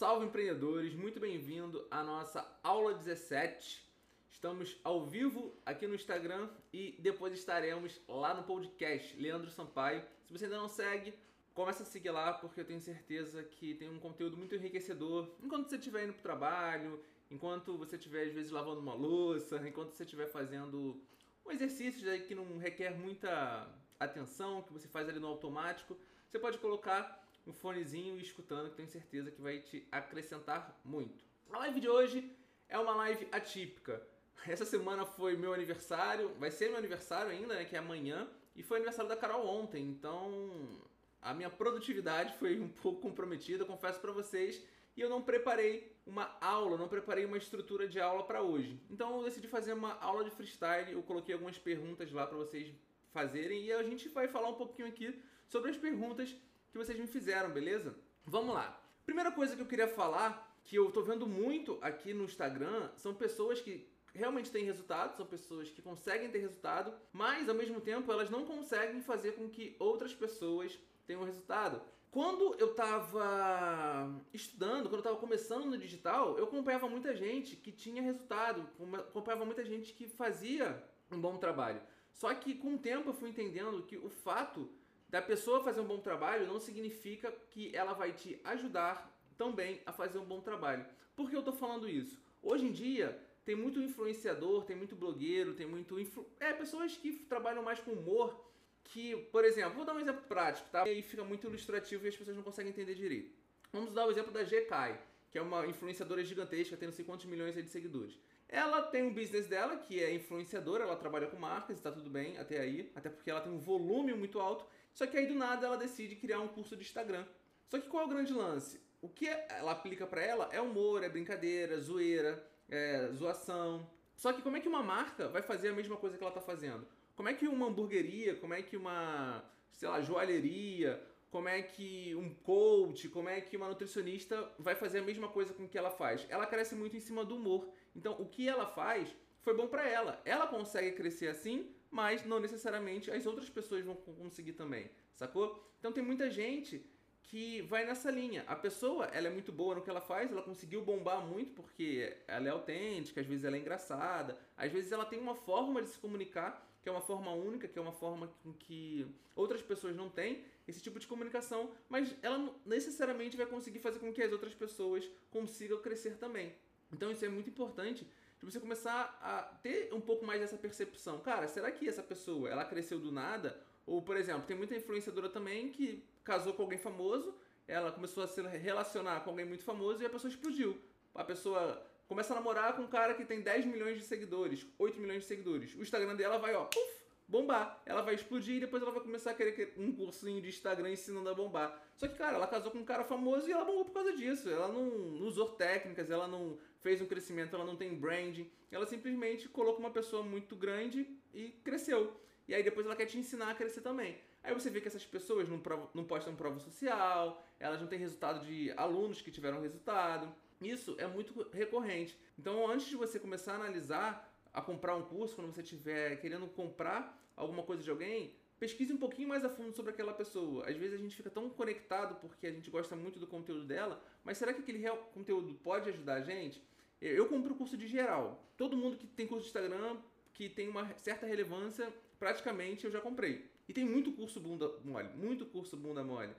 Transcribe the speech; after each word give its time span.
salve 0.00 0.24
empreendedores, 0.24 0.94
muito 0.94 1.20
bem-vindo 1.20 1.86
à 1.90 2.02
nossa 2.02 2.50
aula 2.62 2.94
17. 2.94 3.86
Estamos 4.30 4.80
ao 4.82 5.04
vivo 5.04 5.52
aqui 5.66 5.86
no 5.86 5.94
Instagram 5.94 6.48
e 6.72 6.96
depois 6.98 7.34
estaremos 7.34 8.00
lá 8.08 8.32
no 8.32 8.42
podcast 8.44 9.14
Leandro 9.20 9.50
Sampaio. 9.50 10.02
Se 10.24 10.32
você 10.32 10.46
ainda 10.46 10.56
não 10.56 10.70
segue, 10.70 11.12
começa 11.52 11.82
a 11.82 11.86
seguir 11.86 12.12
lá 12.12 12.32
porque 12.32 12.60
eu 12.60 12.64
tenho 12.64 12.80
certeza 12.80 13.42
que 13.42 13.74
tem 13.74 13.90
um 13.90 14.00
conteúdo 14.00 14.38
muito 14.38 14.54
enriquecedor 14.54 15.28
enquanto 15.42 15.68
você 15.68 15.76
estiver 15.76 16.04
indo 16.04 16.14
para 16.14 16.20
o 16.20 16.22
trabalho, 16.22 17.04
enquanto 17.30 17.76
você 17.76 17.96
estiver 17.96 18.28
às 18.28 18.32
vezes 18.32 18.50
lavando 18.50 18.80
uma 18.80 18.94
louça, 18.94 19.56
enquanto 19.68 19.92
você 19.92 20.04
estiver 20.04 20.28
fazendo 20.28 20.98
um 21.44 21.50
exercício 21.50 22.00
que 22.26 22.34
não 22.34 22.56
requer 22.56 22.96
muita 22.96 23.68
atenção, 23.98 24.62
que 24.62 24.72
você 24.72 24.88
faz 24.88 25.10
ali 25.10 25.20
no 25.20 25.26
automático. 25.26 25.94
Você 26.26 26.38
pode 26.38 26.56
colocar 26.56 27.20
um 27.50 27.52
fonezinho 27.52 28.16
e 28.18 28.22
escutando, 28.22 28.70
que 28.70 28.76
tenho 28.76 28.88
certeza 28.88 29.30
que 29.30 29.42
vai 29.42 29.58
te 29.58 29.86
acrescentar 29.90 30.80
muito. 30.84 31.24
A 31.50 31.58
live 31.58 31.80
de 31.80 31.88
hoje 31.88 32.32
é 32.68 32.78
uma 32.78 32.94
live 32.94 33.26
atípica. 33.32 34.00
Essa 34.46 34.64
semana 34.64 35.04
foi 35.04 35.36
meu 35.36 35.52
aniversário, 35.52 36.32
vai 36.38 36.50
ser 36.50 36.68
meu 36.68 36.78
aniversário 36.78 37.30
ainda, 37.30 37.54
né, 37.54 37.64
que 37.64 37.76
é 37.76 37.78
amanhã, 37.78 38.28
e 38.56 38.62
foi 38.62 38.78
aniversário 38.78 39.08
da 39.08 39.16
Carol 39.16 39.46
ontem, 39.46 39.82
então 39.82 40.80
a 41.20 41.34
minha 41.34 41.50
produtividade 41.50 42.34
foi 42.38 42.58
um 42.58 42.68
pouco 42.68 43.02
comprometida, 43.02 43.64
confesso 43.64 44.00
para 44.00 44.12
vocês, 44.12 44.62
e 44.96 45.00
eu 45.00 45.10
não 45.10 45.20
preparei 45.20 45.94
uma 46.06 46.36
aula, 46.40 46.78
não 46.78 46.88
preparei 46.88 47.24
uma 47.24 47.36
estrutura 47.36 47.86
de 47.86 48.00
aula 48.00 48.22
para 48.24 48.42
hoje. 48.42 48.80
Então 48.88 49.18
eu 49.18 49.24
decidi 49.24 49.46
fazer 49.46 49.72
uma 49.72 49.94
aula 50.00 50.24
de 50.24 50.30
freestyle, 50.30 50.92
eu 50.92 51.02
coloquei 51.02 51.34
algumas 51.34 51.58
perguntas 51.58 52.10
lá 52.12 52.26
para 52.26 52.38
vocês 52.38 52.72
fazerem 53.12 53.64
e 53.64 53.72
a 53.72 53.82
gente 53.82 54.08
vai 54.08 54.28
falar 54.28 54.48
um 54.48 54.54
pouquinho 54.54 54.88
aqui 54.88 55.20
sobre 55.48 55.70
as 55.70 55.76
perguntas 55.76 56.34
que 56.70 56.78
vocês 56.78 56.98
me 56.98 57.06
fizeram, 57.06 57.50
beleza? 57.50 57.94
Vamos 58.24 58.54
lá. 58.54 58.80
Primeira 59.04 59.32
coisa 59.32 59.56
que 59.56 59.62
eu 59.62 59.66
queria 59.66 59.88
falar, 59.88 60.56
que 60.64 60.76
eu 60.76 60.90
tô 60.90 61.02
vendo 61.02 61.26
muito 61.26 61.78
aqui 61.82 62.14
no 62.14 62.24
Instagram, 62.24 62.90
são 62.96 63.14
pessoas 63.14 63.60
que 63.60 63.88
realmente 64.14 64.50
têm 64.50 64.64
resultado, 64.64 65.16
são 65.16 65.26
pessoas 65.26 65.70
que 65.70 65.82
conseguem 65.82 66.30
ter 66.30 66.38
resultado, 66.38 66.92
mas 67.12 67.48
ao 67.48 67.54
mesmo 67.54 67.80
tempo 67.80 68.10
elas 68.10 68.30
não 68.30 68.44
conseguem 68.44 69.00
fazer 69.02 69.32
com 69.32 69.48
que 69.48 69.76
outras 69.78 70.14
pessoas 70.14 70.78
tenham 71.06 71.24
resultado. 71.24 71.80
Quando 72.10 72.56
eu 72.58 72.70
estava 72.72 74.20
estudando, 74.34 74.84
quando 74.84 74.94
eu 74.94 74.98
estava 74.98 75.16
começando 75.16 75.66
no 75.66 75.78
digital, 75.78 76.36
eu 76.38 76.44
acompanhava 76.44 76.88
muita 76.88 77.14
gente 77.14 77.54
que 77.54 77.70
tinha 77.70 78.02
resultado, 78.02 78.68
acompanhava 79.08 79.44
muita 79.44 79.64
gente 79.64 79.92
que 79.92 80.08
fazia 80.08 80.82
um 81.10 81.20
bom 81.20 81.36
trabalho. 81.36 81.80
Só 82.12 82.34
que 82.34 82.54
com 82.54 82.74
o 82.74 82.78
tempo 82.78 83.10
eu 83.10 83.14
fui 83.14 83.30
entendendo 83.30 83.82
que 83.84 83.96
o 83.96 84.08
fato 84.08 84.68
da 85.10 85.20
pessoa 85.20 85.62
fazer 85.62 85.80
um 85.80 85.86
bom 85.86 85.98
trabalho 85.98 86.46
não 86.46 86.60
significa 86.60 87.32
que 87.50 87.74
ela 87.74 87.92
vai 87.92 88.12
te 88.12 88.40
ajudar 88.44 89.12
também 89.36 89.80
a 89.84 89.92
fazer 89.92 90.18
um 90.18 90.24
bom 90.24 90.40
trabalho. 90.40 90.86
Por 91.16 91.28
que 91.28 91.34
eu 91.34 91.40
estou 91.40 91.54
falando 91.54 91.88
isso? 91.88 92.16
Hoje 92.40 92.64
em 92.64 92.72
dia 92.72 93.20
tem 93.44 93.56
muito 93.56 93.80
influenciador, 93.80 94.64
tem 94.64 94.76
muito 94.76 94.94
blogueiro, 94.94 95.54
tem 95.54 95.66
muito 95.66 95.98
influ... 95.98 96.24
é 96.38 96.52
pessoas 96.52 96.96
que 96.96 97.12
trabalham 97.12 97.62
mais 97.62 97.80
com 97.80 97.90
humor 97.90 98.48
que, 98.84 99.16
por 99.32 99.44
exemplo, 99.44 99.74
vou 99.74 99.84
dar 99.84 99.94
um 99.94 100.00
exemplo 100.00 100.22
prático, 100.28 100.68
tá? 100.70 100.86
E 100.86 100.90
aí 100.90 101.02
fica 101.02 101.24
muito 101.24 101.46
ilustrativo 101.46 102.04
e 102.04 102.08
as 102.08 102.16
pessoas 102.16 102.36
não 102.36 102.44
conseguem 102.44 102.70
entender 102.70 102.94
direito. 102.94 103.36
Vamos 103.72 103.92
dar 103.92 104.06
o 104.06 104.10
exemplo 104.10 104.32
da 104.32 104.44
GK, 104.44 104.96
que 105.30 105.38
é 105.38 105.42
uma 105.42 105.66
influenciadora 105.66 106.22
gigantesca, 106.22 106.76
tem 106.76 106.88
não 106.88 106.94
sei 106.94 107.04
quantos 107.04 107.26
milhões 107.26 107.54
de 107.54 107.68
seguidores. 107.68 108.16
Ela 108.48 108.82
tem 108.82 109.04
um 109.04 109.14
business 109.14 109.46
dela, 109.46 109.76
que 109.76 110.02
é 110.02 110.12
influenciadora, 110.12 110.82
ela 110.82 110.96
trabalha 110.96 111.28
com 111.28 111.36
marcas, 111.36 111.76
está 111.76 111.92
tudo 111.92 112.10
bem 112.10 112.36
até 112.36 112.58
aí, 112.58 112.90
até 112.96 113.08
porque 113.08 113.30
ela 113.30 113.40
tem 113.40 113.52
um 113.52 113.58
volume 113.58 114.12
muito 114.12 114.40
alto. 114.40 114.66
Só 114.94 115.06
que 115.06 115.16
aí 115.16 115.26
do 115.26 115.34
nada 115.34 115.66
ela 115.66 115.76
decide 115.76 116.16
criar 116.16 116.40
um 116.40 116.48
curso 116.48 116.76
de 116.76 116.82
Instagram. 116.82 117.24
Só 117.68 117.78
que 117.78 117.88
qual 117.88 118.02
é 118.02 118.06
o 118.06 118.08
grande 118.08 118.32
lance? 118.32 118.80
O 119.00 119.08
que 119.08 119.26
ela 119.26 119.72
aplica 119.72 120.06
para 120.06 120.20
ela 120.20 120.48
é 120.52 120.60
humor, 120.60 121.02
é 121.02 121.08
brincadeira, 121.08 121.78
zoeira, 121.80 122.44
é 122.68 123.08
zoação. 123.12 123.88
Só 124.16 124.32
que 124.32 124.42
como 124.42 124.56
é 124.56 124.60
que 124.60 124.68
uma 124.68 124.82
marca 124.82 125.28
vai 125.28 125.40
fazer 125.40 125.68
a 125.68 125.72
mesma 125.72 125.96
coisa 125.96 126.18
que 126.18 126.22
ela 126.22 126.30
está 126.30 126.42
fazendo? 126.42 126.86
Como 127.16 127.28
é 127.28 127.34
que 127.34 127.48
uma 127.48 127.66
hamburgueria, 127.66 128.34
como 128.36 128.52
é 128.52 128.62
que 128.62 128.76
uma, 128.76 129.42
sei 129.72 129.88
lá, 129.88 130.00
joalheria, 130.02 131.02
como 131.30 131.48
é 131.48 131.62
que 131.62 132.14
um 132.16 132.34
coach, 132.34 133.08
como 133.08 133.28
é 133.28 133.40
que 133.40 133.56
uma 133.56 133.68
nutricionista 133.68 134.52
vai 134.58 134.74
fazer 134.74 134.98
a 134.98 135.02
mesma 135.02 135.28
coisa 135.28 135.54
com 135.54 135.68
que 135.68 135.78
ela 135.78 135.90
faz? 135.90 136.26
Ela 136.28 136.44
cresce 136.46 136.74
muito 136.74 136.96
em 136.96 137.00
cima 137.00 137.24
do 137.24 137.36
humor. 137.36 137.68
Então, 137.94 138.16
o 138.20 138.26
que 138.26 138.48
ela 138.48 138.66
faz 138.66 139.08
foi 139.40 139.54
bom 139.54 139.68
para 139.68 139.88
ela. 139.88 140.20
Ela 140.24 140.46
consegue 140.46 140.92
crescer 140.92 141.28
assim, 141.28 141.72
mas 141.90 142.24
não 142.24 142.38
necessariamente 142.38 143.10
as 143.10 143.26
outras 143.26 143.48
pessoas 143.48 143.84
vão 143.84 143.94
conseguir 143.94 144.52
também, 144.52 144.90
sacou? 145.14 145.62
Então 145.78 145.92
tem 145.92 146.02
muita 146.02 146.30
gente 146.30 146.84
que 147.24 147.62
vai 147.62 147.84
nessa 147.84 148.10
linha. 148.10 148.44
A 148.46 148.56
pessoa, 148.56 149.06
ela 149.06 149.28
é 149.28 149.30
muito 149.30 149.52
boa 149.52 149.76
no 149.76 149.82
que 149.82 149.90
ela 149.90 150.00
faz, 150.00 150.30
ela 150.30 150.42
conseguiu 150.42 150.82
bombar 150.82 151.24
muito 151.24 151.52
porque 151.52 152.16
ela 152.26 152.48
é 152.48 152.50
autêntica, 152.50 153.20
às 153.20 153.26
vezes 153.26 153.44
ela 153.44 153.56
é 153.56 153.60
engraçada, 153.60 154.36
às 154.56 154.70
vezes 154.70 154.90
ela 154.90 155.04
tem 155.04 155.18
uma 155.18 155.34
forma 155.34 155.80
de 155.80 155.88
se 155.90 155.98
comunicar 155.98 156.66
que 156.82 156.88
é 156.88 156.92
uma 156.92 157.00
forma 157.00 157.30
única, 157.32 157.68
que 157.68 157.78
é 157.78 157.82
uma 157.82 157.92
forma 157.92 158.28
com 158.42 158.52
que 158.54 159.06
outras 159.36 159.60
pessoas 159.62 159.94
não 159.94 160.08
têm 160.08 160.44
esse 160.66 160.80
tipo 160.80 160.98
de 160.98 161.06
comunicação, 161.06 161.70
mas 161.88 162.14
ela 162.22 162.54
necessariamente 162.64 163.36
vai 163.36 163.46
conseguir 163.46 163.80
fazer 163.80 163.98
com 163.98 164.12
que 164.12 164.22
as 164.22 164.32
outras 164.32 164.54
pessoas 164.54 165.08
consigam 165.30 165.80
crescer 165.80 166.16
também. 166.16 166.54
Então 166.92 167.10
isso 167.10 167.24
é 167.24 167.28
muito 167.28 167.50
importante 167.50 168.06
de 168.40 168.50
você 168.50 168.58
começar 168.58 169.18
a 169.22 169.42
ter 169.62 169.92
um 169.92 170.00
pouco 170.00 170.24
mais 170.24 170.40
dessa 170.40 170.56
percepção. 170.56 171.20
Cara, 171.20 171.46
será 171.46 171.70
que 171.70 171.86
essa 171.86 172.02
pessoa, 172.02 172.48
ela 172.48 172.64
cresceu 172.64 172.98
do 172.98 173.12
nada? 173.12 173.60
Ou, 173.86 174.00
por 174.02 174.16
exemplo, 174.16 174.42
tem 174.46 174.56
muita 174.56 174.74
influenciadora 174.74 175.28
também 175.28 175.68
que 175.68 176.02
casou 176.24 176.54
com 176.54 176.62
alguém 176.62 176.78
famoso, 176.78 177.34
ela 177.68 177.92
começou 177.92 178.22
a 178.22 178.26
se 178.26 178.40
relacionar 178.40 179.20
com 179.20 179.30
alguém 179.30 179.44
muito 179.44 179.62
famoso 179.62 180.02
e 180.02 180.06
a 180.06 180.10
pessoa 180.10 180.30
explodiu. 180.30 180.80
A 181.14 181.22
pessoa 181.22 181.86
começa 182.08 182.32
a 182.32 182.36
namorar 182.36 182.74
com 182.74 182.82
um 182.82 182.88
cara 182.88 183.14
que 183.14 183.24
tem 183.24 183.40
10 183.40 183.66
milhões 183.66 183.98
de 183.98 184.04
seguidores, 184.04 184.66
8 184.78 184.98
milhões 184.98 185.22
de 185.22 185.28
seguidores. 185.28 185.74
O 185.74 185.82
Instagram 185.82 186.16
dela 186.16 186.38
vai, 186.38 186.54
ó, 186.54 186.64
puf, 186.64 186.99
bombar. 187.30 187.80
Ela 187.86 188.02
vai 188.02 188.14
explodir 188.14 188.56
e 188.56 188.60
depois 188.60 188.82
ela 188.82 188.90
vai 188.90 189.00
começar 189.00 189.30
a 189.30 189.34
querer 189.34 189.72
um 189.76 189.92
cursinho 189.92 190.42
de 190.42 190.48
Instagram 190.48 190.90
ensinando 190.90 191.28
a 191.28 191.34
bombar. 191.34 191.80
Só 191.96 192.08
que, 192.08 192.18
cara, 192.18 192.36
ela 192.36 192.46
casou 192.46 192.72
com 192.72 192.78
um 192.78 192.84
cara 192.84 193.04
famoso 193.04 193.48
e 193.48 193.52
ela 193.52 193.64
bombou 193.64 193.84
por 193.84 193.94
causa 193.94 194.12
disso. 194.12 194.50
Ela 194.50 194.68
não, 194.68 194.84
não 194.84 195.26
usou 195.26 195.50
técnicas, 195.50 196.10
ela 196.10 196.26
não 196.26 196.58
fez 196.80 197.00
um 197.00 197.06
crescimento, 197.06 197.54
ela 197.54 197.64
não 197.64 197.76
tem 197.76 197.94
branding. 197.94 198.50
Ela 198.70 198.84
simplesmente 198.84 199.48
colocou 199.48 199.80
uma 199.80 199.90
pessoa 199.90 200.22
muito 200.22 200.56
grande 200.56 201.06
e 201.32 201.50
cresceu. 201.64 202.20
E 202.48 202.54
aí 202.54 202.64
depois 202.64 202.84
ela 202.84 202.96
quer 202.96 203.06
te 203.06 203.16
ensinar 203.16 203.50
a 203.50 203.54
crescer 203.54 203.80
também. 203.80 204.18
Aí 204.42 204.52
você 204.52 204.70
vê 204.70 204.80
que 204.80 204.88
essas 204.88 205.04
pessoas 205.04 205.48
não, 205.48 205.60
prova, 205.60 205.88
não 205.94 206.02
postam 206.02 206.34
prova 206.34 206.58
social, 206.58 207.44
elas 207.60 207.80
não 207.80 207.86
têm 207.86 207.98
resultado 207.98 208.44
de 208.44 208.72
alunos 208.76 209.22
que 209.22 209.30
tiveram 209.30 209.60
resultado. 209.60 210.34
Isso 210.60 210.94
é 210.98 211.06
muito 211.06 211.48
recorrente. 211.52 212.18
Então, 212.38 212.68
antes 212.68 212.86
de 212.86 212.96
você 212.96 213.18
começar 213.18 213.52
a 213.52 213.56
analisar, 213.56 214.29
a 214.52 214.60
comprar 214.60 214.96
um 214.96 215.02
curso, 215.02 215.34
quando 215.34 215.52
você 215.52 215.62
estiver 215.62 216.20
querendo 216.20 216.46
comprar 216.48 217.18
alguma 217.36 217.62
coisa 217.62 217.82
de 217.82 217.90
alguém, 217.90 218.34
pesquise 218.58 218.92
um 218.92 218.98
pouquinho 218.98 219.28
mais 219.28 219.44
a 219.44 219.48
fundo 219.48 219.74
sobre 219.74 219.90
aquela 219.90 220.12
pessoa. 220.12 220.68
Às 220.68 220.76
vezes 220.76 220.94
a 220.94 220.98
gente 220.98 221.16
fica 221.16 221.30
tão 221.30 221.48
conectado 221.48 222.16
porque 222.20 222.46
a 222.46 222.52
gente 222.52 222.70
gosta 222.70 222.94
muito 222.94 223.18
do 223.18 223.26
conteúdo 223.26 223.64
dela, 223.64 224.02
mas 224.22 224.38
será 224.38 224.52
que 224.52 224.60
aquele 224.60 224.86
conteúdo 225.14 225.54
pode 225.62 225.88
ajudar 225.88 226.14
a 226.14 226.20
gente? 226.20 226.62
Eu 227.00 227.26
compro 227.26 227.54
o 227.54 227.56
curso 227.56 227.76
de 227.76 227.86
geral. 227.86 228.44
Todo 228.58 228.76
mundo 228.76 228.98
que 228.98 229.06
tem 229.06 229.26
curso 229.26 229.44
de 229.44 229.48
Instagram, 229.48 229.96
que 230.34 230.48
tem 230.50 230.68
uma 230.68 230.86
certa 230.98 231.26
relevância, 231.26 231.90
praticamente 232.18 232.84
eu 232.84 232.90
já 232.90 233.00
comprei. 233.00 233.48
E 233.66 233.72
tem 233.72 233.84
muito 233.84 234.12
curso 234.12 234.38
bunda 234.38 234.68
mole, 234.84 235.08
muito 235.16 235.46
curso 235.46 235.76
bunda 235.76 236.04
mole. 236.04 236.34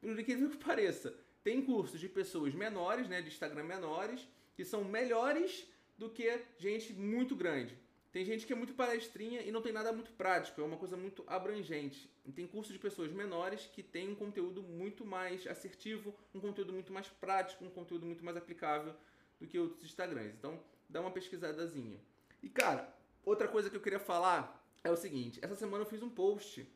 Por 0.00 0.18
incrível 0.18 0.48
que 0.48 0.56
pareça, 0.56 1.14
tem 1.44 1.60
cursos 1.60 2.00
de 2.00 2.08
pessoas 2.08 2.54
menores, 2.54 3.08
né, 3.08 3.20
de 3.20 3.28
Instagram 3.28 3.64
menores, 3.64 4.26
que 4.54 4.64
são 4.64 4.82
melhores 4.82 5.68
do 5.98 6.10
que 6.10 6.40
gente 6.58 6.92
muito 6.92 7.34
grande. 7.34 7.76
Tem 8.12 8.24
gente 8.24 8.46
que 8.46 8.52
é 8.52 8.56
muito 8.56 8.72
palestrinha 8.72 9.42
e 9.42 9.52
não 9.52 9.60
tem 9.60 9.72
nada 9.72 9.92
muito 9.92 10.10
prático, 10.12 10.60
é 10.60 10.64
uma 10.64 10.78
coisa 10.78 10.96
muito 10.96 11.22
abrangente. 11.26 12.10
E 12.24 12.32
tem 12.32 12.46
cursos 12.46 12.72
de 12.72 12.78
pessoas 12.78 13.12
menores 13.12 13.66
que 13.66 13.82
têm 13.82 14.08
um 14.08 14.14
conteúdo 14.14 14.62
muito 14.62 15.04
mais 15.04 15.46
assertivo, 15.46 16.14
um 16.34 16.40
conteúdo 16.40 16.72
muito 16.72 16.92
mais 16.92 17.08
prático, 17.08 17.64
um 17.64 17.68
conteúdo 17.68 18.06
muito 18.06 18.24
mais 18.24 18.36
aplicável 18.36 18.94
do 19.38 19.46
que 19.46 19.58
outros 19.58 19.84
Instagrams. 19.84 20.34
Então, 20.34 20.58
dá 20.88 21.00
uma 21.00 21.10
pesquisadazinha. 21.10 22.00
E 22.42 22.48
cara, 22.48 22.90
outra 23.24 23.48
coisa 23.48 23.68
que 23.68 23.76
eu 23.76 23.82
queria 23.82 24.00
falar 24.00 24.66
é 24.82 24.90
o 24.90 24.96
seguinte: 24.96 25.38
essa 25.42 25.54
semana 25.54 25.84
eu 25.84 25.88
fiz 25.88 26.02
um 26.02 26.08
post 26.08 26.66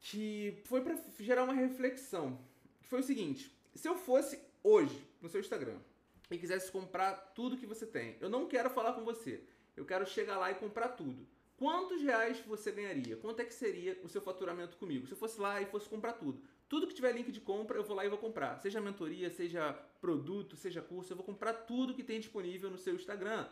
que 0.00 0.62
foi 0.66 0.80
para 0.80 0.96
gerar 1.18 1.42
uma 1.42 1.54
reflexão. 1.54 2.38
Que 2.80 2.88
foi 2.88 3.00
o 3.00 3.04
seguinte: 3.04 3.52
se 3.74 3.88
eu 3.88 3.96
fosse 3.96 4.38
hoje 4.62 5.04
no 5.20 5.28
seu 5.28 5.40
Instagram 5.40 5.78
e 6.30 6.38
quisesse 6.38 6.70
comprar 6.70 7.12
tudo 7.34 7.56
que 7.56 7.66
você 7.66 7.86
tem, 7.86 8.16
eu 8.20 8.28
não 8.28 8.46
quero 8.46 8.70
falar 8.70 8.92
com 8.94 9.04
você. 9.04 9.42
Eu 9.76 9.84
quero 9.84 10.06
chegar 10.06 10.38
lá 10.38 10.50
e 10.50 10.54
comprar 10.54 10.88
tudo. 10.88 11.26
Quantos 11.56 12.02
reais 12.02 12.40
você 12.40 12.72
ganharia? 12.72 13.16
Quanto 13.16 13.40
é 13.40 13.44
que 13.44 13.54
seria 13.54 13.98
o 14.02 14.08
seu 14.08 14.20
faturamento 14.20 14.76
comigo? 14.76 15.06
Se 15.06 15.12
eu 15.12 15.18
fosse 15.18 15.40
lá 15.40 15.60
e 15.60 15.66
fosse 15.66 15.88
comprar 15.88 16.14
tudo. 16.14 16.42
Tudo 16.68 16.86
que 16.86 16.94
tiver 16.94 17.12
link 17.12 17.30
de 17.30 17.40
compra, 17.40 17.78
eu 17.78 17.84
vou 17.84 17.96
lá 17.96 18.04
e 18.04 18.08
vou 18.08 18.18
comprar. 18.18 18.58
Seja 18.58 18.80
mentoria, 18.80 19.30
seja 19.30 19.72
produto, 20.00 20.56
seja 20.56 20.82
curso, 20.82 21.12
eu 21.12 21.16
vou 21.16 21.24
comprar 21.24 21.52
tudo 21.52 21.94
que 21.94 22.02
tem 22.02 22.18
disponível 22.18 22.70
no 22.70 22.78
seu 22.78 22.94
Instagram. 22.94 23.46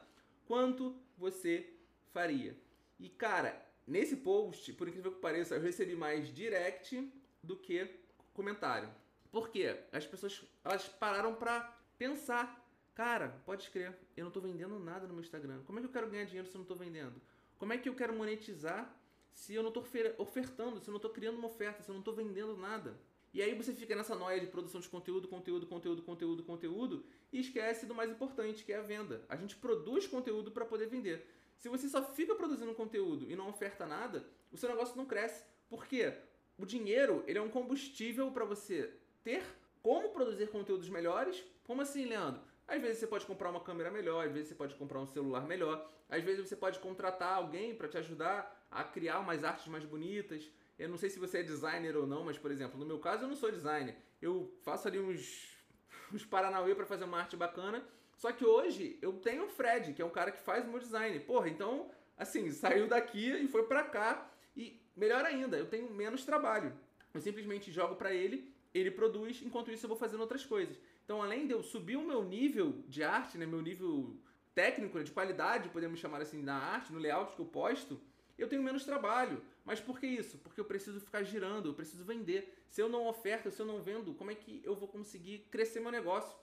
Quanto 0.47 0.97
você 1.17 1.73
faria? 2.13 2.57
E 2.99 3.09
cara, 3.09 3.61
nesse 3.87 4.17
post, 4.17 4.73
por 4.73 4.89
incrível 4.89 5.13
que 5.13 5.21
pareça, 5.21 5.55
eu 5.55 5.61
recebi 5.61 5.95
mais 5.95 6.33
direct 6.35 7.13
do 7.43 7.57
que 7.57 7.89
comentário. 8.33 8.89
Por 9.31 9.49
quê? 9.49 9.77
As 9.93 10.07
pessoas 10.07 10.43
elas 10.65 10.89
pararam 10.89 11.35
para 11.35 11.61
pensar. 11.97 12.62
Cara, 12.95 13.41
pode 13.47 13.63
escrever, 13.63 13.97
eu 14.17 14.25
não 14.25 14.29
estou 14.29 14.43
vendendo 14.43 14.79
nada 14.79 15.07
no 15.07 15.15
meu 15.15 15.23
Instagram. 15.23 15.63
Como 15.65 15.79
é 15.79 15.83
que 15.83 15.89
eu 15.89 15.93
quero 15.93 16.11
ganhar 16.11 16.25
dinheiro 16.25 16.47
se 16.47 16.55
eu 16.55 16.59
não 16.59 16.65
estou 16.65 16.77
vendendo? 16.77 17.21
Como 17.59 17.73
é 17.73 17.79
que 17.79 17.89
eu 17.89 17.95
quero 17.95 18.15
monetizar 18.15 18.95
se 19.33 19.55
eu 19.55 19.63
não 19.63 19.71
estou 19.71 19.83
ofertando, 20.19 20.79
se 20.79 20.89
eu 20.89 20.93
não 20.93 20.99
estou 20.99 21.11
criando 21.11 21.39
uma 21.39 21.47
oferta, 21.47 21.83
se 21.83 21.89
eu 21.89 21.95
não 21.95 22.01
estou 22.01 22.15
vendendo 22.15 22.57
nada? 22.57 23.01
E 23.33 23.41
aí 23.41 23.55
você 23.55 23.73
fica 23.73 23.97
nessa 23.97 24.15
noia 24.15 24.39
de 24.39 24.47
produção 24.47 24.79
de 24.79 24.89
conteúdo, 24.91 25.27
conteúdo, 25.27 25.67
conteúdo, 25.67 26.03
conteúdo, 26.03 26.43
conteúdo 26.43 27.05
e 27.33 27.41
esquece 27.41 27.87
do 27.87 27.95
mais 27.95 28.11
importante, 28.11 28.63
que 28.63 28.75
é 28.75 28.77
a 28.77 28.83
venda. 28.83 29.25
A 29.27 29.37
gente 29.37 29.57
produz 29.57 30.07
conteúdo 30.07 30.51
para 30.51 30.67
poder 30.67 30.87
vender. 30.87 31.27
Se 31.57 31.71
você 31.71 31.89
só 31.89 32.03
fica 32.03 32.35
produzindo 32.35 32.75
conteúdo 32.75 33.31
e 33.31 33.35
não 33.35 33.49
oferta 33.49 33.87
nada, 33.87 34.27
o 34.51 34.57
seu 34.59 34.69
negócio 34.69 34.97
não 34.97 35.07
cresce. 35.07 35.47
Por 35.71 35.87
quê? 35.87 36.13
O 36.59 36.67
dinheiro, 36.67 37.25
ele 37.27 37.39
é 37.39 37.43
um 37.43 37.49
combustível 37.49 38.31
para 38.33 38.45
você 38.45 38.93
ter 39.25 39.43
como 39.81 40.11
produzir 40.11 40.49
conteúdos 40.49 40.91
melhores. 40.91 41.43
Como 41.65 41.81
assim, 41.81 42.05
Leandro? 42.05 42.43
Às 42.67 42.81
vezes 42.81 42.99
você 42.99 43.07
pode 43.07 43.27
comprar 43.27 43.51
uma 43.51 43.61
câmera 43.61 43.91
melhor, 43.91 44.27
às 44.27 44.33
vezes 44.33 44.49
você 44.49 44.55
pode 44.55 44.75
comprar 44.77 45.01
um 45.01 45.07
celular 45.07 45.47
melhor, 45.47 45.91
às 46.09 46.23
vezes 46.23 46.49
você 46.49 46.57
pode 46.57 46.79
contratar 46.79 47.35
alguém 47.35 47.75
para 47.75 47.89
te 47.89 47.99
ajudar 47.99 48.67
a 48.71 48.85
criar 48.85 49.21
umas 49.21 49.45
artes 49.45 49.67
mais 49.67 49.85
bonitas. 49.85 50.51
Eu 50.79 50.89
não 50.89 50.97
sei 50.97 51.11
se 51.11 51.19
você 51.19 51.39
é 51.39 51.43
designer 51.43 51.97
ou 51.97 52.07
não, 52.07 52.25
mas 52.25 52.39
por 52.39 52.51
exemplo, 52.51 52.79
no 52.79 52.87
meu 52.87 52.99
caso 52.99 53.25
eu 53.25 53.29
não 53.29 53.37
sou 53.37 53.51
designer. 53.51 53.97
Eu 54.21 54.53
faço 54.63 54.89
ali 54.89 54.99
uns, 54.99 55.57
uns 56.13 56.25
Paranauê 56.25 56.75
para 56.75 56.87
fazer 56.87 57.05
uma 57.05 57.19
arte 57.19 57.37
bacana. 57.37 57.85
Só 58.17 58.31
que 58.33 58.45
hoje 58.45 58.99
eu 59.03 59.15
tenho 59.15 59.45
o 59.45 59.49
Fred, 59.49 59.93
que 59.93 60.03
é 60.03 60.05
um 60.05 60.11
cara 60.11 60.31
que 60.31 60.39
faz 60.39 60.65
o 60.65 60.69
meu 60.69 60.79
design. 60.79 61.19
Porra, 61.21 61.49
então, 61.49 61.91
assim, 62.17 62.51
saiu 62.53 62.87
daqui 62.87 63.31
e 63.31 63.49
foi 63.49 63.65
para 63.65 63.85
cá. 63.85 64.31
E 64.57 64.81
melhor 64.97 65.25
ainda, 65.25 65.57
eu 65.57 65.67
tenho 65.67 65.91
menos 65.91 66.25
trabalho. 66.25 66.73
Eu 67.13 67.21
simplesmente 67.21 67.71
jogo 67.71 67.97
para 67.97 68.15
ele, 68.15 68.55
ele 68.73 68.91
produz, 68.91 69.43
enquanto 69.43 69.71
isso 69.71 69.85
eu 69.85 69.89
vou 69.89 69.99
fazendo 69.99 70.21
outras 70.21 70.45
coisas. 70.45 70.79
Então, 71.13 71.23
além 71.23 71.47
de 71.47 71.53
eu 71.53 71.63
subir 71.63 71.99
o 71.99 72.07
meu 72.07 72.25
nível 72.25 72.83
de 72.89 73.05
arte, 73.05 73.37
né, 73.37 73.45
meu 73.45 73.61
nível 73.61 74.17
técnico, 74.55 74.97
né, 74.97 75.05
de 75.05 75.11
qualidade, 75.11 75.69
podemos 75.69 76.01
chamar 76.01 76.23
assim, 76.23 76.41
na 76.41 76.57
arte, 76.57 76.91
no 76.91 76.99
layout 76.99 77.35
que 77.35 77.39
eu 77.43 77.45
posto, 77.45 78.01
eu 78.39 78.49
tenho 78.49 78.63
menos 78.63 78.83
trabalho. 78.83 79.43
Mas 79.63 79.79
por 79.79 80.01
que 80.01 80.07
isso? 80.07 80.39
Porque 80.39 80.59
eu 80.59 80.65
preciso 80.65 80.99
ficar 81.01 81.23
girando, 81.23 81.69
eu 81.69 81.75
preciso 81.75 82.03
vender. 82.03 82.65
Se 82.71 82.81
eu 82.81 82.89
não 82.89 83.07
oferto, 83.07 83.51
se 83.51 83.61
eu 83.61 83.67
não 83.67 83.83
vendo, 83.83 84.15
como 84.15 84.31
é 84.31 84.35
que 84.35 84.63
eu 84.65 84.75
vou 84.75 84.89
conseguir 84.89 85.41
crescer 85.51 85.81
meu 85.81 85.93
negócio? 85.93 86.35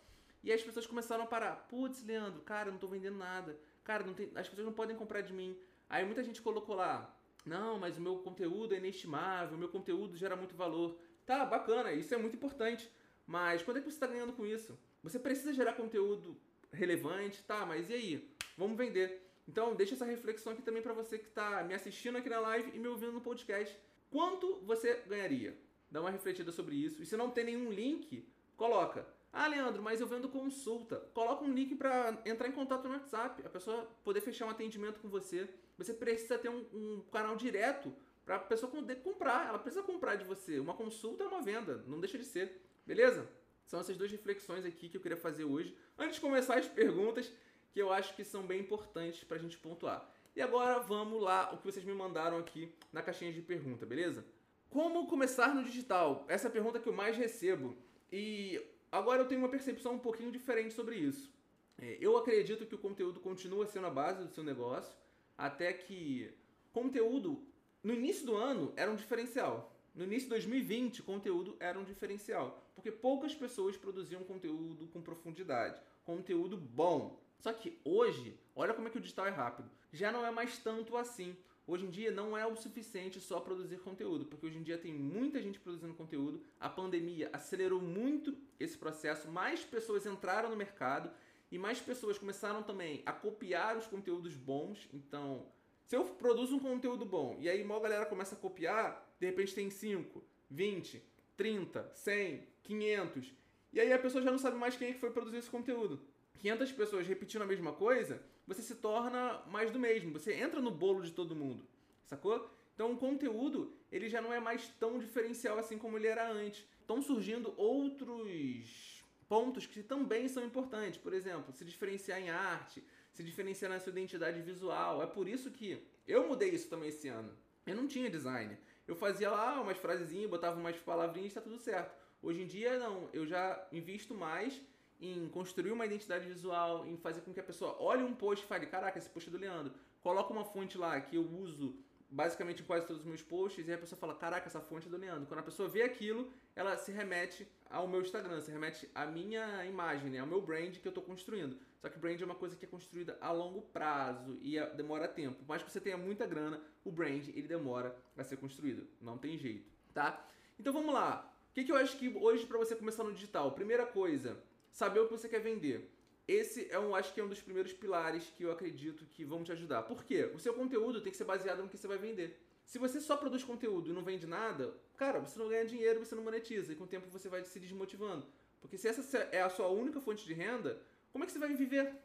E 0.44 0.52
aí 0.52 0.56
as 0.56 0.64
pessoas 0.64 0.86
começaram 0.86 1.24
a 1.24 1.28
parar. 1.28 1.66
Putz, 1.68 2.06
Leandro, 2.06 2.44
cara, 2.44 2.68
eu 2.70 2.74
não 2.74 2.80
tô 2.80 2.86
vendendo 2.86 3.18
nada. 3.18 3.60
Cara, 3.84 4.04
tem, 4.04 4.30
as 4.36 4.48
pessoas 4.48 4.68
não 4.68 4.74
podem 4.74 4.96
comprar 4.96 5.22
de 5.22 5.34
mim. 5.34 5.58
Aí 5.90 6.06
muita 6.06 6.24
gente 6.24 6.44
colocou 6.44 6.76
lá, 6.76 7.20
não, 7.44 7.80
mas 7.80 7.98
o 7.98 8.02
meu 8.02 8.20
conteúdo 8.20 8.76
é 8.76 8.78
inestimável, 8.78 9.56
o 9.56 9.60
meu 9.60 9.70
conteúdo 9.70 10.16
gera 10.16 10.36
muito 10.36 10.56
valor. 10.56 10.96
Tá, 11.26 11.44
bacana, 11.44 11.92
isso 11.92 12.14
é 12.14 12.18
muito 12.18 12.36
importante. 12.36 12.88
Mas 13.30 13.62
quando 13.62 13.78
é 13.78 13.80
que 13.80 13.86
você 13.86 13.96
está 13.96 14.08
ganhando 14.08 14.34
com 14.34 14.44
isso? 14.44 14.76
Você 15.04 15.20
precisa 15.20 15.54
gerar 15.54 15.74
conteúdo 15.74 16.36
relevante, 16.74 17.44
tá? 17.44 17.64
Mas 17.64 17.88
e 17.88 17.94
aí? 17.94 18.36
Vamos 18.58 18.76
vender. 18.76 19.22
Então, 19.48 19.76
deixa 19.76 19.94
essa 19.94 20.04
reflexão 20.04 20.52
aqui 20.52 20.64
também 20.64 20.82
para 20.82 20.94
você 20.94 21.20
que 21.20 21.28
está 21.28 21.64
me 21.64 21.76
assistindo 21.76 22.18
aqui 22.18 22.28
na 22.28 22.40
live 22.40 22.72
e 22.74 22.80
me 22.80 22.88
ouvindo 22.88 23.12
no 23.12 23.22
podcast. 23.22 23.78
Quanto 24.10 24.56
você 24.64 25.04
ganharia? 25.06 25.56
Dá 25.92 26.02
uma 26.02 26.10
refletida 26.10 26.52
sobre 26.52 26.76
isso. 26.76 27.04
E 27.04 27.06
se 27.06 27.16
não 27.16 27.30
tem 27.30 27.44
nenhum 27.44 27.72
link, 27.72 28.28
coloca. 28.58 29.06
Ah, 29.32 29.46
Leandro, 29.46 29.84
mas 29.84 30.02
eu 30.02 30.08
vendo 30.08 30.28
consulta. 30.28 30.96
Coloca 31.14 31.46
um 31.46 31.54
link 31.54 31.76
para 31.76 32.20
entrar 32.26 32.48
em 32.48 32.52
contato 32.52 32.88
no 32.88 32.96
WhatsApp, 32.96 33.46
a 33.46 33.50
pessoa 33.50 33.88
poder 34.04 34.22
fechar 34.22 34.48
um 34.48 34.50
atendimento 34.50 35.00
com 35.00 35.08
você. 35.08 35.48
Você 35.78 35.94
precisa 35.94 36.40
ter 36.40 36.50
um, 36.50 36.66
um 36.74 37.04
canal 37.12 37.36
direto 37.36 37.94
para 38.26 38.38
a 38.38 38.40
pessoa 38.40 38.72
poder 38.72 39.04
comprar. 39.04 39.48
Ela 39.50 39.60
precisa 39.60 39.84
comprar 39.84 40.16
de 40.16 40.26
você. 40.26 40.60
Uma 40.60 40.74
consulta 40.74 41.24
é 41.24 41.28
uma 41.28 41.44
venda, 41.44 41.84
não 41.86 42.00
deixa 42.00 42.18
de 42.18 42.26
ser. 42.26 42.69
Beleza? 42.90 43.30
São 43.68 43.80
essas 43.80 43.96
duas 43.96 44.10
reflexões 44.10 44.66
aqui 44.66 44.90
que 44.90 44.98
eu 44.98 45.02
queria 45.02 45.16
fazer 45.16 45.44
hoje. 45.44 45.78
Antes 45.96 46.16
de 46.16 46.22
começar 46.22 46.58
as 46.58 46.68
perguntas, 46.68 47.32
que 47.72 47.80
eu 47.80 47.94
acho 47.94 48.16
que 48.16 48.24
são 48.24 48.42
bem 48.42 48.62
importantes 48.62 49.24
para 49.24 49.38
a 49.38 49.40
gente 49.40 49.60
pontuar. 49.60 50.12
E 50.36 50.42
agora 50.42 50.80
vamos 50.80 51.22
lá, 51.22 51.54
o 51.54 51.58
que 51.58 51.66
vocês 51.66 51.86
me 51.86 51.94
mandaram 51.94 52.40
aqui 52.40 52.74
na 52.92 53.04
caixinha 53.04 53.32
de 53.32 53.44
pergunta, 53.44 53.86
beleza? 53.86 54.26
Como 54.72 55.06
começar 55.06 55.54
no 55.54 55.64
digital? 55.64 56.26
Essa 56.28 56.48
é 56.48 56.50
a 56.50 56.52
pergunta 56.52 56.80
que 56.80 56.90
eu 56.90 56.94
mais 56.94 57.16
recebo. 57.16 57.78
E 58.12 58.60
agora 58.92 59.22
eu 59.22 59.28
tenho 59.28 59.42
uma 59.42 59.50
percepção 59.50 59.94
um 59.94 60.00
pouquinho 60.00 60.32
diferente 60.32 60.74
sobre 60.74 60.96
isso. 60.96 61.32
É, 61.78 61.96
eu 62.02 62.18
acredito 62.18 62.66
que 62.66 62.74
o 62.74 62.80
conteúdo 62.80 63.20
continua 63.20 63.68
sendo 63.68 63.86
a 63.86 63.92
base 63.92 64.24
do 64.24 64.34
seu 64.34 64.44
negócio, 64.44 64.98
até 65.38 65.72
que 65.72 66.34
conteúdo 66.74 67.40
no 67.84 67.94
início 67.94 68.26
do 68.26 68.36
ano 68.36 68.74
era 68.76 68.90
um 68.90 68.96
diferencial. 68.96 69.79
No 69.94 70.04
início 70.04 70.24
de 70.24 70.30
2020, 70.30 71.04
conteúdo 71.04 71.56
era 71.60 71.80
um 71.80 71.84
diferencial, 71.84 72.62
porque 72.76 72.92
poucas 72.92 73.36
pessoas 73.36 73.76
produziam 73.76 74.24
conteúdo 74.24 74.88
com 74.88 75.02
profundidade, 75.02 75.82
conteúdo 76.06 76.56
bom. 76.56 77.20
Só 77.40 77.54
que 77.54 77.80
hoje, 77.84 78.38
olha 78.56 78.74
como 78.74 78.88
é 78.88 78.92
que 78.92 78.98
o 78.98 79.02
digital 79.02 79.26
é 79.26 79.32
rápido. 79.32 79.70
Já 79.92 80.12
não 80.12 80.26
é 80.26 80.32
mais 80.32 80.58
tanto 80.58 80.96
assim. 80.98 81.36
Hoje 81.66 81.86
em 81.86 81.90
dia 81.90 82.12
não 82.12 82.36
é 82.36 82.46
o 82.48 82.56
suficiente 82.56 83.20
só 83.20 83.40
produzir 83.40 83.78
conteúdo, 83.80 84.26
porque 84.26 84.46
hoje 84.48 84.58
em 84.58 84.64
dia 84.64 84.78
tem 84.78 84.92
muita 84.92 85.42
gente 85.42 85.60
produzindo 85.60 85.94
conteúdo. 85.94 86.42
A 86.60 86.68
pandemia 86.68 87.30
acelerou 87.32 87.80
muito 87.80 88.36
esse 88.60 88.78
processo, 88.78 89.30
mais 89.30 89.64
pessoas 89.64 90.06
entraram 90.06 90.50
no 90.50 90.56
mercado 90.56 91.12
e 91.52 91.58
mais 91.60 91.80
pessoas 91.80 92.18
começaram 92.18 92.64
também 92.64 93.04
a 93.06 93.12
copiar 93.12 93.78
os 93.78 93.86
conteúdos 93.86 94.36
bons. 94.36 94.90
Então, 94.92 95.46
se 95.90 95.96
eu 95.96 96.06
produzo 96.06 96.56
um 96.56 96.60
conteúdo 96.60 97.04
bom 97.04 97.36
e 97.40 97.50
aí 97.50 97.64
uma 97.64 97.80
galera 97.80 98.06
começa 98.06 98.36
a 98.36 98.38
copiar, 98.38 99.12
de 99.20 99.26
repente 99.26 99.56
tem 99.56 99.72
5, 99.72 100.24
20, 100.48 101.04
30, 101.36 101.92
100, 101.96 102.48
500. 102.62 103.34
E 103.74 103.80
aí 103.80 103.92
a 103.92 103.98
pessoa 103.98 104.24
já 104.24 104.30
não 104.30 104.38
sabe 104.38 104.56
mais 104.56 104.76
quem 104.78 104.90
é 104.90 104.94
que 104.94 105.00
foi 105.00 105.10
produzir 105.10 105.38
esse 105.38 105.50
conteúdo. 105.50 106.00
500 106.38 106.72
pessoas 106.74 107.08
repetindo 107.08 107.42
a 107.42 107.48
mesma 107.48 107.74
coisa, 107.74 108.22
você 108.46 108.62
se 108.62 108.76
torna 108.76 109.42
mais 109.48 109.72
do 109.72 109.80
mesmo. 109.80 110.14
Você 110.14 110.32
entra 110.36 110.62
no 110.62 110.70
bolo 110.70 111.02
de 111.02 111.12
todo 111.12 111.36
mundo, 111.36 111.68
sacou? 112.06 112.48
Então 112.76 112.92
o 112.92 112.98
conteúdo, 112.98 113.74
ele 113.92 114.08
já 114.10 114.22
não 114.22 114.32
é 114.32 114.40
mais 114.40 114.68
tão 114.80 115.00
diferencial 115.00 115.58
assim 115.58 115.80
como 115.80 115.98
ele 115.98 116.06
era 116.06 116.32
antes. 116.32 116.68
Estão 116.82 117.02
surgindo 117.02 117.52
outros 117.58 119.04
pontos 119.28 119.66
que 119.66 119.82
também 119.82 120.28
são 120.28 120.46
importantes. 120.46 121.00
Por 121.00 121.14
exemplo, 121.14 121.52
se 121.52 121.66
diferenciar 121.66 122.22
em 122.22 122.30
arte, 122.30 122.84
se 123.12 123.24
diferenciar 123.24 123.72
na 123.72 123.80
sua 123.80 123.92
identidade 123.92 124.42
visual. 124.42 125.02
É 125.02 125.08
por 125.08 125.28
isso 125.28 125.52
que 125.52 125.86
eu 126.08 126.28
mudei 126.28 126.50
isso 126.50 126.70
também 126.70 126.90
esse 126.90 127.08
ano. 127.08 127.32
Eu 127.66 127.76
não 127.76 127.88
tinha 127.88 128.10
design. 128.10 128.58
Eu 128.88 128.96
fazia 128.96 129.30
lá 129.30 129.62
umas 129.62 129.78
frasezinhas, 129.78 130.30
botava 130.30 130.60
umas 130.60 130.76
palavrinhas 130.78 131.32
e 131.32 131.36
tá 131.36 131.42
tudo 131.42 131.60
certo. 131.60 131.96
Hoje 132.22 132.42
em 132.42 132.48
dia, 132.48 132.78
não. 132.80 133.10
Eu 133.14 133.26
já 133.26 133.68
invisto 133.72 134.14
mais 134.16 134.60
em 135.00 135.30
construir 135.30 135.72
uma 135.72 135.86
identidade 135.86 136.28
visual, 136.28 136.86
em 136.86 136.98
fazer 136.98 137.22
com 137.22 137.34
que 137.34 137.40
a 137.40 137.44
pessoa 137.44 137.76
olhe 137.80 138.04
um 138.04 138.14
post 138.14 138.44
e 138.44 138.48
fale, 138.48 138.66
caraca, 138.66 138.98
esse 138.98 139.10
post 139.10 139.30
é 139.30 139.32
do 139.32 139.38
Leandro. 139.38 139.74
Coloca 140.02 140.34
uma 140.34 140.44
fonte 140.44 140.78
lá 140.78 141.00
que 141.00 141.16
eu 141.16 141.24
uso 141.24 141.76
basicamente 142.10 142.62
em 142.62 142.66
quase 142.66 142.86
todos 142.86 143.02
os 143.02 143.08
meus 143.08 143.22
posts 143.22 143.68
e 143.68 143.70
aí 143.70 143.76
a 143.76 143.80
pessoa 143.80 144.00
fala, 144.00 144.16
caraca, 144.16 144.48
essa 144.48 144.60
fonte 144.60 144.88
é 144.88 144.90
do 144.90 144.98
Leandro. 144.98 145.28
Quando 145.28 145.40
a 145.40 145.44
pessoa 145.44 145.70
vê 145.70 145.84
aquilo, 145.84 146.32
ela 146.56 146.76
se 146.78 146.92
remete 146.92 147.48
ao 147.70 147.88
meu 147.88 148.02
Instagram, 148.02 148.42
se 148.42 148.52
remete 148.52 148.90
à 148.96 149.06
minha 149.06 149.66
imagem, 149.66 150.10
né? 150.10 150.20
ao 150.20 150.28
meu 150.28 150.42
brand 150.42 150.76
que 150.78 150.88
eu 150.88 150.90
estou 150.90 151.04
construindo. 151.04 151.58
Só 151.80 151.88
que 151.88 152.00
brand 152.00 152.20
é 152.20 152.26
uma 152.26 152.36
coisa 152.36 152.56
que 152.56 152.66
é 152.66 152.68
construída 152.68 153.18
a 153.22 153.32
longo 153.32 153.62
prazo 153.62 154.38
e 154.42 154.60
demora 154.76 155.08
tempo. 155.08 155.44
Mais 155.48 155.64
que 155.64 155.72
você 155.72 155.80
tenha 155.80 155.98
muita 155.98 156.26
grana, 156.26 156.60
o 156.84 156.92
brand 156.92 157.28
ele 157.30 157.48
demora 157.48 157.96
a 158.18 158.24
ser 158.24 158.38
construído. 158.38 158.88
Não 159.00 159.18
tem 159.18 159.38
jeito, 159.38 159.72
tá? 159.94 160.26
Então 160.60 160.74
vamos 160.74 160.94
lá. 160.94 161.32
O 161.52 161.54
que, 161.54 161.64
que 161.64 161.72
eu 161.72 161.78
acho 161.78 161.98
que 161.98 162.10
hoje 162.10 162.46
para 162.46 162.58
você 162.58 162.76
começar 162.76 163.04
no 163.04 163.14
digital? 163.14 163.52
Primeira 163.52 163.86
coisa, 163.86 164.38
saber 164.72 165.00
o 165.00 165.08
que 165.08 165.12
você 165.12 165.30
quer 165.30 165.40
vender. 165.40 165.90
Esse 166.30 166.68
é 166.70 166.78
um, 166.78 166.94
acho 166.94 167.12
que 167.12 167.20
é 167.20 167.24
um 167.24 167.28
dos 167.28 167.42
primeiros 167.42 167.74
pilares 167.74 168.32
que 168.38 168.44
eu 168.44 168.52
acredito 168.52 169.04
que 169.04 169.26
vão 169.26 169.44
te 169.44 169.52
ajudar. 169.52 169.82
Por 169.82 170.04
quê? 170.04 170.30
O 170.32 170.38
seu 170.38 170.54
conteúdo 170.54 171.02
tem 171.02 171.12
que 171.12 171.18
ser 171.18 171.24
baseado 171.24 171.64
no 171.64 171.68
que 171.68 171.76
você 171.76 171.88
vai 171.88 171.98
vender. 171.98 172.40
Se 172.64 172.78
você 172.78 173.02
só 173.02 173.18
produz 173.18 173.44
conteúdo 173.44 173.90
e 173.90 173.94
não 173.94 174.04
vende 174.04 174.28
nada, 174.28 174.72
cara, 174.96 175.20
você 175.20 175.40
não 175.40 175.50
ganha 175.50 175.66
dinheiro, 175.66 176.06
você 176.06 176.14
não 176.14 176.22
monetiza 176.22 176.72
e 176.72 176.76
com 176.76 176.84
o 176.84 176.88
tempo 176.88 177.10
você 177.10 177.28
vai 177.28 177.44
se 177.44 177.60
desmotivando. 177.60 178.28
Porque 178.62 178.78
se 178.78 178.88
essa 178.88 179.18
é 179.32 179.42
a 179.42 179.50
sua 179.50 179.70
única 179.70 180.00
fonte 180.00 180.24
de 180.24 180.36
renda, 180.36 180.80
como 181.12 181.24
é 181.24 181.26
que 181.26 181.34
você 181.34 181.40
vai 181.40 181.52
viver? 181.52 181.96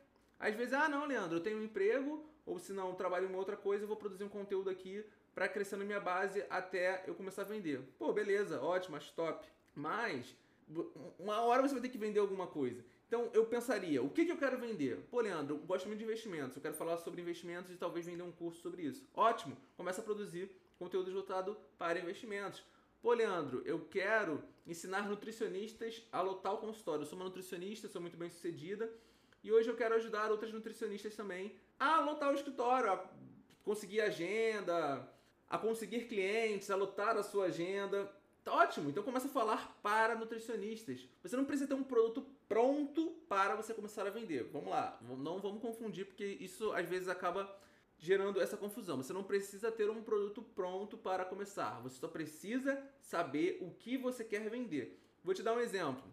Às 0.41 0.55
vezes, 0.55 0.73
ah, 0.73 0.89
não, 0.89 1.05
Leandro, 1.05 1.37
eu 1.37 1.43
tenho 1.43 1.59
um 1.59 1.63
emprego, 1.63 2.27
ou 2.47 2.59
se 2.59 2.73
não, 2.73 2.95
trabalho 2.95 3.27
em 3.27 3.29
uma 3.29 3.37
outra 3.37 3.59
coisa, 3.59 3.85
eu 3.85 3.89
vou 3.89 3.97
produzir 3.99 4.25
um 4.25 4.31
conteúdo 4.31 4.71
aqui 4.71 5.05
para 5.35 5.49
crescer 5.49 5.77
na 5.77 5.85
minha 5.85 6.01
base 6.01 6.43
até 6.49 7.05
eu 7.07 7.15
começar 7.15 7.43
a 7.43 7.45
vender. 7.45 7.83
Pô, 7.99 8.11
beleza, 8.11 8.59
ótimo, 8.59 8.97
acho 8.97 9.13
top. 9.13 9.47
Mas 9.75 10.35
uma 11.19 11.43
hora 11.43 11.61
você 11.61 11.75
vai 11.75 11.83
ter 11.83 11.91
que 11.91 11.99
vender 11.99 12.21
alguma 12.21 12.47
coisa. 12.47 12.83
Então 13.15 13.31
eu 13.33 13.47
pensaria, 13.47 14.03
o 14.03 14.11
que, 14.11 14.25
que 14.25 14.33
eu 14.33 14.37
quero 14.37 14.59
vender? 14.59 14.97
Pô, 15.09 15.21
Leandro, 15.21 15.55
eu 15.55 15.59
gosto 15.61 15.87
muito 15.87 16.01
de 16.01 16.05
investimentos, 16.05 16.57
eu 16.57 16.61
quero 16.61 16.75
falar 16.75 16.97
sobre 16.97 17.23
investimentos 17.23 17.71
e 17.71 17.77
talvez 17.77 18.05
vender 18.05 18.25
um 18.25 18.33
curso 18.33 18.61
sobre 18.61 18.83
isso. 18.83 19.09
Ótimo, 19.15 19.57
começa 19.77 20.01
a 20.01 20.05
produzir 20.05 20.51
conteúdo 20.77 21.13
voltado 21.13 21.57
para 21.79 22.01
investimentos. 22.01 22.65
Pô, 23.01 23.13
Leandro, 23.13 23.63
eu 23.65 23.85
quero 23.85 24.43
ensinar 24.67 25.09
nutricionistas 25.09 26.03
a 26.11 26.21
lotar 26.23 26.55
o 26.55 26.59
consultório. 26.59 27.03
Eu 27.03 27.07
sou 27.07 27.17
uma 27.17 27.27
nutricionista, 27.27 27.87
sou 27.87 28.03
muito 28.03 28.17
bem 28.17 28.29
sucedida 28.29 28.93
e 29.45 29.53
hoje 29.53 29.71
eu 29.71 29.77
quero 29.77 29.95
ajudar 29.95 30.33
outras 30.33 30.53
nutricionistas 30.53 31.15
também 31.15 31.55
a 31.79 32.01
lotar 32.01 32.33
o 32.33 32.35
escritório, 32.35 32.91
a 32.91 33.09
conseguir 33.63 34.01
agenda, 34.01 35.09
a 35.49 35.57
conseguir 35.57 36.09
clientes, 36.09 36.69
a 36.69 36.75
lotar 36.75 37.17
a 37.17 37.23
sua 37.23 37.45
agenda. 37.45 38.11
Ótimo, 38.47 38.91
então 38.91 39.03
começa 39.03 39.27
a 39.27 39.31
falar 39.31 39.79
para 39.83 40.15
nutricionistas. 40.15 41.09
Você 41.23 41.37
não 41.37 41.45
precisa 41.47 41.67
ter 41.67 41.75
um 41.75 41.83
produto 41.83 42.27
pronto 42.47 43.11
para 43.27 43.57
você 43.57 43.73
começar 43.73 44.07
a 44.07 44.11
vender. 44.11 44.45
Vamos 44.53 44.69
lá, 44.69 44.99
não 45.01 45.39
vamos 45.39 45.63
confundir, 45.63 46.07
porque 46.07 46.25
isso 46.25 46.71
às 46.73 46.87
vezes 46.87 47.09
acaba 47.09 47.51
gerando 47.99 48.41
essa 48.41 48.57
confusão. 48.57 48.99
Você 48.99 49.13
não 49.15 49.25
precisa 49.25 49.73
ter 49.73 49.89
um 49.89 50.03
produto 50.03 50.43
pronto 50.43 50.97
para 50.99 51.25
começar. 51.25 51.81
Você 51.83 51.99
só 51.99 52.07
precisa 52.07 52.83
saber 53.01 53.59
o 53.63 53.71
que 53.71 53.97
você 53.97 54.23
quer 54.23 54.51
vender. 54.51 55.01
Vou 55.23 55.33
te 55.33 55.43
dar 55.43 55.55
um 55.55 55.61
exemplo. 55.61 56.05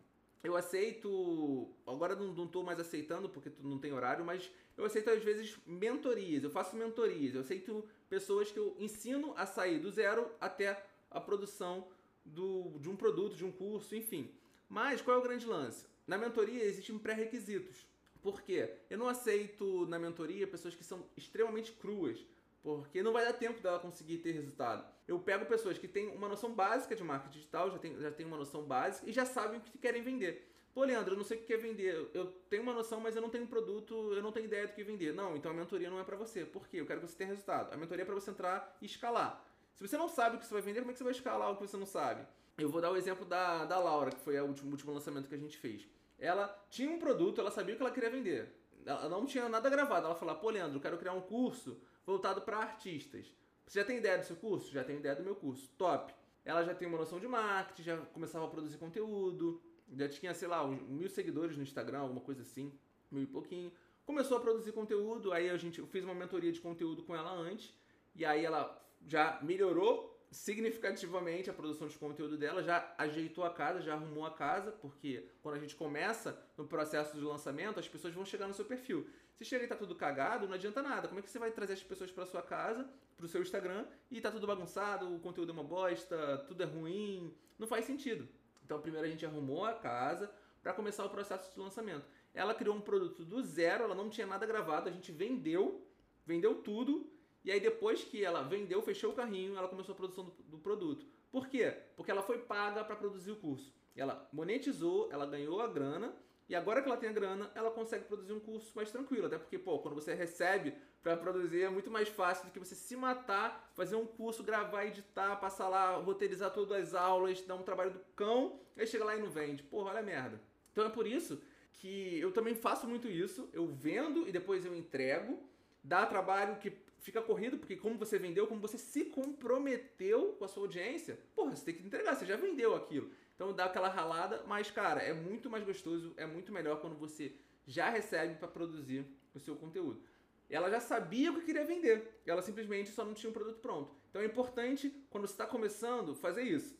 Eu 0.42 0.56
aceito, 0.56 1.70
agora 1.86 2.16
não 2.16 2.46
estou 2.46 2.64
mais 2.64 2.80
aceitando 2.80 3.30
porque 3.30 3.52
não 3.60 3.78
tem 3.78 3.94
horário, 3.94 4.26
mas 4.26 4.50
eu 4.76 4.86
aceito 4.86 5.10
às 5.10 5.22
vezes 5.22 5.58
mentorias. 5.68 6.44
Eu 6.44 6.50
faço 6.50 6.76
mentorias. 6.78 7.36
Eu 7.36 7.42
aceito 7.42 7.86
pessoas 8.10 8.52
que 8.52 8.58
eu 8.58 8.76
ensino 8.80 9.34
a 9.38 9.46
sair 9.46 9.80
do 9.80 9.92
zero 9.92 10.32
até 10.40 10.84
a 11.12 11.20
produção 11.20 11.88
do, 12.26 12.78
de 12.80 12.90
um 12.90 12.96
produto, 12.96 13.36
de 13.36 13.46
um 13.46 13.52
curso, 13.52 13.96
enfim. 13.96 14.32
Mas 14.70 15.02
qual 15.02 15.18
é 15.18 15.20
o 15.20 15.24
grande 15.24 15.46
lance? 15.46 15.86
Na 16.08 16.18
mentoria 16.18 16.64
existem 16.64 16.98
pré-requisitos. 16.98 17.86
Por 18.22 18.42
quê? 18.42 18.72
Eu 18.90 18.98
não 18.98 19.08
aceito 19.08 19.86
na 19.88 19.98
mentoria 19.98 20.46
pessoas 20.46 20.76
que 20.76 20.84
são 20.84 21.06
extremamente 21.18 21.72
cruas, 21.72 22.24
porque 22.62 23.02
não 23.02 23.12
vai 23.12 23.26
dar 23.26 23.34
tempo 23.34 23.60
dela 23.62 23.80
conseguir 23.80 24.20
ter 24.20 24.32
resultado. 24.32 24.86
Eu 25.08 25.20
pego 25.20 25.46
pessoas 25.46 25.78
que 25.78 25.88
têm 25.88 26.10
uma 26.10 26.28
noção 26.28 26.54
básica 26.54 26.96
de 26.96 27.04
marketing 27.04 27.34
digital, 27.34 27.72
já 27.72 27.80
tem, 27.80 28.00
já 28.00 28.12
tem 28.12 28.26
uma 28.26 28.38
noção 28.38 28.64
básica 28.64 29.10
e 29.10 29.14
já 29.14 29.26
sabem 29.26 29.60
o 29.60 29.62
que 29.64 29.78
querem 29.78 30.04
vender. 30.04 30.48
Pô, 30.74 30.86
Leandro, 30.86 31.14
eu 31.14 31.18
não 31.18 31.26
sei 31.26 31.38
o 31.38 31.42
que 31.42 31.48
quer 31.48 31.58
vender. 31.58 32.10
Eu 32.14 32.28
tenho 32.50 32.64
uma 32.64 32.74
noção, 32.74 33.02
mas 33.02 33.16
eu 33.16 33.22
não 33.22 33.30
tenho 33.30 33.46
produto, 33.46 34.14
eu 34.14 34.24
não 34.24 34.32
tenho 34.32 34.46
ideia 34.46 34.68
do 34.68 34.74
que 34.74 34.84
vender. 34.84 35.14
Não, 35.14 35.36
então 35.36 35.52
a 35.52 35.54
mentoria 35.54 35.90
não 35.90 36.00
é 36.00 36.04
para 36.04 36.16
você. 36.16 36.46
Por 36.46 36.68
quê? 36.68 36.80
Eu 36.80 36.86
quero 36.86 37.02
que 37.02 37.08
você 37.08 37.18
tenha 37.18 37.30
resultado. 37.30 37.74
A 37.74 37.78
mentoria 37.78 38.04
é 38.04 38.06
para 38.06 38.16
você 38.16 38.32
entrar 38.32 38.78
e 38.82 38.86
escalar. 38.86 39.46
Se 39.76 39.88
você 39.88 39.98
não 39.98 40.08
sabe 40.08 40.36
o 40.36 40.40
que 40.40 40.46
você 40.46 40.54
vai 40.54 40.62
vender, 40.62 40.80
como 40.80 40.92
é 40.92 40.94
que 40.94 40.98
você 40.98 41.04
vai 41.04 41.14
escalar 41.14 41.52
o 41.52 41.56
que 41.56 41.62
você 41.62 41.78
não 41.78 41.86
sabe? 41.86 42.26
Eu 42.58 42.70
vou 42.70 42.82
dar 42.82 42.92
o 42.92 42.98
exemplo 42.98 43.26
da, 43.26 43.66
da 43.66 43.80
Laura, 43.80 44.12
que 44.12 44.20
foi 44.20 44.40
o 44.40 44.46
último, 44.46 44.72
último 44.72 44.94
lançamento 44.94 45.28
que 45.28 45.36
a 45.36 45.38
gente 45.38 45.58
fez. 45.58 45.88
Ela 46.20 46.48
tinha 46.70 46.92
um 46.92 47.00
produto, 47.00 47.42
ela 47.42 47.50
sabia 47.50 47.74
o 47.74 47.78
que 47.78 47.84
ela 47.84 47.92
queria 47.92 48.10
vender. 48.10 48.56
Ela 48.86 49.10
não 49.10 49.26
tinha 49.26 49.50
nada 49.50 49.70
gravado. 49.70 50.06
Ela 50.06 50.16
falou: 50.16 50.36
pô, 50.36 50.50
Leandro, 50.50 50.78
eu 50.78 50.82
quero 50.82 50.98
criar 50.98 51.14
um 51.14 51.22
curso 51.22 51.82
voltado 52.06 52.42
para 52.42 52.58
artistas. 52.58 53.34
Você 53.66 53.80
já 53.80 53.86
tem 53.86 53.98
ideia 53.98 54.18
do 54.18 54.26
seu 54.26 54.36
curso? 54.36 54.72
Já 54.72 54.84
tenho 54.84 55.00
ideia 55.00 55.16
do 55.16 55.24
meu 55.24 55.36
curso. 55.36 55.70
Top. 55.78 56.14
Ela 56.44 56.64
já 56.64 56.74
tem 56.74 56.88
uma 56.88 56.98
noção 56.98 57.20
de 57.20 57.28
marketing, 57.28 57.84
já 57.84 57.98
começava 57.98 58.46
a 58.46 58.48
produzir 58.48 58.78
conteúdo, 58.78 59.62
já 59.94 60.10
tinha, 60.10 60.34
sei 60.34 60.48
lá, 60.48 60.66
mil 60.68 61.10
seguidores 61.10 61.56
no 61.56 61.64
Instagram, 61.64 62.00
alguma 62.00 62.22
coisa 62.22 62.42
assim, 62.42 62.72
mil 63.12 63.24
e 63.24 63.28
pouquinho. 63.28 63.72
Começou 64.06 64.38
a 64.38 64.40
produzir 64.40 64.72
conteúdo, 64.72 65.32
aí 65.32 65.50
a 65.50 65.58
gente 65.58 65.80
eu 65.80 65.86
fiz 65.86 66.04
uma 66.04 66.16
mentoria 66.16 66.52
de 66.52 66.60
conteúdo 66.60 67.04
com 67.04 67.16
ela 67.16 67.32
antes, 67.32 67.74
e 68.16 68.26
aí 68.26 68.44
ela 68.44 68.78
já 69.08 69.40
melhorou 69.42 70.12
significativamente 70.32 71.50
a 71.50 71.54
produção 71.54 71.88
de 71.88 71.98
conteúdo 71.98 72.38
dela, 72.38 72.64
já 72.64 72.94
ajeitou 72.98 73.44
a 73.44 73.50
casa, 73.50 73.82
já 73.82 73.94
arrumou 73.94 74.26
a 74.26 74.32
casa, 74.32 74.72
porque 74.72 75.28
quando 75.42 75.56
a 75.56 75.60
gente 75.60 75.76
começa 75.76 76.42
no 76.58 76.66
processo 76.66 77.18
de 77.18 77.22
lançamento, 77.22 77.80
as 77.80 77.88
pessoas 77.88 78.14
vão 78.14 78.26
chegar 78.26 78.48
no 78.48 78.54
seu 78.54 78.64
perfil. 78.64 79.06
Se 79.36 79.44
chega 79.44 79.66
e 79.66 79.68
tá 79.68 79.76
tudo 79.76 79.94
cagado, 79.94 80.48
não 80.48 80.54
adianta 80.54 80.82
nada. 80.82 81.08
Como 81.08 81.20
é 81.20 81.24
que 81.24 81.30
você 81.30 81.38
vai 81.38 81.52
trazer 81.52 81.74
as 81.74 81.84
pessoas 81.84 82.12
para 82.12 82.26
sua 82.26 82.42
casa, 82.42 82.90
para 83.18 83.26
o 83.26 83.30
seu 83.30 83.42
Instagram, 83.42 83.86
e 84.10 84.22
tá 84.22 84.32
tudo 84.32 84.48
bagunçado, 84.48 85.14
o 85.14 85.20
conteúdo 85.20 85.50
é 85.50 85.54
uma 85.54 85.64
bosta, 85.64 86.46
tudo 86.48 86.64
é 86.64 86.66
ruim? 86.66 87.36
Não 87.60 87.68
faz 87.68 87.84
sentido. 87.84 88.28
Então, 88.64 88.80
primeiro 88.80 89.06
a 89.06 89.10
gente 89.10 89.26
arrumou 89.26 89.66
a 89.66 89.74
casa 89.74 90.32
para 90.64 90.74
começar 90.74 91.04
o 91.04 91.10
processo 91.10 91.54
de 91.54 91.60
lançamento. 91.60 92.06
Ela 92.34 92.54
criou 92.54 92.76
um 92.76 92.82
produto 92.82 93.26
do 93.26 93.42
zero, 93.42 93.84
ela 93.84 93.96
não 93.96 94.10
tinha 94.10 94.26
nada 94.26 94.46
gravado, 94.46 94.88
a 94.88 94.92
gente 94.92 95.12
vendeu, 95.12 95.86
vendeu 96.26 96.56
tudo 96.56 97.12
e 97.44 97.52
aí 97.52 97.60
depois 97.60 98.04
que 98.04 98.24
ela 98.24 98.42
vendeu, 98.44 98.82
fechou 98.82 99.12
o 99.12 99.16
carrinho, 99.16 99.58
ela 99.58 99.68
começou 99.68 99.94
a 99.94 99.96
produção 99.96 100.26
do, 100.26 100.32
do 100.44 100.58
produto. 100.58 101.06
Por 101.32 101.48
quê? 101.48 101.74
Porque 101.96 102.12
ela 102.12 102.22
foi 102.22 102.40
paga 102.40 102.84
para 102.84 102.96
produzir 102.96 103.32
o 103.32 103.36
curso. 103.36 103.74
Ela 103.96 104.28
monetizou, 104.32 105.10
ela 105.12 105.26
ganhou 105.26 105.62
a 105.62 105.68
grana 105.68 106.14
e 106.52 106.56
agora 106.56 106.82
que 106.82 106.88
ela 106.90 106.98
tem 106.98 107.10
a 107.10 107.14
grana, 107.14 107.50
ela 107.56 107.72
consegue 107.72 108.04
produzir 108.04 108.34
um 108.34 108.40
curso 108.40 108.74
mais 108.76 108.92
tranquilo. 108.92 109.28
Até 109.28 109.38
porque, 109.38 109.58
pô, 109.58 109.80
quando 109.80 109.96
você 109.96 110.14
recebe 110.14 110.74
para 111.02 111.16
produzir 111.16 111.62
é 111.62 111.70
muito 111.70 111.90
mais 111.90 112.10
fácil 112.10 112.46
do 112.46 112.52
que 112.52 112.60
você 112.60 112.76
se 112.76 112.94
matar, 112.96 113.72
fazer 113.74 113.96
um 113.96 114.06
curso, 114.06 114.44
gravar, 114.44 114.86
editar, 114.86 115.38
passar 115.38 115.70
lá, 115.70 115.96
roteirizar 115.96 116.52
todas 116.52 116.90
as 116.90 116.94
aulas, 116.94 117.42
dar 117.42 117.56
um 117.56 117.64
trabalho 117.64 117.92
do 117.92 118.00
cão, 118.18 118.60
aí 118.76 118.86
chega 118.86 119.06
lá 119.06 119.16
e 119.16 119.22
não 119.22 119.30
vende. 119.30 119.64
Porra, 119.64 119.92
olha 119.92 120.00
a 120.00 120.04
merda. 120.04 120.42
Então 120.74 120.86
é 120.86 120.90
por 120.90 121.08
isso 121.08 121.42
que 121.72 122.20
eu 122.20 122.34
também 122.34 122.54
faço 122.54 122.86
muito 122.86 123.08
isso. 123.08 123.50
Eu 123.54 123.66
vendo 123.66 124.28
e 124.28 124.32
depois 124.34 124.66
eu 124.66 124.76
entrego. 124.76 125.40
Dá 125.84 126.06
trabalho 126.06 126.58
que 126.58 126.72
fica 127.00 127.22
corrido, 127.22 127.58
porque 127.58 127.76
como 127.76 127.98
você 127.98 128.18
vendeu, 128.20 128.48
como 128.48 128.62
você 128.62 128.78
se 128.78 129.06
comprometeu 129.06 130.34
com 130.34 130.46
a 130.46 130.48
sua 130.48 130.64
audiência, 130.64 131.20
porra, 131.36 131.56
você 131.56 131.66
tem 131.66 131.76
que 131.76 131.86
entregar, 131.86 132.16
você 132.16 132.26
já 132.26 132.38
vendeu 132.38 132.76
aquilo. 132.76 133.12
Então 133.36 133.54
dá 133.54 133.66
aquela 133.66 133.90
ralada, 133.90 134.44
mas 134.48 134.70
cara, 134.70 135.02
é 135.02 135.14
muito 135.14 135.50
mais 135.50 135.64
gostoso, 135.64 136.14
é 136.16 136.26
muito 136.26 136.52
melhor 136.52 136.80
quando 136.80 136.96
você 136.96 137.36
já 137.66 137.90
recebe 137.90 138.36
para 138.36 138.48
produzir 138.48 139.06
o 139.34 139.40
seu 139.40 139.56
conteúdo. 139.56 140.02
Ela 140.48 140.70
já 140.70 140.80
sabia 140.80 141.32
o 141.32 141.36
que 141.36 141.46
queria 141.46 141.66
vender, 141.66 142.22
ela 142.26 142.42
simplesmente 142.42 142.92
só 142.92 143.04
não 143.04 143.14
tinha 143.14 143.30
um 143.30 143.34
produto 143.34 143.60
pronto. 143.60 143.96
Então 144.10 144.22
é 144.22 144.26
importante, 144.26 144.94
quando 145.10 145.26
você 145.26 145.34
está 145.34 145.48
começando, 145.48 146.14
fazer 146.14 146.44
isso. 146.44 146.78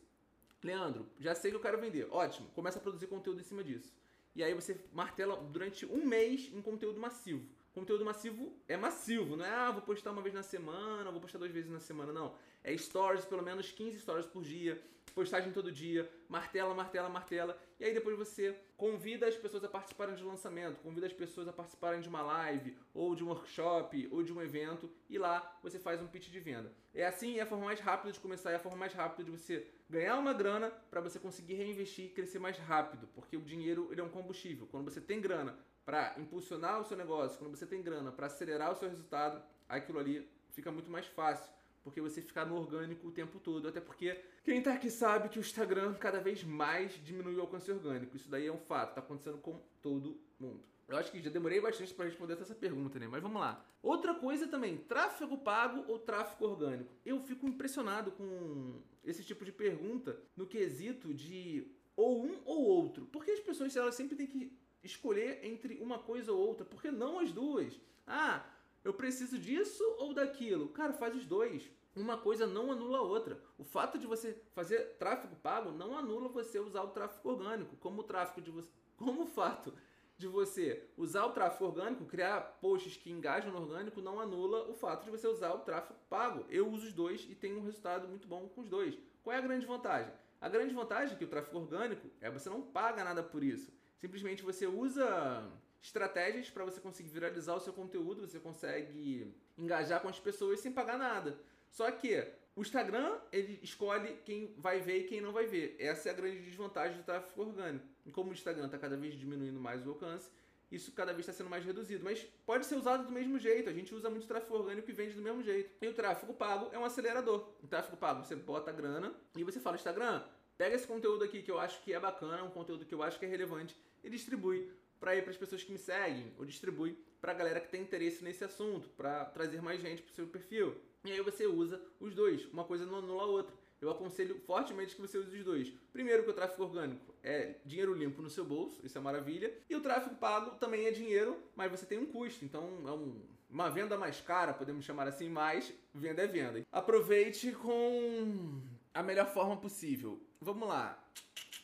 Leandro, 0.62 1.08
já 1.18 1.34
sei 1.34 1.50
que 1.50 1.56
eu 1.56 1.60
quero 1.60 1.80
vender. 1.80 2.06
Ótimo, 2.10 2.48
começa 2.50 2.78
a 2.78 2.82
produzir 2.82 3.08
conteúdo 3.08 3.40
em 3.40 3.44
cima 3.44 3.64
disso. 3.64 3.92
E 4.36 4.44
aí 4.44 4.54
você 4.54 4.78
martela 4.92 5.36
durante 5.36 5.84
um 5.86 6.06
mês 6.06 6.48
em 6.54 6.62
conteúdo 6.62 7.00
massivo 7.00 7.44
conteúdo 7.72 8.04
massivo 8.04 8.52
é 8.68 8.76
massivo, 8.76 9.36
não 9.36 9.44
é 9.44 9.50
ah, 9.50 9.70
vou 9.70 9.82
postar 9.82 10.10
uma 10.10 10.22
vez 10.22 10.34
na 10.34 10.42
semana, 10.42 11.10
vou 11.10 11.20
postar 11.20 11.38
duas 11.38 11.50
vezes 11.50 11.70
na 11.70 11.80
semana, 11.80 12.12
não. 12.12 12.34
É 12.62 12.76
stories, 12.76 13.24
pelo 13.24 13.42
menos 13.42 13.72
15 13.72 13.98
stories 14.00 14.26
por 14.26 14.42
dia, 14.42 14.80
postagem 15.14 15.52
todo 15.52 15.70
dia, 15.70 16.10
martela, 16.28 16.74
martela, 16.74 17.08
martela. 17.08 17.58
E 17.78 17.84
aí 17.84 17.92
depois 17.92 18.16
você 18.16 18.56
convida 18.76 19.26
as 19.26 19.36
pessoas 19.36 19.64
a 19.64 19.68
participarem 19.68 20.14
de 20.14 20.24
um 20.24 20.28
lançamento, 20.28 20.80
convida 20.80 21.06
as 21.06 21.12
pessoas 21.12 21.48
a 21.48 21.52
participarem 21.52 22.00
de 22.00 22.08
uma 22.08 22.22
live, 22.22 22.76
ou 22.94 23.14
de 23.14 23.24
um 23.24 23.28
workshop, 23.28 24.08
ou 24.10 24.22
de 24.22 24.32
um 24.32 24.40
evento, 24.40 24.90
e 25.08 25.18
lá 25.18 25.58
você 25.62 25.78
faz 25.78 26.00
um 26.00 26.06
pitch 26.06 26.28
de 26.28 26.40
venda. 26.40 26.72
É 26.94 27.06
assim, 27.06 27.38
é 27.38 27.42
a 27.42 27.46
forma 27.46 27.66
mais 27.66 27.80
rápida 27.80 28.12
de 28.12 28.20
começar, 28.20 28.50
é 28.50 28.56
a 28.56 28.60
forma 28.60 28.78
mais 28.78 28.92
rápida 28.92 29.24
de 29.24 29.30
você 29.30 29.66
ganhar 29.88 30.18
uma 30.18 30.32
grana 30.32 30.70
para 30.90 31.00
você 31.00 31.18
conseguir 31.18 31.54
reinvestir 31.54 32.06
e 32.06 32.08
crescer 32.08 32.38
mais 32.38 32.56
rápido, 32.58 33.08
porque 33.14 33.36
o 33.36 33.42
dinheiro 33.42 33.88
ele 33.90 34.00
é 34.00 34.04
um 34.04 34.08
combustível. 34.08 34.66
Quando 34.70 34.90
você 34.90 35.00
tem 35.00 35.20
grana 35.20 35.58
para 35.84 36.14
impulsionar 36.18 36.80
o 36.80 36.84
seu 36.84 36.96
negócio, 36.96 37.38
quando 37.38 37.56
você 37.56 37.66
tem 37.66 37.82
grana 37.82 38.12
para 38.12 38.26
acelerar 38.26 38.72
o 38.72 38.76
seu 38.76 38.88
resultado, 38.88 39.42
aquilo 39.68 39.98
ali 39.98 40.28
fica 40.50 40.70
muito 40.70 40.90
mais 40.90 41.06
fácil, 41.06 41.52
porque 41.82 42.00
você 42.00 42.22
fica 42.22 42.44
no 42.44 42.56
orgânico 42.56 43.08
o 43.08 43.12
tempo 43.12 43.40
todo, 43.40 43.66
até 43.66 43.80
porque 43.80 44.20
quem 44.44 44.58
está 44.58 44.74
aqui 44.74 44.90
sabe 44.90 45.28
que 45.28 45.38
o 45.38 45.40
Instagram 45.40 45.94
cada 45.94 46.20
vez 46.20 46.44
mais 46.44 46.92
diminui 47.04 47.34
o 47.34 47.40
alcance 47.40 47.70
orgânico. 47.70 48.16
Isso 48.16 48.30
daí 48.30 48.46
é 48.46 48.52
um 48.52 48.58
fato, 48.58 48.90
está 48.90 49.00
acontecendo 49.00 49.38
com 49.38 49.60
todo 49.80 50.20
mundo. 50.38 50.60
Eu 50.88 50.96
acho 50.96 51.10
que 51.10 51.22
já 51.22 51.30
demorei 51.30 51.60
bastante 51.60 51.94
para 51.94 52.04
responder 52.04 52.34
essa 52.40 52.54
pergunta, 52.54 52.98
né? 52.98 53.08
Mas 53.08 53.22
vamos 53.22 53.40
lá. 53.40 53.64
Outra 53.82 54.14
coisa 54.14 54.46
também, 54.46 54.76
tráfego 54.76 55.38
pago 55.38 55.84
ou 55.88 55.98
tráfego 55.98 56.44
orgânico? 56.44 56.92
Eu 57.04 57.18
fico 57.20 57.46
impressionado 57.48 58.12
com 58.12 58.80
esse 59.02 59.24
tipo 59.24 59.44
de 59.44 59.52
pergunta 59.52 60.20
no 60.36 60.46
quesito 60.46 61.14
de 61.14 61.66
ou 61.96 62.24
um 62.24 62.40
ou 62.44 62.62
outro. 62.64 63.06
Porque 63.06 63.30
as 63.30 63.40
pessoas 63.40 63.74
elas 63.74 63.94
sempre 63.94 64.16
têm 64.16 64.26
que 64.26 64.52
escolher 64.82 65.44
entre 65.44 65.78
uma 65.80 65.98
coisa 65.98 66.32
ou 66.32 66.38
outra, 66.38 66.64
porque 66.64 66.90
não 66.90 67.18
as 67.18 67.32
duas? 67.32 67.80
Ah, 68.06 68.44
eu 68.84 68.92
preciso 68.92 69.38
disso 69.38 69.84
ou 69.98 70.12
daquilo? 70.12 70.68
Cara, 70.68 70.92
faz 70.92 71.14
os 71.14 71.24
dois. 71.24 71.70
Uma 71.94 72.16
coisa 72.16 72.46
não 72.46 72.72
anula 72.72 72.98
a 72.98 73.02
outra. 73.02 73.38
O 73.58 73.64
fato 73.64 73.98
de 73.98 74.06
você 74.06 74.36
fazer 74.54 74.96
tráfego 74.98 75.36
pago 75.36 75.70
não 75.70 75.96
anula 75.96 76.28
você 76.28 76.58
usar 76.58 76.82
o 76.82 76.88
tráfego 76.88 77.28
orgânico, 77.28 77.76
como 77.76 78.00
o 78.00 78.04
tráfego 78.04 78.40
de 78.40 78.50
você, 78.50 78.68
como 78.96 79.22
o 79.22 79.26
fato 79.26 79.72
de 80.16 80.26
você 80.26 80.88
usar 80.96 81.26
o 81.26 81.32
tráfego 81.32 81.66
orgânico, 81.66 82.06
criar 82.06 82.40
posts 82.60 82.96
que 82.96 83.10
engajam 83.10 83.52
no 83.52 83.60
orgânico, 83.60 84.00
não 84.00 84.20
anula 84.20 84.68
o 84.68 84.74
fato 84.74 85.04
de 85.04 85.10
você 85.10 85.26
usar 85.26 85.52
o 85.52 85.58
tráfego 85.58 85.98
pago. 86.08 86.46
Eu 86.48 86.68
uso 86.68 86.86
os 86.86 86.92
dois 86.92 87.26
e 87.28 87.34
tenho 87.34 87.58
um 87.58 87.64
resultado 87.64 88.08
muito 88.08 88.26
bom 88.26 88.48
com 88.48 88.62
os 88.62 88.68
dois. 88.68 88.98
Qual 89.22 89.34
é 89.34 89.38
a 89.38 89.42
grande 89.42 89.66
vantagem? 89.66 90.12
A 90.40 90.48
grande 90.48 90.74
vantagem 90.74 91.14
é 91.14 91.18
que 91.18 91.24
o 91.24 91.28
tráfego 91.28 91.58
orgânico 91.58 92.08
é 92.20 92.30
você 92.30 92.48
não 92.48 92.62
paga 92.62 93.04
nada 93.04 93.22
por 93.22 93.44
isso. 93.44 93.70
Simplesmente 94.02 94.42
você 94.42 94.66
usa 94.66 95.48
estratégias 95.80 96.50
para 96.50 96.64
você 96.64 96.80
conseguir 96.80 97.08
viralizar 97.08 97.54
o 97.54 97.60
seu 97.60 97.72
conteúdo, 97.72 98.26
você 98.26 98.40
consegue 98.40 99.32
engajar 99.56 100.02
com 100.02 100.08
as 100.08 100.18
pessoas 100.18 100.58
sem 100.58 100.72
pagar 100.72 100.98
nada. 100.98 101.38
Só 101.70 101.88
que 101.88 102.26
o 102.56 102.62
Instagram, 102.62 103.16
ele 103.30 103.60
escolhe 103.62 104.16
quem 104.24 104.56
vai 104.58 104.80
ver 104.80 105.02
e 105.02 105.04
quem 105.04 105.20
não 105.20 105.30
vai 105.30 105.46
ver. 105.46 105.76
Essa 105.78 106.08
é 106.08 106.10
a 106.10 106.16
grande 106.16 106.40
desvantagem 106.40 106.96
do 106.96 107.04
tráfego 107.04 107.42
orgânico. 107.42 107.86
E 108.04 108.10
como 108.10 108.30
o 108.30 108.32
Instagram 108.32 108.66
está 108.66 108.76
cada 108.76 108.96
vez 108.96 109.14
diminuindo 109.14 109.60
mais 109.60 109.86
o 109.86 109.90
alcance, 109.90 110.28
isso 110.68 110.90
cada 110.90 111.12
vez 111.12 111.20
está 111.20 111.32
sendo 111.32 111.48
mais 111.48 111.64
reduzido. 111.64 112.02
Mas 112.02 112.26
pode 112.44 112.66
ser 112.66 112.74
usado 112.74 113.06
do 113.06 113.12
mesmo 113.12 113.38
jeito. 113.38 113.70
A 113.70 113.72
gente 113.72 113.94
usa 113.94 114.10
muito 114.10 114.26
tráfego 114.26 114.56
orgânico 114.56 114.90
e 114.90 114.92
vende 114.92 115.14
do 115.14 115.22
mesmo 115.22 115.44
jeito. 115.44 115.70
E 115.80 115.86
o 115.86 115.94
tráfego 115.94 116.34
pago 116.34 116.70
é 116.72 116.78
um 116.78 116.84
acelerador. 116.84 117.48
O 117.62 117.68
tráfego 117.68 117.96
pago, 117.96 118.24
você 118.24 118.34
bota 118.34 118.72
a 118.72 118.74
grana 118.74 119.14
e 119.36 119.44
você 119.44 119.60
fala, 119.60 119.76
Instagram, 119.76 120.24
pega 120.58 120.74
esse 120.74 120.88
conteúdo 120.88 121.22
aqui 121.22 121.40
que 121.40 121.52
eu 121.52 121.60
acho 121.60 121.80
que 121.82 121.94
é 121.94 122.00
bacana, 122.00 122.42
um 122.42 122.50
conteúdo 122.50 122.84
que 122.84 122.92
eu 122.92 123.00
acho 123.00 123.16
que 123.16 123.24
é 123.24 123.28
relevante 123.28 123.76
e 124.02 124.10
distribui 124.10 124.70
para 124.98 125.16
ir 125.16 125.22
para 125.22 125.32
as 125.32 125.36
pessoas 125.36 125.64
que 125.64 125.72
me 125.72 125.78
seguem, 125.78 126.32
ou 126.38 126.44
distribui 126.44 126.96
para 127.20 127.32
a 127.32 127.34
galera 127.34 127.60
que 127.60 127.68
tem 127.68 127.82
interesse 127.82 128.22
nesse 128.22 128.44
assunto, 128.44 128.88
para 128.90 129.24
trazer 129.26 129.60
mais 129.60 129.80
gente 129.80 130.02
para 130.02 130.12
o 130.12 130.14
seu 130.14 130.26
perfil. 130.26 130.76
E 131.04 131.10
aí 131.10 131.20
você 131.20 131.46
usa 131.46 131.80
os 131.98 132.14
dois, 132.14 132.46
uma 132.52 132.64
coisa 132.64 132.86
não 132.86 132.98
anula 132.98 133.22
a 133.22 133.26
outra. 133.26 133.54
eu 133.80 133.90
aconselho 133.90 134.38
fortemente 134.46 134.94
que 134.94 135.00
você 135.00 135.18
use 135.18 135.36
os 135.36 135.44
dois. 135.44 135.72
Primeiro 135.92 136.22
que 136.22 136.30
o 136.30 136.32
tráfego 136.32 136.62
orgânico 136.62 137.12
é 137.20 137.56
dinheiro 137.64 137.92
limpo 137.94 138.22
no 138.22 138.30
seu 138.30 138.44
bolso, 138.44 138.80
isso 138.84 138.96
é 138.96 139.00
maravilha. 139.00 139.52
E 139.68 139.74
o 139.74 139.80
tráfego 139.80 140.14
pago 140.14 140.52
também 140.56 140.86
é 140.86 140.92
dinheiro, 140.92 141.36
mas 141.56 141.70
você 141.70 141.84
tem 141.84 141.98
um 141.98 142.06
custo, 142.06 142.44
então 142.44 142.62
é 142.86 142.92
um, 142.92 143.20
uma 143.50 143.68
venda 143.68 143.98
mais 143.98 144.20
cara, 144.20 144.54
podemos 144.54 144.84
chamar 144.84 145.08
assim, 145.08 145.28
mas 145.28 145.72
venda 145.92 146.22
é 146.22 146.26
venda. 146.28 146.64
Aproveite 146.70 147.50
com 147.50 148.60
a 148.94 149.02
melhor 149.02 149.26
forma 149.32 149.56
possível. 149.56 150.20
Vamos 150.40 150.68
lá. 150.68 151.02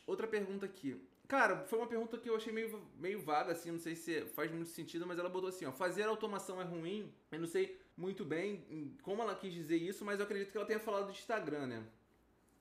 Outra 0.06 0.26
pergunta 0.26 0.66
aqui. 0.66 1.00
Cara, 1.28 1.62
foi 1.66 1.78
uma 1.78 1.86
pergunta 1.86 2.16
que 2.16 2.30
eu 2.30 2.36
achei 2.36 2.50
meio, 2.50 2.82
meio 2.98 3.20
vaga, 3.20 3.52
assim, 3.52 3.70
não 3.70 3.78
sei 3.78 3.94
se 3.94 4.22
faz 4.28 4.50
muito 4.50 4.70
sentido, 4.70 5.06
mas 5.06 5.18
ela 5.18 5.28
botou 5.28 5.50
assim, 5.50 5.66
ó, 5.66 5.72
fazer 5.72 6.04
automação 6.04 6.58
é 6.58 6.64
ruim? 6.64 7.12
Eu 7.30 7.38
não 7.38 7.46
sei 7.46 7.78
muito 7.94 8.24
bem 8.24 8.96
como 9.02 9.20
ela 9.20 9.34
quis 9.34 9.52
dizer 9.52 9.76
isso, 9.76 10.06
mas 10.06 10.18
eu 10.18 10.24
acredito 10.24 10.50
que 10.50 10.56
ela 10.56 10.66
tenha 10.66 10.80
falado 10.80 11.04
do 11.04 11.10
Instagram, 11.10 11.66
né? 11.66 11.86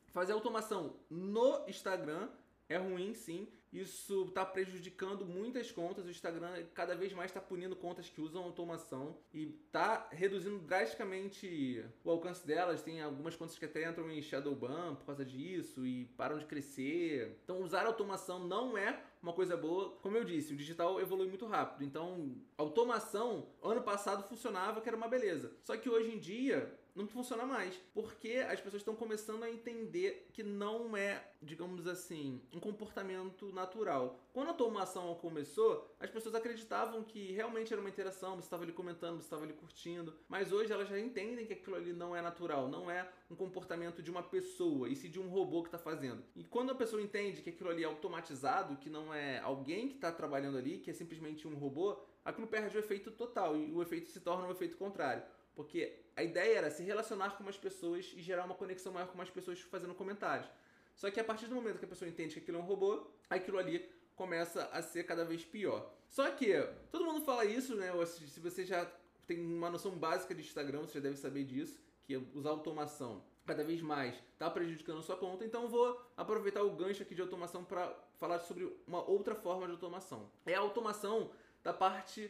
Fazer 0.08 0.34
automação 0.34 1.00
no 1.10 1.64
Instagram 1.70 2.28
é 2.68 2.76
ruim, 2.76 3.14
sim. 3.14 3.48
Isso 3.72 4.26
está 4.28 4.46
prejudicando 4.46 5.26
muitas 5.26 5.72
contas. 5.72 6.06
O 6.06 6.10
Instagram 6.10 6.66
cada 6.74 6.96
vez 6.96 7.14
mais 7.14 7.30
está 7.32 7.42
punindo 7.42 7.76
contas 7.76 8.10
que 8.10 8.22
usam 8.22 8.44
automação 8.44 9.18
e 9.34 9.56
está 9.66 10.08
reduzindo 10.12 10.60
drasticamente 10.60 11.84
o 12.04 12.12
alcance 12.12 12.46
delas. 12.46 12.82
Tem 12.82 13.02
algumas 13.02 13.36
contas 13.36 13.58
que 13.58 13.66
até 13.66 13.88
entram 13.88 14.10
em 14.10 14.22
shadow 14.22 14.56
ban 14.56 14.96
por 14.96 15.06
causa 15.06 15.26
disso 15.26 15.86
e 15.86 16.06
param 16.18 16.38
de 16.38 16.46
crescer. 16.46 17.38
Então, 17.44 17.62
usar 17.62 17.86
automação 17.86 18.40
não 18.40 18.78
é 18.78 19.02
uma 19.22 19.34
coisa 19.34 19.58
boa. 19.58 19.92
Como 20.02 20.18
eu 20.18 20.24
disse, 20.24 20.54
o 20.54 20.58
digital 20.58 21.00
evolui 21.00 21.28
muito 21.28 21.46
rápido. 21.46 21.84
Então, 21.84 22.36
automação, 22.58 23.48
ano 23.62 23.82
passado 23.82 24.28
funcionava, 24.28 24.82
que 24.82 24.88
era 24.88 24.98
uma 24.98 25.08
beleza. 25.08 25.52
Só 25.64 25.76
que 25.76 25.90
hoje 25.90 26.14
em 26.14 26.20
dia, 26.20 26.74
não 27.04 27.08
funciona 27.08 27.46
mais. 27.46 27.76
Porque 27.94 28.46
as 28.50 28.60
pessoas 28.60 28.82
estão 28.82 28.96
começando 28.96 29.44
a 29.44 29.50
entender 29.50 30.28
que 30.34 30.44
não 30.44 30.96
é, 30.96 31.24
digamos 31.42 31.88
assim, 31.88 32.42
um 32.54 32.60
comportamento 32.60 33.52
natural. 33.54 34.20
Quando 34.34 34.48
a 34.48 34.52
automação 34.52 35.14
começou, 35.16 35.96
as 36.00 36.10
pessoas 36.10 36.36
acreditavam 36.36 37.04
que 37.04 37.32
realmente 37.32 37.72
era 37.72 37.80
uma 37.80 37.90
interação, 37.90 38.36
você 38.36 38.46
estava 38.46 38.64
ali 38.64 38.74
comentando, 38.74 39.18
você 39.18 39.26
estava 39.26 39.44
ali 39.44 39.54
curtindo. 39.54 40.14
Mas 40.28 40.52
hoje 40.52 40.72
elas 40.72 40.90
já 40.90 41.00
entendem 41.00 41.46
que 41.46 41.54
aquilo 41.54 41.76
ali 41.76 41.94
não 41.94 42.16
é 42.16 42.22
natural, 42.22 42.68
não 42.68 42.90
é 42.90 43.10
um 43.30 43.36
comportamento 43.36 44.02
de 44.02 44.10
uma 44.10 44.24
pessoa, 44.24 44.90
e 44.90 44.96
sim 44.96 45.10
de 45.10 45.20
um 45.20 45.28
robô 45.28 45.62
que 45.62 45.68
está 45.68 45.78
fazendo. 45.78 46.24
E 46.36 46.44
quando 46.44 46.72
a 46.72 46.76
pessoa 46.76 47.02
entende 47.02 47.42
que 47.42 47.50
aquilo 47.50 47.70
ali 47.70 47.84
é 47.84 47.86
automatizado, 47.86 48.78
que 48.78 48.90
não 48.90 49.14
é 49.14 49.40
alguém 49.40 49.88
que 49.88 49.96
está 49.96 50.12
trabalhando 50.12 50.58
ali, 50.58 50.80
que 50.80 50.90
é 50.90 50.94
simplesmente 50.94 51.48
um 51.48 51.56
robô, 51.56 51.98
aquilo 52.24 52.48
perde 52.48 52.76
o 52.78 52.80
efeito 52.80 53.12
total 53.12 53.56
e 53.56 53.72
o 53.72 53.82
efeito 53.82 54.10
se 54.10 54.20
torna 54.20 54.48
um 54.48 54.52
efeito 54.52 54.78
contrário. 54.78 55.24
Porque 55.58 55.92
a 56.16 56.22
ideia 56.22 56.60
era 56.60 56.70
se 56.70 56.84
relacionar 56.84 57.32
com 57.32 57.44
mais 57.44 57.58
pessoas 57.58 58.14
e 58.16 58.22
gerar 58.22 58.46
uma 58.46 58.54
conexão 58.54 58.94
maior 58.94 59.08
com 59.08 59.18
mais 59.18 59.32
pessoas 59.32 59.60
fazendo 59.60 59.96
comentários. 59.96 60.48
Só 60.96 61.10
que 61.10 61.20
a 61.20 61.24
partir 61.24 61.48
do 61.48 61.56
momento 61.56 61.80
que 61.80 61.86
a 61.86 61.88
pessoa 61.88 62.08
entende 62.08 62.36
que 62.36 62.40
aquilo 62.40 62.60
é 62.60 62.62
um 62.62 62.64
robô, 62.64 63.08
aquilo 63.28 63.58
ali 63.58 63.90
começa 64.16 64.66
a 64.72 64.84
ser 64.84 65.04
cada 65.04 65.26
vez 65.26 65.44
pior. 65.44 65.92
Só 66.08 66.30
que 66.30 66.54
todo 66.92 67.06
mundo 67.06 67.22
fala 67.22 67.44
isso, 67.44 67.76
né? 67.76 67.92
Se 68.06 68.40
você 68.40 68.64
já 68.64 68.86
tem 69.26 69.40
uma 69.40 69.72
noção 69.72 69.98
básica 69.98 70.36
de 70.36 70.42
Instagram, 70.42 70.82
você 70.82 70.94
já 70.94 71.00
deve 71.00 71.18
saber 71.18 71.44
disso, 71.44 71.80
que 72.06 72.16
usar 72.36 72.52
automação 72.52 73.24
cada 73.44 73.64
vez 73.64 73.82
mais 73.82 74.14
está 74.34 74.50
prejudicando 74.50 75.00
a 75.00 75.02
sua 75.02 75.18
conta. 75.18 75.44
Então 75.44 75.68
vou 75.68 76.00
aproveitar 76.16 76.62
o 76.62 76.70
gancho 76.70 77.02
aqui 77.02 77.16
de 77.16 77.22
automação 77.22 77.64
para 77.64 77.92
falar 78.20 78.40
sobre 78.40 78.72
uma 78.88 79.04
outra 79.10 79.34
forma 79.34 79.66
de 79.66 79.72
automação. 79.72 80.30
É 80.46 80.54
a 80.54 80.60
automação 80.60 81.32
da 81.64 81.74
parte 81.74 82.30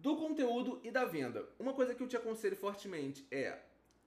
do 0.00 0.16
conteúdo 0.16 0.80
e 0.82 0.90
da 0.90 1.04
venda. 1.04 1.48
Uma 1.58 1.72
coisa 1.72 1.94
que 1.94 2.02
eu 2.02 2.08
te 2.08 2.16
aconselho 2.16 2.56
fortemente 2.56 3.26
é 3.30 3.58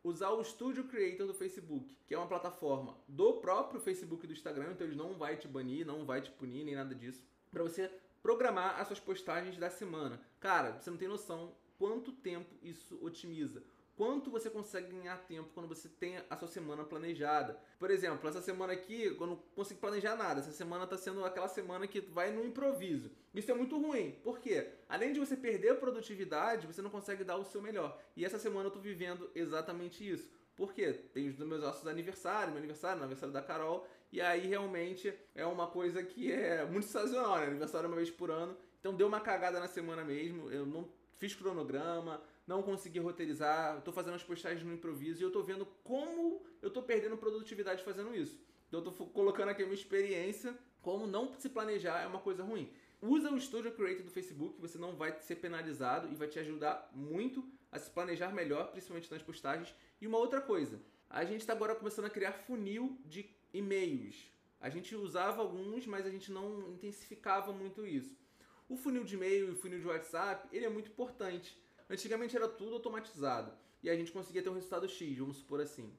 usar 0.04 0.30
o 0.32 0.44
Studio 0.44 0.86
Creator 0.86 1.28
do 1.28 1.34
Facebook, 1.34 1.96
que 2.06 2.14
é 2.14 2.18
uma 2.18 2.28
plataforma 2.28 2.98
do 3.08 3.34
próprio 3.34 3.80
Facebook 3.82 4.24
e 4.24 4.28
do 4.28 4.34
Instagram, 4.34 4.72
então 4.72 4.88
ele 4.88 4.96
não 4.96 5.16
vai 5.16 5.36
te 5.36 5.48
banir, 5.48 5.86
não 5.86 6.06
vai 6.06 6.22
te 6.22 6.32
punir, 6.32 6.64
nem 6.64 6.76
nada 6.76 6.96
disso, 6.96 7.24
para 7.52 7.64
você 7.64 7.92
programar 8.22 8.80
as 8.80 8.88
suas 8.88 9.00
postagens 9.00 9.58
da 9.58 9.70
semana. 9.70 10.22
Cara, 10.40 10.80
você 10.80 10.90
não 10.90 10.98
tem 10.98 11.08
noção 11.08 11.54
quanto 11.78 12.12
tempo 12.12 12.56
isso 12.62 12.98
otimiza 13.04 13.64
quanto 13.98 14.30
você 14.30 14.48
consegue 14.50 14.96
ganhar 14.96 15.18
tempo 15.26 15.50
quando 15.56 15.68
você 15.68 15.90
tem 15.90 16.22
a 16.30 16.38
sua 16.38 16.48
semana 16.48 16.86
planejada. 16.86 17.60
Por 17.80 17.90
exemplo, 17.90 18.30
essa 18.30 18.42
semana 18.42 18.72
aqui 18.72 19.06
eu 19.06 19.28
não 19.28 19.36
consigo 19.56 19.80
planejar 19.80 20.16
nada. 20.16 20.40
Essa 20.40 20.52
semana 20.52 20.84
está 20.84 20.96
sendo 20.98 21.26
aquela 21.26 21.48
semana 21.48 21.88
que 21.88 22.00
vai 22.00 22.32
no 22.32 22.46
improviso. 22.46 23.10
Isso 23.34 23.50
é 23.50 23.56
muito 23.56 23.76
ruim. 23.78 24.12
Por 24.24 24.40
quê? 24.40 24.70
Além 24.88 25.14
de 25.14 25.20
você 25.20 25.36
perder 25.36 25.72
a 25.72 25.76
produtividade, 25.76 26.68
você 26.68 26.82
não 26.82 26.92
consegue 26.92 27.24
dar 27.24 27.38
o 27.38 27.44
seu 27.44 27.60
melhor. 27.60 28.00
E 28.16 28.24
essa 28.24 28.38
semana 28.38 28.66
eu 28.66 28.68
estou 28.68 28.82
vivendo 28.82 29.30
exatamente 29.34 30.08
isso. 30.08 30.30
Por 30.56 30.74
quê? 30.74 30.94
Tem 31.14 31.28
os 31.28 31.38
meus 31.40 31.62
nossos 31.62 31.88
aniversários, 31.88 32.50
meu 32.50 32.58
aniversário, 32.58 33.00
aniversário 33.00 33.34
da 33.34 33.42
Carol, 33.42 33.88
e 34.12 34.22
aí 34.22 34.48
realmente 34.48 35.14
é 35.36 35.46
uma 35.46 35.68
coisa 35.68 36.04
que 36.04 36.32
é 36.32 36.66
muito 36.66 36.88
sazonal, 36.88 37.38
né? 37.38 37.48
Aniversário 37.48 37.88
uma 37.88 37.96
vez 37.96 38.10
por 38.10 38.32
ano. 38.32 38.56
Então 38.80 38.96
deu 38.96 39.08
uma 39.08 39.20
cagada 39.20 39.60
na 39.60 39.68
semana 39.68 40.04
mesmo, 40.04 40.52
eu 40.52 40.66
não 40.66 40.88
fiz 41.16 41.36
cronograma, 41.36 42.22
não 42.48 42.64
consegui 42.64 43.00
roteirizar, 43.00 43.78
estou 43.78 43.94
fazendo 43.94 44.16
as 44.16 44.24
postagens 44.24 44.66
no 44.66 44.74
improviso 44.74 45.20
e 45.20 45.24
eu 45.24 45.28
estou 45.28 45.44
vendo 45.44 45.66
como 45.84 46.42
eu 46.62 46.70
estou 46.70 46.82
perdendo 46.82 47.18
produtividade 47.18 47.84
fazendo 47.84 48.16
isso. 48.16 48.40
Então 48.68 48.82
eu 48.82 48.90
estou 48.90 49.08
colocando 49.08 49.50
aqui 49.50 49.62
a 49.62 49.66
minha 49.66 49.78
experiência, 49.78 50.58
como 50.82 51.06
não 51.06 51.34
se 51.38 51.50
planejar 51.50 52.02
é 52.02 52.08
uma 52.08 52.20
coisa 52.20 52.44
ruim. 52.44 52.72
Usa 53.02 53.30
o 53.30 53.40
Studio 53.40 53.72
Creator 53.74 54.04
do 54.04 54.10
Facebook, 54.10 54.60
você 54.60 54.78
não 54.78 54.96
vai 54.96 55.20
ser 55.20 55.36
penalizado 55.36 56.12
e 56.12 56.16
vai 56.16 56.28
te 56.28 56.40
ajudar 56.40 56.90
muito 56.96 57.48
a 57.72 57.78
se 57.78 57.92
planejar 57.92 58.34
melhor, 58.34 58.72
principalmente 58.72 59.12
nas 59.12 59.22
postagens. 59.22 59.76
E 60.02 60.08
uma 60.08 60.18
outra 60.18 60.42
coisa, 60.42 60.82
a 61.10 61.24
gente 61.24 61.42
está 61.42 61.54
agora 61.54 61.76
começando 61.76 62.06
a 62.06 62.10
criar 62.10 62.32
funil 62.32 62.98
de 63.06 63.30
e-mails. 63.54 64.32
A 64.60 64.70
gente 64.70 64.96
usava 64.96 65.42
alguns, 65.42 65.86
mas 65.86 66.06
a 66.06 66.10
gente 66.10 66.32
não 66.32 66.72
intensificava 66.72 67.54
muito 67.54 67.86
isso. 67.86 68.18
O 68.68 68.76
funil 68.76 69.04
de 69.04 69.16
e-mail 69.16 69.50
e 69.50 69.52
o 69.52 69.56
funil 69.56 69.80
de 69.80 69.88
WhatsApp, 69.88 70.48
ele 70.52 70.66
é 70.66 70.70
muito 70.70 70.90
importante. 70.90 71.56
Antigamente 71.90 72.36
era 72.36 72.48
tudo 72.48 72.76
automatizado 72.76 73.52
e 73.82 73.90
a 73.90 73.96
gente 73.96 74.12
conseguia 74.12 74.42
ter 74.42 74.50
um 74.50 74.54
resultado 74.54 74.88
X, 74.88 75.18
vamos 75.18 75.38
supor 75.38 75.62
assim. 75.62 75.94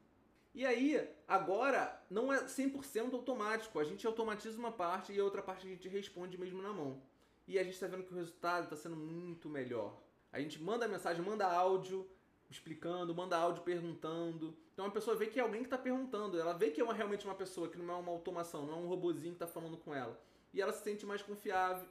E 0.54 0.66
aí, 0.66 1.08
agora 1.26 2.02
não 2.10 2.32
é 2.32 2.44
100% 2.44 3.14
automático. 3.14 3.78
A 3.78 3.84
gente 3.84 4.06
automatiza 4.06 4.58
uma 4.58 4.72
parte 4.72 5.12
e 5.12 5.20
a 5.20 5.24
outra 5.24 5.42
parte 5.42 5.66
a 5.66 5.70
gente 5.70 5.88
responde 5.88 6.36
mesmo 6.36 6.60
na 6.60 6.72
mão. 6.72 7.00
E 7.46 7.58
a 7.58 7.62
gente 7.62 7.74
está 7.74 7.86
vendo 7.86 8.02
que 8.02 8.12
o 8.12 8.16
resultado 8.16 8.64
está 8.64 8.76
sendo 8.76 8.96
muito 8.96 9.48
melhor. 9.48 9.96
A 10.32 10.40
gente 10.40 10.60
manda 10.60 10.88
mensagem, 10.88 11.22
manda 11.22 11.46
áudio 11.46 12.08
explicando, 12.50 13.14
manda 13.14 13.36
áudio 13.36 13.62
perguntando. 13.62 14.56
Então 14.72 14.86
a 14.86 14.90
pessoa 14.90 15.16
vê 15.16 15.26
que 15.26 15.38
é 15.38 15.42
alguém 15.42 15.60
que 15.60 15.66
está 15.66 15.78
perguntando. 15.78 16.38
Ela 16.38 16.54
vê 16.54 16.70
que 16.70 16.80
é 16.80 16.84
uma, 16.84 16.94
realmente 16.94 17.24
uma 17.24 17.34
pessoa, 17.34 17.68
que 17.68 17.78
não 17.78 17.94
é 17.94 17.96
uma 17.96 18.12
automação, 18.12 18.66
não 18.66 18.74
é 18.74 18.76
um 18.76 18.86
robozinho 18.86 19.34
que 19.34 19.42
está 19.42 19.46
falando 19.46 19.76
com 19.76 19.94
ela. 19.94 20.18
E 20.52 20.60
ela 20.60 20.72
se 20.72 20.82
sente 20.82 21.06
mais 21.06 21.22
confiável. 21.22 21.86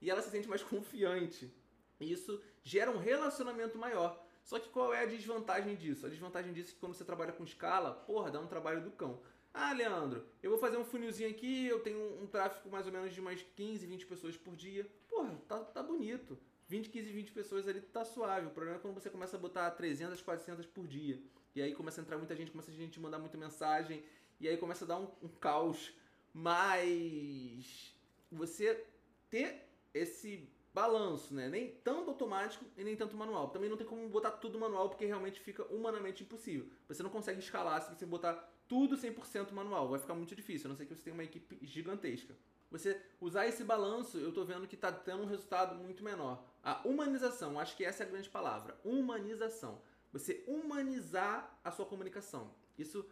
E 0.00 0.10
ela 0.10 0.20
se 0.20 0.30
sente 0.30 0.48
mais 0.48 0.62
confiante. 0.64 1.52
Isso 2.00 2.40
gera 2.62 2.90
um 2.90 2.98
relacionamento 2.98 3.76
maior. 3.78 4.24
Só 4.42 4.58
que 4.58 4.68
qual 4.68 4.92
é 4.92 5.02
a 5.02 5.06
desvantagem 5.06 5.76
disso? 5.76 6.06
A 6.06 6.08
desvantagem 6.08 6.52
disso 6.52 6.70
é 6.70 6.74
que 6.74 6.80
quando 6.80 6.94
você 6.94 7.04
trabalha 7.04 7.32
com 7.32 7.44
escala, 7.44 7.92
porra, 7.92 8.30
dá 8.30 8.40
um 8.40 8.46
trabalho 8.46 8.82
do 8.82 8.90
cão. 8.90 9.20
Ah, 9.52 9.72
Leandro, 9.72 10.24
eu 10.42 10.50
vou 10.50 10.58
fazer 10.58 10.76
um 10.76 10.84
funilzinho 10.84 11.28
aqui, 11.28 11.66
eu 11.66 11.80
tenho 11.80 12.22
um, 12.22 12.26
tráfego 12.26 12.70
mais 12.70 12.86
ou 12.86 12.92
menos 12.92 13.12
de 13.12 13.20
umas 13.20 13.42
15, 13.56 13.84
20 13.84 14.06
pessoas 14.06 14.36
por 14.36 14.54
dia. 14.54 14.88
Porra, 15.08 15.34
tá, 15.48 15.58
tá 15.58 15.82
bonito. 15.82 16.38
20, 16.68 16.88
15, 16.88 17.12
20 17.12 17.32
pessoas 17.32 17.66
ali 17.66 17.80
tá 17.80 18.04
suave. 18.04 18.46
O 18.46 18.50
problema 18.50 18.78
é 18.78 18.80
quando 18.80 18.94
você 18.94 19.10
começa 19.10 19.36
a 19.36 19.40
botar 19.40 19.70
300, 19.72 20.22
400 20.22 20.66
por 20.66 20.86
dia. 20.86 21.20
E 21.54 21.60
aí 21.60 21.74
começa 21.74 22.00
a 22.00 22.02
entrar 22.02 22.16
muita 22.16 22.36
gente, 22.36 22.52
começa 22.52 22.70
a 22.70 22.74
gente 22.74 23.00
mandar 23.00 23.18
muita 23.18 23.36
mensagem. 23.36 24.04
E 24.38 24.48
aí 24.48 24.56
começa 24.56 24.84
a 24.84 24.88
dar 24.88 24.98
um, 24.98 25.08
um 25.20 25.28
caos. 25.28 25.92
Mas 26.32 27.92
você 28.30 28.86
ter 29.28 29.68
esse 29.92 30.48
balanço, 30.72 31.34
né? 31.34 31.48
Nem 31.48 31.68
tanto 31.84 32.10
automático 32.10 32.64
e 32.76 32.84
nem 32.84 32.96
tanto 32.96 33.16
manual. 33.16 33.48
Também 33.48 33.68
não 33.68 33.76
tem 33.76 33.86
como 33.86 34.08
botar 34.08 34.30
tudo 34.32 34.58
manual 34.58 34.88
porque 34.88 35.04
realmente 35.04 35.40
fica 35.40 35.64
humanamente 35.64 36.22
impossível. 36.22 36.68
Você 36.88 37.02
não 37.02 37.10
consegue 37.10 37.40
escalar 37.40 37.82
se 37.82 37.94
você 37.94 38.06
botar 38.06 38.34
tudo 38.68 38.96
100% 38.96 39.50
manual. 39.52 39.88
Vai 39.88 39.98
ficar 39.98 40.14
muito 40.14 40.34
difícil, 40.34 40.66
a 40.66 40.68
não 40.68 40.76
ser 40.76 40.86
que 40.86 40.94
você 40.94 41.02
tenha 41.02 41.14
uma 41.14 41.24
equipe 41.24 41.58
gigantesca. 41.62 42.36
Você 42.70 43.00
usar 43.20 43.48
esse 43.48 43.64
balanço, 43.64 44.16
eu 44.18 44.32
tô 44.32 44.44
vendo 44.44 44.68
que 44.68 44.76
tá 44.76 44.92
tendo 44.92 45.24
um 45.24 45.26
resultado 45.26 45.74
muito 45.74 46.04
menor. 46.04 46.44
A 46.62 46.86
humanização, 46.86 47.58
acho 47.58 47.76
que 47.76 47.84
essa 47.84 48.04
é 48.04 48.06
a 48.06 48.10
grande 48.10 48.28
palavra. 48.28 48.78
Humanização. 48.84 49.82
Você 50.12 50.44
humanizar 50.46 51.58
a 51.64 51.70
sua 51.72 51.84
comunicação. 51.84 52.54
Isso 52.78 53.04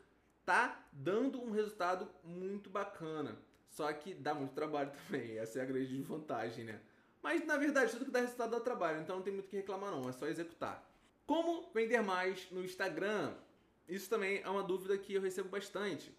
tá 0.45 0.87
dando 0.93 1.43
um 1.43 1.51
resultado 1.51 2.09
muito 2.23 2.71
bacana. 2.71 3.37
Só 3.69 3.93
que 3.93 4.15
dá 4.15 4.33
muito 4.33 4.55
trabalho 4.55 4.93
também. 5.07 5.39
Essa 5.39 5.59
é 5.59 5.63
a 5.63 5.67
grande 5.67 5.89
desvantagem, 5.89 6.65
né? 6.65 6.81
Mas 7.29 7.45
na 7.45 7.59
verdade, 7.59 7.93
tudo 7.93 8.07
que 8.07 8.11
dá 8.11 8.21
resultado 8.21 8.53
dá 8.53 8.59
trabalho, 8.59 9.03
então 9.03 9.17
não 9.17 9.23
tem 9.23 9.35
muito 9.35 9.45
o 9.45 9.49
que 9.51 9.57
reclamar, 9.57 9.91
não, 9.91 10.09
é 10.09 10.13
só 10.13 10.27
executar. 10.27 10.83
Como 11.27 11.71
vender 11.75 12.01
mais 12.01 12.51
no 12.51 12.65
Instagram? 12.65 13.35
Isso 13.87 14.09
também 14.09 14.41
é 14.43 14.49
uma 14.49 14.63
dúvida 14.63 14.97
que 14.97 15.13
eu 15.13 15.21
recebo 15.21 15.51
bastante. 15.51 16.11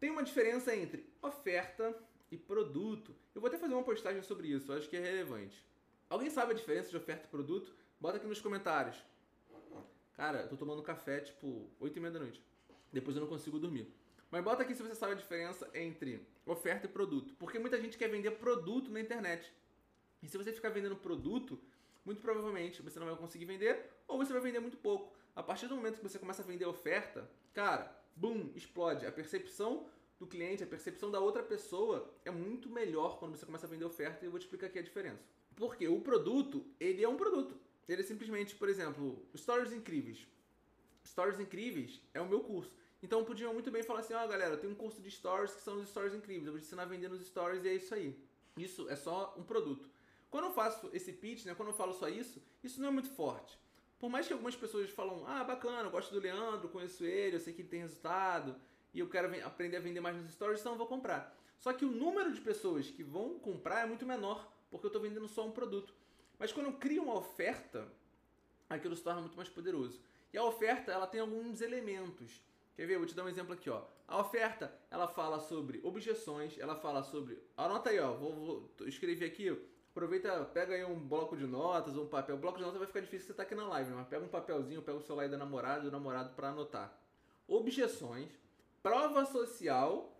Tem 0.00 0.08
uma 0.08 0.22
diferença 0.22 0.74
entre 0.74 1.06
oferta 1.20 1.94
e 2.30 2.38
produto. 2.38 3.14
Eu 3.34 3.42
vou 3.42 3.48
até 3.48 3.58
fazer 3.58 3.74
uma 3.74 3.82
postagem 3.82 4.22
sobre 4.22 4.48
isso, 4.48 4.72
acho 4.72 4.88
que 4.88 4.96
é 4.96 5.00
relevante. 5.00 5.62
Alguém 6.08 6.30
sabe 6.30 6.52
a 6.52 6.56
diferença 6.56 6.88
de 6.88 6.96
oferta 6.96 7.26
e 7.26 7.28
produto? 7.28 7.70
Bota 8.00 8.16
aqui 8.16 8.26
nos 8.26 8.40
comentários. 8.40 8.96
Cara, 10.14 10.40
eu 10.40 10.48
tô 10.48 10.56
tomando 10.56 10.82
café 10.82 11.20
tipo 11.20 11.68
8 11.78 11.94
e 11.94 12.00
meia 12.00 12.12
da 12.14 12.20
noite. 12.20 12.42
Depois 12.90 13.14
eu 13.14 13.20
não 13.20 13.28
consigo 13.28 13.58
dormir. 13.58 13.86
Mas 14.30 14.42
bota 14.42 14.62
aqui 14.62 14.74
se 14.74 14.82
você 14.82 14.94
sabe 14.94 15.12
a 15.12 15.16
diferença 15.16 15.68
entre 15.74 16.26
oferta 16.46 16.86
e 16.86 16.88
produto. 16.88 17.34
Porque 17.38 17.58
muita 17.58 17.78
gente 17.78 17.98
quer 17.98 18.08
vender 18.08 18.30
produto 18.30 18.90
na 18.90 18.98
internet. 18.98 19.52
E 20.22 20.28
se 20.28 20.36
você 20.36 20.52
ficar 20.52 20.70
vendendo 20.70 20.96
produto, 20.96 21.58
muito 22.04 22.20
provavelmente 22.20 22.82
você 22.82 22.98
não 22.98 23.06
vai 23.06 23.16
conseguir 23.16 23.44
vender 23.44 23.90
ou 24.06 24.18
você 24.18 24.32
vai 24.32 24.42
vender 24.42 24.60
muito 24.60 24.76
pouco. 24.76 25.14
A 25.36 25.42
partir 25.42 25.66
do 25.68 25.76
momento 25.76 25.96
que 25.96 26.02
você 26.02 26.18
começa 26.18 26.42
a 26.42 26.44
vender 26.44 26.66
oferta, 26.66 27.30
cara, 27.54 27.94
boom, 28.16 28.50
explode. 28.54 29.06
A 29.06 29.12
percepção 29.12 29.86
do 30.18 30.26
cliente, 30.26 30.64
a 30.64 30.66
percepção 30.66 31.10
da 31.10 31.20
outra 31.20 31.42
pessoa 31.42 32.12
é 32.24 32.30
muito 32.30 32.68
melhor 32.68 33.18
quando 33.18 33.36
você 33.36 33.46
começa 33.46 33.66
a 33.66 33.68
vender 33.68 33.84
oferta 33.84 34.24
e 34.24 34.26
eu 34.26 34.30
vou 34.30 34.40
te 34.40 34.44
explicar 34.44 34.66
aqui 34.66 34.78
a 34.78 34.82
diferença. 34.82 35.22
Porque 35.54 35.86
o 35.86 36.00
produto, 36.00 36.64
ele 36.80 37.04
é 37.04 37.08
um 37.08 37.16
produto. 37.16 37.56
Ele 37.88 38.02
é 38.02 38.04
simplesmente, 38.04 38.54
por 38.56 38.68
exemplo, 38.68 39.24
Stories 39.36 39.72
Incríveis. 39.72 40.26
Stories 41.06 41.40
Incríveis 41.40 42.00
é 42.12 42.20
o 42.20 42.28
meu 42.28 42.40
curso. 42.40 42.72
Então 43.02 43.24
podiam 43.24 43.54
muito 43.54 43.70
bem 43.70 43.82
falar 43.82 44.00
assim, 44.00 44.14
ó 44.14 44.24
oh, 44.24 44.28
galera, 44.28 44.54
eu 44.54 44.58
tenho 44.58 44.72
um 44.72 44.76
curso 44.76 45.00
de 45.00 45.10
Stories 45.10 45.54
que 45.54 45.60
são 45.60 45.80
os 45.80 45.88
Stories 45.88 46.14
Incríveis. 46.14 46.46
Eu 46.46 46.52
vou 46.52 46.60
te 46.60 46.66
ensinar 46.66 46.82
a 46.82 46.86
vender 46.86 47.08
nos 47.08 47.24
Stories 47.24 47.64
e 47.64 47.68
é 47.68 47.74
isso 47.74 47.94
aí. 47.94 48.18
Isso 48.56 48.88
é 48.90 48.96
só 48.96 49.34
um 49.38 49.42
produto. 49.42 49.88
Quando 50.30 50.44
eu 50.44 50.52
faço 50.52 50.90
esse 50.92 51.12
pitch, 51.12 51.46
né, 51.46 51.54
quando 51.54 51.68
eu 51.68 51.74
falo 51.74 51.92
só 51.92 52.08
isso, 52.08 52.42
isso 52.62 52.80
não 52.80 52.88
é 52.88 52.90
muito 52.90 53.10
forte. 53.10 53.58
Por 53.98 54.08
mais 54.08 54.26
que 54.26 54.32
algumas 54.32 54.54
pessoas 54.54 54.90
falam, 54.90 55.24
ah, 55.26 55.42
bacana, 55.42 55.88
eu 55.88 55.90
gosto 55.90 56.12
do 56.12 56.20
Leandro, 56.20 56.68
conheço 56.68 57.04
ele, 57.04 57.36
eu 57.36 57.40
sei 57.40 57.52
que 57.52 57.62
ele 57.62 57.68
tem 57.68 57.80
resultado, 57.80 58.54
e 58.92 59.00
eu 59.00 59.08
quero 59.08 59.28
aprender 59.44 59.76
a 59.76 59.80
vender 59.80 60.00
mais 60.00 60.16
nos 60.16 60.30
stories, 60.32 60.60
então 60.60 60.72
eu 60.72 60.78
vou 60.78 60.86
comprar. 60.86 61.36
Só 61.58 61.72
que 61.72 61.84
o 61.84 61.90
número 61.90 62.32
de 62.32 62.40
pessoas 62.40 62.90
que 62.90 63.02
vão 63.02 63.38
comprar 63.38 63.80
é 63.80 63.86
muito 63.86 64.06
menor, 64.06 64.52
porque 64.70 64.86
eu 64.86 64.88
estou 64.88 65.02
vendendo 65.02 65.26
só 65.26 65.46
um 65.46 65.50
produto. 65.50 65.92
Mas 66.38 66.52
quando 66.52 66.66
eu 66.66 66.74
crio 66.74 67.02
uma 67.02 67.16
oferta, 67.16 67.88
aquilo 68.70 68.94
se 68.94 69.02
torna 69.02 69.20
muito 69.20 69.36
mais 69.36 69.48
poderoso. 69.48 70.00
E 70.32 70.38
a 70.38 70.44
oferta, 70.44 70.92
ela 70.92 71.06
tem 71.06 71.20
alguns 71.20 71.60
elementos. 71.60 72.40
Quer 72.76 72.86
ver? 72.86 72.94
Eu 72.94 73.00
vou 73.00 73.08
te 73.08 73.14
dar 73.14 73.24
um 73.24 73.28
exemplo 73.28 73.54
aqui, 73.54 73.68
ó. 73.68 73.82
A 74.06 74.20
oferta, 74.20 74.72
ela 74.90 75.08
fala 75.08 75.40
sobre 75.40 75.80
objeções, 75.82 76.56
ela 76.58 76.76
fala 76.76 77.02
sobre... 77.02 77.42
Anota 77.56 77.90
aí, 77.90 77.98
ó. 77.98 78.12
Vou, 78.14 78.32
vou 78.32 78.86
escrever 78.86 79.26
aqui 79.26 79.50
Aproveita, 79.98 80.44
pega 80.54 80.76
aí 80.76 80.84
um 80.84 80.94
bloco 80.94 81.36
de 81.36 81.44
notas 81.44 81.96
um 81.96 82.06
papel. 82.06 82.36
O 82.36 82.38
bloco 82.38 82.56
de 82.56 82.62
notas 82.62 82.78
vai 82.78 82.86
ficar 82.86 83.00
difícil 83.00 83.26
você 83.26 83.34
tá 83.34 83.42
aqui 83.42 83.56
na 83.56 83.66
live, 83.66 83.90
mas 83.90 84.06
pega 84.06 84.24
um 84.24 84.28
papelzinho, 84.28 84.80
pega 84.80 84.96
o 84.96 85.02
celular 85.02 85.24
aí 85.24 85.28
da 85.28 85.36
namorada 85.36 85.80
do 85.80 85.90
namorado 85.90 86.36
para 86.36 86.50
anotar. 86.50 86.96
Objeções, 87.48 88.30
prova 88.80 89.26
social, 89.26 90.16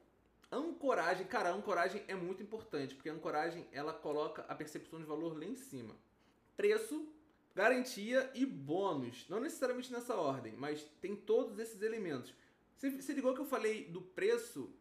ancoragem. 0.51 1.29
Cara, 1.29 1.51
a 1.51 1.53
ancoragem 1.53 2.03
é 2.09 2.17
muito 2.17 2.43
importante, 2.43 2.97
porque 2.97 3.09
a 3.09 3.13
ancoragem 3.13 3.69
ela 3.71 3.93
coloca 3.93 4.45
a 4.49 4.55
percepção 4.57 4.99
de 4.99 5.05
valor 5.05 5.39
lá 5.39 5.45
em 5.45 5.55
cima. 5.55 5.95
Preço, 6.57 7.07
garantia 7.55 8.29
e 8.35 8.45
bônus. 8.45 9.27
Não 9.29 9.39
necessariamente 9.39 9.93
nessa 9.93 10.17
ordem, 10.17 10.57
mas 10.57 10.83
tem 11.01 11.15
todos 11.15 11.57
esses 11.57 11.83
elementos. 11.83 12.35
Você, 12.77 12.91
você 12.91 13.13
ligou 13.13 13.33
que 13.33 13.43
eu 13.43 13.47
falei 13.47 13.85
do 13.85 14.03
preço? 14.03 14.75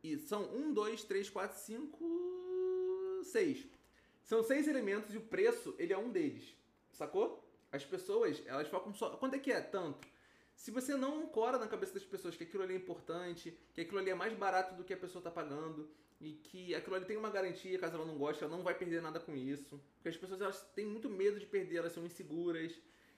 E 0.00 0.16
são 0.16 0.44
1, 0.54 0.72
2, 0.72 1.02
3, 1.02 1.28
4, 1.28 1.58
5, 1.58 3.20
6. 3.24 3.73
São 4.24 4.42
seis 4.42 4.66
elementos 4.66 5.14
e 5.14 5.18
o 5.18 5.20
preço, 5.20 5.74
ele 5.78 5.92
é 5.92 5.98
um 5.98 6.10
deles. 6.10 6.56
Sacou? 6.92 7.44
As 7.70 7.84
pessoas, 7.84 8.42
elas 8.46 8.68
focam 8.68 8.92
só. 8.94 9.10
Quanto 9.10 9.34
é 9.34 9.38
que 9.38 9.52
é? 9.52 9.60
Tanto. 9.60 10.06
Se 10.54 10.70
você 10.70 10.96
não 10.96 11.26
cora 11.26 11.58
na 11.58 11.66
cabeça 11.66 11.92
das 11.94 12.04
pessoas 12.04 12.36
que 12.36 12.44
aquilo 12.44 12.62
ali 12.62 12.74
é 12.74 12.76
importante, 12.76 13.56
que 13.74 13.80
aquilo 13.80 13.98
ali 13.98 14.10
é 14.10 14.14
mais 14.14 14.32
barato 14.32 14.74
do 14.76 14.84
que 14.84 14.94
a 14.94 14.96
pessoa 14.96 15.20
está 15.20 15.30
pagando, 15.30 15.90
e 16.20 16.32
que 16.32 16.74
aquilo 16.74 16.96
ali 16.96 17.04
tem 17.04 17.16
uma 17.16 17.28
garantia, 17.28 17.78
caso 17.78 17.96
ela 17.96 18.06
não 18.06 18.16
goste, 18.16 18.42
ela 18.42 18.56
não 18.56 18.62
vai 18.62 18.74
perder 18.74 19.02
nada 19.02 19.20
com 19.20 19.36
isso. 19.36 19.80
Porque 19.96 20.08
as 20.08 20.16
pessoas 20.16 20.40
elas 20.40 20.62
têm 20.74 20.86
muito 20.86 21.10
medo 21.10 21.38
de 21.38 21.46
perder, 21.46 21.78
elas 21.78 21.92
são 21.92 22.04
inseguras. 22.06 22.72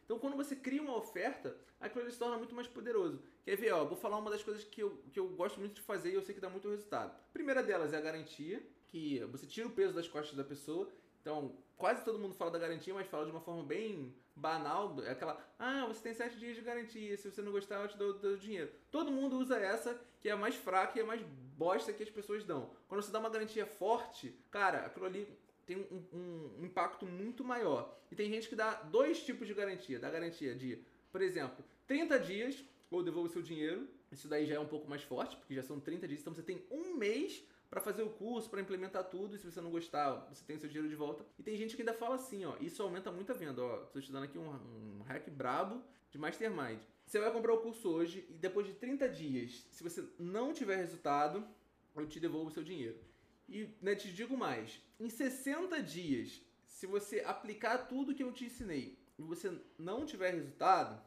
Então, 0.05 0.19
quando 0.19 0.37
você 0.37 0.57
cria 0.57 0.83
uma 0.83 0.97
oferta, 0.97 1.57
aquilo 1.81 2.03
ali 2.03 2.13
se 2.13 2.19
torna 2.19 2.39
muito 2.39 2.55
mais 2.55 2.67
poderoso. 2.67 3.23
Quer 3.45 3.57
ver? 3.57 3.73
Ó, 3.73 3.85
vou 3.85 3.97
falar 3.97 4.19
uma 4.19 4.31
das 4.31 4.43
coisas 4.43 4.65
que 4.65 4.83
eu, 4.83 5.03
que 5.13 5.19
eu 5.19 5.29
gosto 5.29 5.61
muito 5.61 5.75
de 5.75 5.83
fazer 5.83 6.11
e 6.11 6.15
eu 6.15 6.23
sei 6.23 6.35
que 6.35 6.41
dá 6.41 6.49
muito 6.49 6.69
resultado. 6.69 7.11
A 7.11 7.33
primeira 7.33 7.63
delas 7.63 7.93
é 7.93 7.97
a 7.97 8.01
garantia 8.01 8.63
que 8.89 9.21
você 9.31 9.47
tira 9.47 9.67
o 9.67 9.71
peso 9.71 9.95
das 9.95 10.09
costas 10.09 10.37
da 10.37 10.45
pessoa. 10.45 10.89
Então, 11.21 11.57
quase 11.77 12.05
todo 12.05 12.19
mundo 12.19 12.35
fala 12.35 12.51
da 12.51 12.59
garantia, 12.59 12.95
mas 12.95 13.07
fala 13.09 13.25
de 13.25 13.31
uma 13.31 13.41
forma 13.41 13.65
bem 13.65 14.15
banal. 14.35 14.97
É 15.03 15.11
aquela, 15.11 15.39
ah, 15.59 15.87
você 15.87 16.03
tem 16.03 16.15
sete 16.15 16.39
dias 16.39 16.55
de 16.55 16.63
garantia, 16.63 17.17
se 17.17 17.31
você 17.31 17.43
não 17.43 17.53
gostar, 17.53 17.83
eu 17.83 17.89
te 17.89 17.97
dou, 17.97 18.15
dou 18.15 18.37
dinheiro. 18.37 18.71
Todo 18.91 19.11
mundo 19.11 19.39
usa 19.39 19.59
essa, 19.59 20.01
que 20.21 20.29
é 20.29 20.33
a 20.33 20.37
mais 20.37 20.55
fraca 20.55 20.99
e 20.99 21.03
a 21.03 21.07
mais 21.07 21.23
bosta 21.57 21.93
que 21.93 22.03
as 22.03 22.11
pessoas 22.11 22.45
dão. 22.45 22.71
Quando 22.87 23.03
você 23.03 23.11
dá 23.11 23.19
uma 23.19 23.31
garantia 23.31 23.67
forte, 23.67 24.39
cara, 24.51 24.87
aquilo 24.87 25.07
ali 25.07 25.27
tem 25.65 25.77
um, 25.77 26.05
um, 26.13 26.61
um 26.61 26.65
impacto 26.65 27.05
muito 27.05 27.43
maior. 27.43 27.99
E 28.11 28.15
tem 28.15 28.31
gente 28.31 28.49
que 28.49 28.55
dá 28.55 28.75
dois 28.75 29.25
tipos 29.25 29.49
de 29.49 29.55
garantia. 29.55 29.99
Dá 29.99 30.09
garantia 30.09 30.55
de, 30.55 30.81
por 31.11 31.21
exemplo, 31.21 31.65
30 31.87 32.21
dias, 32.21 32.65
ou 32.91 33.03
devolve 33.03 33.29
o 33.29 33.33
seu 33.33 33.43
dinheiro. 33.43 33.89
Isso 34.13 34.29
daí 34.29 34.47
já 34.47 34.55
é 34.55 34.61
um 34.61 34.69
pouco 34.69 34.89
mais 34.89 35.03
forte, 35.03 35.37
porque 35.37 35.55
já 35.55 35.63
são 35.63 35.81
30 35.81 36.07
dias. 36.07 36.21
Então 36.21 36.33
você 36.33 36.43
tem 36.43 36.65
um 36.71 36.95
mês 36.95 37.43
para 37.77 37.83
fazer 37.83 38.03
o 38.03 38.09
curso, 38.09 38.49
para 38.49 38.59
implementar 38.59 39.05
tudo, 39.05 39.37
e 39.37 39.39
se 39.39 39.45
você 39.45 39.61
não 39.61 39.71
gostar, 39.71 40.27
você 40.33 40.43
tem 40.47 40.59
seu 40.59 40.67
dinheiro 40.67 40.89
de 40.89 40.95
volta. 40.95 41.27
E 41.39 41.43
tem 41.43 41.55
gente 41.59 41.77
que 41.77 41.83
ainda 41.83 41.93
fala 41.93 42.15
assim, 42.15 42.43
ó, 42.47 42.57
isso 42.59 42.83
aumenta 42.83 43.13
muito 43.13 43.33
a 43.33 43.35
venda, 43.35 43.63
ó. 43.63 43.77
Tô 43.93 44.01
te 44.01 44.11
dando 44.11 44.25
aqui 44.25 44.39
um, 44.39 44.49
um 44.49 45.03
hack 45.03 45.29
brabo 45.29 45.83
de 46.11 46.17
Mastermind. 46.17 46.81
Você 47.05 47.21
vai 47.21 47.31
comprar 47.31 47.53
o 47.53 47.59
curso 47.59 47.91
hoje 47.91 48.27
e 48.31 48.33
depois 48.33 48.67
de 48.67 48.73
30 48.73 49.11
dias, 49.11 49.67
se 49.71 49.83
você 49.83 50.03
não 50.19 50.55
tiver 50.55 50.77
resultado, 50.77 51.47
eu 51.95 52.07
te 52.07 52.19
devolvo 52.19 52.49
o 52.49 52.51
seu 52.51 52.65
dinheiro. 52.65 52.99
E 53.47 53.69
né, 53.83 53.95
te 53.95 54.11
digo 54.11 54.39
mais, 54.39 54.81
em 54.99 55.11
60 55.11 55.83
dias, 55.83 56.41
se 56.67 56.87
você 56.87 57.21
aplicar 57.27 57.89
tudo 57.89 58.15
que 58.15 58.23
eu 58.23 58.33
te 58.33 58.47
ensinei 58.47 58.99
e 59.19 59.23
você 59.23 59.53
não 59.79 60.07
tiver 60.07 60.33
resultado, 60.33 60.99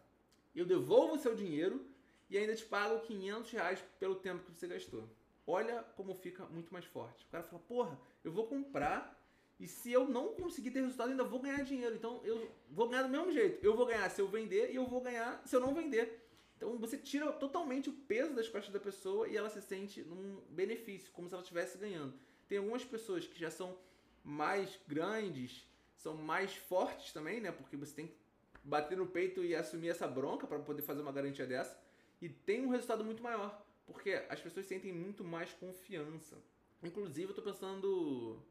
eu 0.55 0.67
devolvo 0.67 1.15
o 1.15 1.19
seu 1.19 1.33
dinheiro 1.33 1.83
e 2.29 2.37
ainda 2.37 2.55
te 2.55 2.63
pago 2.63 2.99
500 3.07 3.49
reais 3.49 3.83
pelo 3.99 4.17
tempo 4.17 4.43
que 4.43 4.51
você 4.51 4.67
gastou 4.67 5.09
olha 5.49 5.83
como 5.95 6.13
fica 6.13 6.45
muito 6.45 6.71
mais 6.71 6.85
forte. 6.85 7.25
O 7.25 7.29
cara 7.29 7.43
fala, 7.43 7.61
porra, 7.67 7.99
eu 8.23 8.31
vou 8.31 8.45
comprar 8.47 9.17
e 9.59 9.67
se 9.67 9.91
eu 9.91 10.07
não 10.07 10.29
conseguir 10.35 10.71
ter 10.71 10.81
resultado, 10.81 11.09
ainda 11.09 11.23
vou 11.23 11.41
ganhar 11.41 11.63
dinheiro. 11.63 11.95
Então 11.95 12.21
eu 12.23 12.49
vou 12.69 12.87
ganhar 12.87 13.03
do 13.03 13.09
mesmo 13.09 13.31
jeito. 13.31 13.63
Eu 13.65 13.75
vou 13.75 13.85
ganhar 13.85 14.09
se 14.09 14.21
eu 14.21 14.27
vender 14.27 14.71
e 14.71 14.75
eu 14.75 14.85
vou 14.85 15.01
ganhar 15.01 15.41
se 15.45 15.55
eu 15.55 15.59
não 15.59 15.73
vender. 15.73 16.25
Então 16.55 16.77
você 16.77 16.97
tira 16.97 17.31
totalmente 17.33 17.89
o 17.89 17.93
peso 17.93 18.33
das 18.33 18.47
costas 18.47 18.71
da 18.71 18.79
pessoa 18.79 19.27
e 19.27 19.35
ela 19.35 19.49
se 19.49 19.61
sente 19.61 20.01
num 20.01 20.41
benefício, 20.49 21.11
como 21.11 21.27
se 21.27 21.33
ela 21.33 21.41
estivesse 21.41 21.77
ganhando. 21.77 22.13
Tem 22.47 22.57
algumas 22.57 22.83
pessoas 22.85 23.25
que 23.25 23.39
já 23.39 23.49
são 23.49 23.77
mais 24.23 24.79
grandes, 24.87 25.65
são 25.95 26.15
mais 26.15 26.55
fortes 26.55 27.11
também, 27.11 27.41
né? 27.41 27.51
Porque 27.51 27.75
você 27.75 27.93
tem 27.93 28.07
que 28.07 28.15
bater 28.63 28.97
no 28.97 29.07
peito 29.07 29.43
e 29.43 29.55
assumir 29.55 29.89
essa 29.89 30.07
bronca 30.07 30.45
para 30.47 30.59
poder 30.59 30.81
fazer 30.81 31.01
uma 31.01 31.11
garantia 31.11 31.45
dessa. 31.45 31.79
E 32.21 32.27
tem 32.27 32.65
um 32.65 32.69
resultado 32.69 33.03
muito 33.03 33.23
maior. 33.23 33.65
Porque 33.91 34.11
as 34.29 34.39
pessoas 34.39 34.65
sentem 34.65 34.93
muito 34.93 35.23
mais 35.23 35.51
confiança. 35.53 36.37
Inclusive, 36.83 37.31
eu 37.31 37.35
tô 37.35 37.41
pensando 37.41 38.41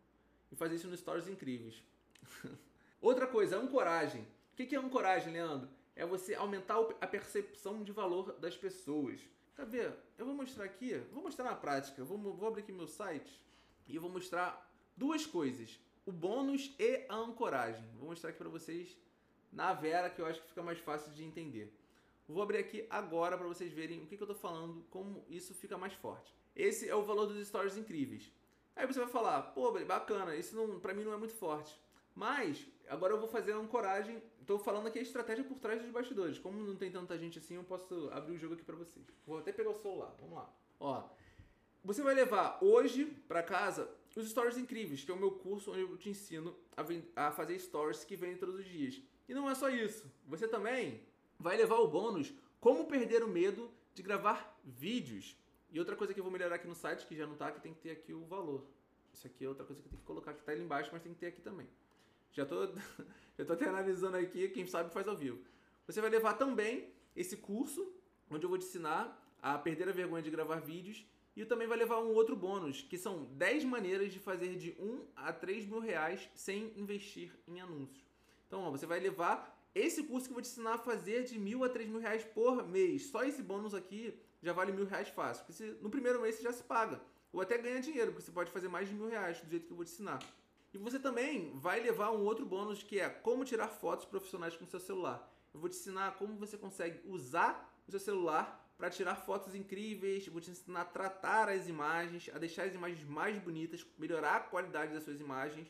em 0.53 0.57
fazer 0.57 0.75
isso 0.75 0.89
nos 0.89 1.01
stories 1.01 1.29
incríveis. 1.29 1.83
Outra 3.01 3.27
coisa, 3.27 3.57
ancoragem. 3.57 4.27
O 4.53 4.57
que 4.57 4.75
é 4.75 4.79
ancoragem, 4.79 5.33
Leandro? 5.33 5.69
É 5.95 6.05
você 6.05 6.35
aumentar 6.35 6.79
a 7.01 7.07
percepção 7.07 7.83
de 7.83 7.93
valor 7.93 8.33
das 8.35 8.57
pessoas. 8.57 9.21
Quer 9.55 9.67
ver? 9.67 9.95
Eu 10.17 10.27
vou 10.27 10.35
mostrar 10.35 10.65
aqui, 10.65 10.95
vou 11.13 11.23
mostrar 11.23 11.45
na 11.45 11.55
prática. 11.55 12.05
Vou, 12.05 12.19
vou 12.19 12.49
abrir 12.49 12.63
aqui 12.63 12.73
meu 12.73 12.89
site 12.89 13.45
e 13.87 13.97
eu 13.97 14.03
vou 14.03 14.11
mostrar 14.11 14.71
duas 14.97 15.25
coisas: 15.25 15.81
o 16.05 16.13
bônus 16.13 16.75
e 16.79 17.07
a 17.09 17.15
ancoragem. 17.15 17.85
Vou 17.99 18.09
mostrar 18.09 18.31
aqui 18.31 18.39
para 18.39 18.49
vocês 18.49 18.97
na 19.53 19.73
Vera, 19.73 20.11
que 20.11 20.21
eu 20.21 20.27
acho 20.27 20.41
que 20.41 20.49
fica 20.49 20.63
mais 20.63 20.79
fácil 20.79 21.13
de 21.13 21.25
entender. 21.25 21.73
Vou 22.29 22.43
abrir 22.43 22.59
aqui 22.59 22.87
agora 22.91 23.39
para 23.39 23.47
vocês 23.47 23.73
verem 23.73 24.03
o 24.03 24.07
que, 24.07 24.17
que 24.17 24.23
eu 24.23 24.31
estou 24.31 24.37
falando, 24.37 24.85
como 24.91 25.25
isso 25.31 25.55
fica 25.55 25.79
mais 25.79 25.95
forte. 25.95 26.33
Esse 26.55 26.87
é 26.87 26.95
o 26.95 27.03
valor 27.03 27.27
dos 27.27 27.47
stories 27.49 27.79
incríveis. 27.79 28.31
Aí 28.77 28.87
você 28.87 29.01
vai 29.01 29.09
falar, 29.09 29.43
pô, 29.55 29.73
bacana, 29.85 30.37
isso 30.37 30.55
não, 30.55 30.79
para 30.79 30.93
mim 30.93 31.05
não 31.05 31.15
é 31.15 31.17
muito 31.17 31.35
forte. 31.35 31.75
Mas, 32.15 32.67
agora 32.89 33.15
eu 33.15 33.19
vou 33.19 33.29
fazer 33.29 33.53
uma 33.53 33.63
ancoragem. 33.63 34.23
Estou 34.41 34.59
falando 34.59 34.89
aqui 34.89 34.99
a 34.99 35.03
estratégia 35.03 35.43
por 35.43 35.59
trás 35.59 35.81
dos 35.81 35.91
bastidores. 35.91 36.39
Como 36.39 36.59
não 36.61 36.77
tem 36.77 36.91
tanta 36.91 37.19
gente 37.19 37.39
assim, 37.39 37.55
eu 37.55 37.65
posso 37.65 38.11
abrir 38.13 38.35
o 38.35 38.39
jogo 38.39 38.55
aqui 38.55 38.65
para 38.65 38.77
vocês. 38.77 39.07
Vou 39.27 39.39
até 39.39 39.51
pegar 39.51 39.71
o 39.71 39.81
celular, 39.81 40.15
vamos 40.21 40.35
lá. 40.35 40.55
Ó, 40.79 41.09
você 41.83 42.03
vai 42.03 42.15
levar 42.15 42.59
hoje 42.61 43.07
para 43.27 43.43
casa 43.43 43.89
os 44.19 44.29
stories 44.29 44.59
incríveis, 44.59 45.05
que 45.05 45.11
é 45.11 45.15
o 45.15 45.19
meu 45.19 45.31
curso 45.31 45.71
onde 45.71 45.83
eu 45.83 45.97
te 45.97 46.11
ensino 46.11 46.55
a, 46.77 47.29
a 47.29 47.31
fazer 47.31 47.59
stories 47.59 48.05
que 48.05 48.17
vendem 48.17 48.37
todos 48.37 48.57
os 48.57 48.65
dias. 48.65 49.01
E 49.29 49.33
não 49.33 49.49
é 49.49 49.55
só 49.55 49.69
isso. 49.69 50.11
Você 50.27 50.49
também 50.49 51.01
vai 51.39 51.57
levar 51.57 51.77
o 51.77 51.89
bônus 51.89 52.33
Como 52.61 52.87
Perder 52.87 53.23
o 53.23 53.29
Medo 53.29 53.71
de 53.95 54.03
Gravar 54.03 54.59
Vídeos. 54.65 55.37
E 55.71 55.79
outra 55.79 55.95
coisa 55.95 56.13
que 56.13 56.21
eu 56.21 56.25
vou 56.25 56.33
melhorar 56.33 56.57
aqui 56.57 56.67
no 56.67 56.75
site, 56.75 57.07
que 57.07 57.17
já 57.17 57.27
não 57.27 57.37
tá, 57.37 57.53
que 57.53 57.61
tem 57.61 57.75
que 57.75 57.81
ter 57.81 57.91
aqui 57.91 58.13
o 58.13 58.25
valor. 58.25 58.67
Isso 59.13 59.27
aqui 59.27 59.45
é 59.45 59.49
outra 59.49 59.65
coisa 59.65 59.83
que 59.83 59.89
tenho 59.89 60.01
que 60.01 60.07
colocar, 60.07 60.33
que 60.33 60.43
tá 60.43 60.53
ali 60.53 60.63
embaixo, 60.63 60.91
mas 60.93 61.03
tem 61.03 61.13
que 61.13 61.19
ter 61.19 61.27
aqui 61.27 61.41
também. 61.41 61.69
Já 62.33 62.45
tô, 62.45 62.67
já 63.39 63.45
tô 63.45 63.53
até 63.53 63.69
analisando 63.69 64.17
aqui, 64.17 64.49
quem 64.49 64.67
sabe 64.67 64.93
faz 64.93 65.07
ao 65.07 65.17
vivo. 65.17 65.39
Você 65.87 66.01
vai 66.01 66.11
levar 66.11 66.35
também 66.35 66.93
esse 67.15 67.37
curso, 67.37 67.93
onde 68.31 68.45
eu 68.45 68.49
vou 68.49 68.59
te 68.59 68.65
ensinar 68.65 69.25
a 69.41 69.57
perder 69.59 69.89
a 69.89 69.93
vergonha 69.93 70.23
de 70.23 70.31
gravar 70.31 70.61
vídeos. 70.61 71.07
E 71.37 71.45
também 71.45 71.69
vai 71.69 71.79
levar 71.79 72.01
um 72.01 72.13
outro 72.15 72.35
bônus, 72.35 72.83
que 72.83 72.99
são 72.99 73.25
10 73.35 73.65
maneiras 73.65 74.13
de 74.13 74.19
fazer 74.19 74.57
de 74.57 74.75
1 74.81 75.07
a 75.15 75.33
3 75.33 75.67
mil 75.67 75.79
reais 75.79 76.29
sem 76.35 76.73
investir 76.77 77.33
em 77.47 77.61
anúncios. 77.61 78.05
Então, 78.49 78.63
ó, 78.63 78.71
você 78.73 78.87
vai 78.87 78.99
levar 78.99 79.58
esse 79.79 80.03
curso 80.05 80.27
que 80.27 80.33
eu 80.33 80.35
vou 80.35 80.43
te 80.43 80.49
ensinar 80.49 80.75
a 80.75 80.79
fazer 80.79 81.25
de 81.25 81.39
mil 81.39 81.65
a 81.65 81.69
três 81.69 81.89
mil 81.89 82.01
reais 82.01 82.25
por 82.25 82.67
mês. 82.67 83.07
Só 83.07 83.25
esse 83.25 83.43
bônus 83.43 83.75
aqui 83.75 84.19
já 84.43 84.53
vale 84.53 84.73
mil 84.73 84.87
reais 84.87 85.09
fácil. 85.09 85.45
Porque 85.45 85.53
se, 85.53 85.65
no 85.81 85.91
primeiro 85.91 86.21
mês 86.21 86.37
você 86.37 86.43
já 86.43 86.53
se 86.53 86.63
paga. 86.63 87.01
Ou 87.33 87.41
até 87.41 87.59
ganha 87.59 87.81
dinheiro, 87.81 88.13
porque 88.13 88.25
você 88.25 88.33
pode 88.33 88.51
fazer 88.51 88.69
mais 88.69 88.89
de 88.89 88.95
mil 88.95 89.09
reais 89.09 89.41
do 89.41 89.51
jeito 89.51 89.67
que 89.67 89.73
eu 89.73 89.77
vou 89.77 89.85
te 89.85 89.93
ensinar. 89.93 90.19
E 90.73 90.79
você 90.79 90.99
também 90.99 91.53
vai 91.59 91.81
levar 91.81 92.11
um 92.11 92.25
outro 92.25 92.45
bônus 92.45 92.83
que 92.83 93.01
é 93.01 93.09
como 93.09 93.45
tirar 93.45 93.69
fotos 93.69 94.05
profissionais 94.05 94.57
com 94.57 94.67
seu 94.67 94.81
celular. 94.81 95.31
Eu 95.53 95.61
vou 95.61 95.69
te 95.69 95.77
ensinar 95.77 96.17
como 96.17 96.35
você 96.37 96.57
consegue 96.57 97.01
usar 97.07 97.75
o 97.87 97.91
seu 97.91 98.01
celular 98.01 98.65
para 98.77 98.91
tirar 98.91 99.17
fotos 99.17 99.55
incríveis, 99.55 100.29
vou 100.29 100.41
te 100.41 100.51
ensinar 100.51 100.83
a 100.83 100.85
tratar 100.85 101.49
as 101.49 101.67
imagens, 101.69 102.31
a 102.33 102.39
deixar 102.39 102.65
as 102.65 102.75
imagens 102.75 103.03
mais 103.09 103.37
bonitas, 103.39 103.85
melhorar 103.99 104.37
a 104.37 104.41
qualidade 104.41 104.95
das 104.95 105.03
suas 105.03 105.21
imagens, 105.21 105.67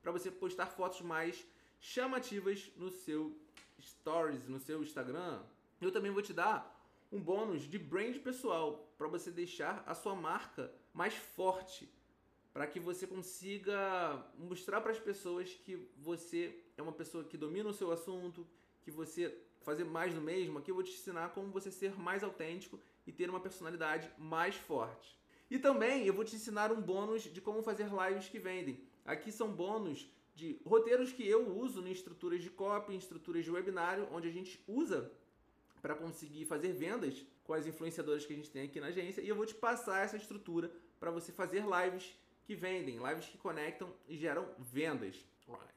para 0.00 0.12
você 0.12 0.30
postar 0.30 0.66
fotos 0.66 1.00
mais 1.00 1.44
chamativas 1.80 2.70
no 2.76 2.90
seu 2.90 3.36
stories, 3.84 4.48
no 4.48 4.58
seu 4.58 4.82
Instagram. 4.82 5.40
Eu 5.80 5.90
também 5.90 6.10
vou 6.10 6.22
te 6.22 6.32
dar 6.32 6.80
um 7.10 7.20
bônus 7.20 7.62
de 7.62 7.78
brand 7.78 8.16
pessoal 8.18 8.92
para 8.96 9.06
você 9.08 9.30
deixar 9.30 9.82
a 9.86 9.94
sua 9.94 10.14
marca 10.14 10.72
mais 10.94 11.14
forte, 11.14 11.92
para 12.52 12.66
que 12.66 12.80
você 12.80 13.06
consiga 13.06 14.24
mostrar 14.38 14.80
para 14.80 14.92
as 14.92 14.98
pessoas 14.98 15.52
que 15.52 15.88
você 15.96 16.62
é 16.76 16.82
uma 16.82 16.92
pessoa 16.92 17.24
que 17.24 17.36
domina 17.36 17.68
o 17.68 17.74
seu 17.74 17.90
assunto, 17.90 18.46
que 18.82 18.90
você 18.90 19.38
fazer 19.62 19.84
mais 19.84 20.12
do 20.14 20.20
mesmo, 20.20 20.58
aqui 20.58 20.70
eu 20.70 20.74
vou 20.74 20.84
te 20.84 20.92
ensinar 20.92 21.30
como 21.30 21.48
você 21.48 21.70
ser 21.70 21.98
mais 21.98 22.22
autêntico 22.22 22.78
e 23.06 23.12
ter 23.12 23.30
uma 23.30 23.40
personalidade 23.40 24.10
mais 24.18 24.54
forte. 24.54 25.16
E 25.50 25.58
também 25.58 26.06
eu 26.06 26.14
vou 26.14 26.24
te 26.24 26.36
ensinar 26.36 26.72
um 26.72 26.80
bônus 26.80 27.22
de 27.22 27.40
como 27.40 27.62
fazer 27.62 27.88
lives 27.88 28.28
que 28.28 28.38
vendem. 28.38 28.82
Aqui 29.04 29.30
são 29.30 29.52
bônus 29.52 30.08
de 30.34 30.60
roteiros 30.64 31.12
que 31.12 31.26
eu 31.26 31.56
uso 31.56 31.86
em 31.86 31.92
estruturas 31.92 32.42
de 32.42 32.50
copy, 32.50 32.94
em 32.94 32.98
estruturas 32.98 33.44
de 33.44 33.50
webinário, 33.50 34.08
onde 34.12 34.28
a 34.28 34.30
gente 34.30 34.62
usa 34.66 35.12
para 35.80 35.94
conseguir 35.94 36.44
fazer 36.44 36.72
vendas 36.72 37.24
com 37.44 37.52
as 37.52 37.66
influenciadoras 37.66 38.24
que 38.24 38.32
a 38.32 38.36
gente 38.36 38.50
tem 38.50 38.64
aqui 38.64 38.80
na 38.80 38.86
agência. 38.88 39.20
E 39.20 39.28
eu 39.28 39.36
vou 39.36 39.44
te 39.44 39.54
passar 39.54 40.04
essa 40.04 40.16
estrutura 40.16 40.70
para 40.98 41.10
você 41.10 41.32
fazer 41.32 41.64
lives 41.64 42.16
que 42.44 42.54
vendem, 42.54 42.98
lives 43.06 43.26
que 43.26 43.38
conectam 43.38 43.92
e 44.08 44.16
geram 44.16 44.48
vendas. 44.58 45.24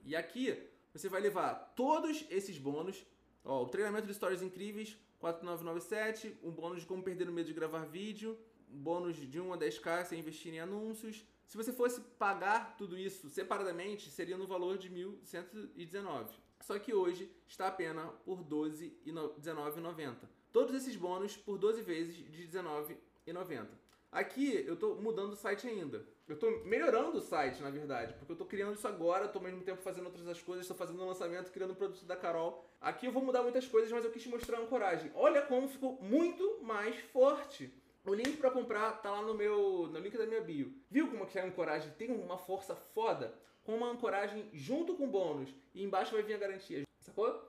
E 0.04 0.16
aqui 0.16 0.58
você 0.94 1.10
vai 1.10 1.22
levar 1.22 1.74
todos 1.76 2.26
esses 2.30 2.58
bônus 2.58 3.06
Ó, 3.46 3.62
o 3.62 3.70
treinamento 3.70 4.08
de 4.08 4.14
stories 4.14 4.42
incríveis, 4.42 4.98
4997, 5.20 6.36
um 6.44 6.52
bônus 6.52 6.82
de 6.82 6.88
como 6.88 7.04
perder 7.04 7.30
o 7.30 7.32
medo 7.32 7.48
de 7.48 7.54
gravar 7.54 7.86
vídeo, 7.86 8.38
um 8.74 8.80
bônus 8.80 9.16
de 9.16 9.40
1 9.40 9.54
a 9.54 9.58
10k 9.58 10.06
sem 10.06 10.20
investir 10.20 10.52
em 10.52 10.60
anúncios. 10.60 11.24
Se 11.48 11.58
você 11.58 11.72
fosse 11.72 12.02
pagar 12.18 12.76
tudo 12.78 12.98
isso 12.98 13.30
separadamente, 13.30 14.10
seria 14.10 14.38
no 14.38 14.48
valor 14.48 14.78
de 14.78 14.90
1.119. 14.90 16.28
Só 16.62 16.80
que 16.80 16.94
hoje 16.94 17.32
está 17.48 17.68
apenas 17.68 18.10
por 18.26 18.40
R$ 18.40 18.46
12,19,90. 18.46 20.16
Todos 20.52 20.74
esses 20.74 20.96
bônus 20.96 21.38
por 21.38 21.58
12 21.58 21.82
vezes 21.82 22.16
de 22.16 22.46
R$19,90. 22.46 23.68
Aqui 24.12 24.64
eu 24.66 24.76
estou 24.76 25.00
mudando 25.02 25.34
o 25.34 25.36
site 25.36 25.68
ainda. 25.68 26.06
Eu 26.28 26.36
estou 26.36 26.66
melhorando 26.66 27.18
o 27.18 27.22
site, 27.22 27.62
na 27.62 27.70
verdade, 27.70 28.14
porque 28.14 28.32
eu 28.32 28.36
estou 28.36 28.48
criando 28.48 28.74
isso 28.74 28.88
agora, 28.88 29.26
estou 29.26 29.40
ao 29.40 29.46
mesmo 29.46 29.62
tempo 29.62 29.82
fazendo 29.82 30.06
outras 30.06 30.42
coisas, 30.42 30.64
estou 30.64 30.76
fazendo 30.76 31.04
um 31.04 31.06
lançamento, 31.06 31.52
criando 31.52 31.72
o 31.72 31.76
produto 31.76 32.04
da 32.06 32.16
Carol. 32.16 32.66
Aqui 32.82 33.06
eu 33.06 33.12
vou 33.12 33.24
mudar 33.24 33.44
muitas 33.44 33.68
coisas, 33.68 33.92
mas 33.92 34.04
eu 34.04 34.10
quis 34.10 34.24
te 34.24 34.30
mostrar 34.30 34.60
uma 34.60 34.68
coragem. 34.68 35.12
Olha 35.14 35.44
como 35.44 35.68
ficou 35.68 36.02
muito 36.02 36.64
mais 36.64 36.98
forte. 37.12 37.72
O 38.06 38.14
link 38.14 38.38
para 38.38 38.52
comprar 38.52 39.02
tá 39.02 39.10
lá 39.10 39.22
no 39.24 39.34
meu, 39.34 39.88
no 39.88 40.00
link 40.00 40.16
da 40.16 40.28
minha 40.28 40.42
bio. 40.42 40.72
Viu 40.92 41.10
como 41.10 41.26
que 41.26 41.40
é 41.40 41.42
a 41.42 41.46
ancoragem 41.46 41.92
tem 41.98 42.12
uma 42.12 42.38
força 42.38 42.76
foda? 42.76 43.34
Com 43.64 43.76
uma 43.76 43.90
ancoragem 43.90 44.48
junto 44.54 44.96
com 44.96 45.10
bônus 45.10 45.50
e 45.74 45.84
embaixo 45.84 46.14
vai 46.14 46.22
vir 46.22 46.36
a 46.36 46.38
garantia, 46.38 46.84
sacou? 47.00 47.44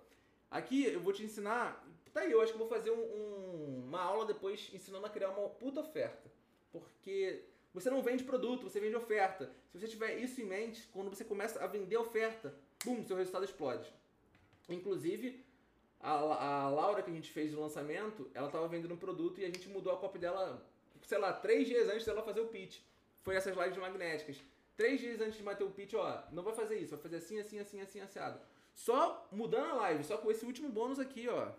Aqui 0.51 0.85
eu 0.87 1.01
vou 1.01 1.13
te 1.13 1.23
ensinar. 1.23 1.87
Tá 2.11 2.21
aí, 2.21 2.33
eu 2.33 2.41
acho 2.41 2.53
que 2.53 2.59
vou 2.59 2.69
fazer 2.69 2.91
um, 2.91 2.99
um, 2.99 3.85
uma 3.87 4.01
aula 4.01 4.25
depois 4.25 4.71
ensinando 4.73 5.05
a 5.05 5.11
criar 5.11 5.29
uma 5.29 5.51
puta 5.51 5.81
oferta. 5.81 6.33
Porque 6.73 7.45
você 7.75 7.91
não 7.91 8.03
vende 8.03 8.25
produto, 8.25 8.63
você 8.63 8.81
vende 8.81 8.97
oferta. 8.97 9.53
Se 9.71 9.79
você 9.79 9.87
tiver 9.87 10.17
isso 10.17 10.41
em 10.41 10.47
mente, 10.47 10.89
quando 10.91 11.11
você 11.11 11.25
começa 11.25 11.63
a 11.63 11.67
vender 11.67 11.99
oferta, 11.99 12.55
bum, 12.83 13.05
seu 13.05 13.19
resultado 13.19 13.45
explode. 13.45 13.93
Inclusive, 14.71 15.45
a, 16.01 16.65
a 16.65 16.71
Laura 16.71 17.03
que 17.03 17.11
a 17.11 17.15
gente 17.15 17.31
fez 17.31 17.55
o 17.55 17.61
lançamento, 17.61 18.31
ela 18.35 18.47
estava 18.47 18.69
vendendo 18.69 18.95
um 18.95 18.97
produto 18.97 19.41
e 19.41 19.45
a 19.45 19.49
gente 19.49 19.69
mudou 19.69 19.93
a 19.93 19.97
copy 19.97 20.19
dela, 20.19 20.65
sei 21.03 21.19
lá, 21.19 21.33
três 21.33 21.67
dias 21.67 21.89
antes 21.89 22.05
dela 22.05 22.23
fazer 22.23 22.41
o 22.41 22.47
pitch. 22.47 22.81
Foi 23.23 23.35
essas 23.35 23.57
lives 23.57 23.77
magnéticas. 23.77 24.41
Três 24.77 25.01
dias 25.01 25.21
antes 25.21 25.37
de 25.37 25.43
bater 25.43 25.65
o 25.65 25.71
pitch, 25.71 25.95
ó, 25.95 26.23
não 26.31 26.43
vai 26.43 26.55
fazer 26.55 26.79
isso, 26.79 26.91
vai 26.91 27.01
fazer 27.01 27.17
assim, 27.17 27.39
assim, 27.39 27.59
assim, 27.59 27.81
assim, 27.81 28.01
assado. 28.01 28.39
Só 28.75 29.27
mudando 29.33 29.71
a 29.71 29.75
live, 29.75 30.05
só 30.05 30.19
com 30.19 30.31
esse 30.31 30.45
último 30.45 30.69
bônus 30.69 31.01
aqui, 31.01 31.27
ó. 31.29 31.51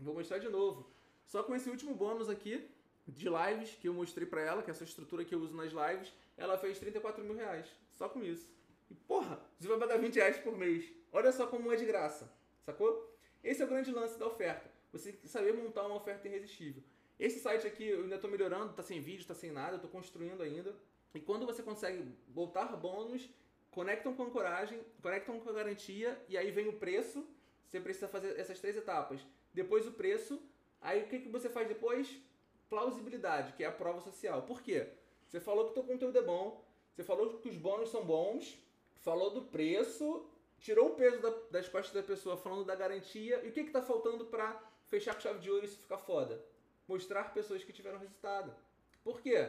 Vou 0.00 0.14
mostrar 0.14 0.38
de 0.38 0.48
novo. 0.48 0.90
Só 1.24 1.42
com 1.42 1.54
esse 1.54 1.70
último 1.70 1.94
bônus 1.94 2.28
aqui, 2.28 2.68
de 3.06 3.28
lives 3.28 3.76
que 3.76 3.88
eu 3.88 3.94
mostrei 3.94 4.26
para 4.26 4.40
ela, 4.40 4.62
que 4.62 4.70
é 4.70 4.72
essa 4.72 4.84
estrutura 4.84 5.24
que 5.24 5.34
eu 5.34 5.40
uso 5.40 5.54
nas 5.54 5.72
lives, 5.72 6.12
ela 6.36 6.58
fez 6.58 6.78
34 6.78 7.22
mil 7.22 7.36
reais. 7.36 7.66
Só 7.92 8.08
com 8.08 8.22
isso. 8.22 8.50
E 8.90 8.94
porra, 8.94 9.40
você 9.58 9.68
vai 9.68 9.78
pagar 9.78 9.98
20 9.98 10.16
reais 10.16 10.38
por 10.38 10.56
mês. 10.58 10.84
Olha 11.12 11.30
só 11.32 11.46
como 11.46 11.72
é 11.72 11.76
de 11.76 11.84
graça. 11.84 12.30
Sacou? 12.62 13.13
Esse 13.44 13.62
é 13.62 13.64
o 13.64 13.68
grande 13.68 13.92
lance 13.92 14.18
da 14.18 14.26
oferta. 14.26 14.70
Você 14.90 15.12
saber 15.24 15.52
montar 15.52 15.86
uma 15.86 15.96
oferta 15.96 16.26
irresistível. 16.26 16.82
Esse 17.18 17.38
site 17.38 17.66
aqui 17.66 17.86
eu 17.86 18.02
ainda 18.02 18.16
estou 18.16 18.30
melhorando, 18.30 18.72
tá 18.72 18.82
sem 18.82 19.00
vídeo, 19.00 19.26
tá 19.26 19.34
sem 19.34 19.52
nada, 19.52 19.78
tô 19.78 19.86
construindo 19.86 20.42
ainda. 20.42 20.74
E 21.14 21.20
quando 21.20 21.46
você 21.46 21.62
consegue 21.62 22.02
botar 22.26 22.74
bônus, 22.76 23.28
conectam 23.70 24.14
com 24.14 24.30
coragem, 24.30 24.80
conectam 25.00 25.38
com 25.38 25.50
a 25.50 25.52
garantia, 25.52 26.20
e 26.28 26.36
aí 26.36 26.50
vem 26.50 26.68
o 26.68 26.72
preço. 26.72 27.24
Você 27.68 27.78
precisa 27.80 28.08
fazer 28.08 28.38
essas 28.40 28.58
três 28.58 28.76
etapas. 28.76 29.20
Depois 29.52 29.86
o 29.86 29.92
preço. 29.92 30.42
Aí 30.80 31.02
o 31.02 31.06
que, 31.06 31.20
que 31.20 31.28
você 31.28 31.48
faz 31.48 31.68
depois? 31.68 32.20
plausibilidade, 32.68 33.52
que 33.52 33.62
é 33.62 33.66
a 33.66 33.72
prova 33.72 34.00
social. 34.00 34.42
Por 34.42 34.60
quê? 34.60 34.88
Você 35.28 35.38
falou 35.38 35.66
que 35.66 35.70
o 35.70 35.74
teu 35.74 35.84
conteúdo 35.84 36.18
é 36.18 36.22
bom, 36.22 36.64
você 36.92 37.04
falou 37.04 37.38
que 37.38 37.48
os 37.48 37.56
bônus 37.56 37.90
são 37.90 38.04
bons, 38.04 38.58
falou 38.96 39.30
do 39.30 39.42
preço, 39.42 40.26
tirou 40.60 40.88
o 40.88 40.94
peso 40.94 41.20
da, 41.20 41.30
das 41.50 41.68
costas 41.68 41.92
da 41.92 42.02
pessoa 42.02 42.36
falando 42.36 42.64
da 42.64 42.74
garantia. 42.74 43.40
E 43.44 43.48
o 43.48 43.52
que 43.52 43.60
está 43.60 43.82
faltando 43.82 44.24
para 44.26 44.60
fechar 44.88 45.14
com 45.14 45.20
chave 45.20 45.38
de 45.40 45.50
ouro 45.50 45.64
e 45.64 45.66
isso 45.66 45.78
ficar 45.78 45.98
foda? 45.98 46.44
Mostrar 46.86 47.32
pessoas 47.32 47.64
que 47.64 47.72
tiveram 47.72 47.98
resultado. 47.98 48.54
Por 49.02 49.20
quê? 49.20 49.48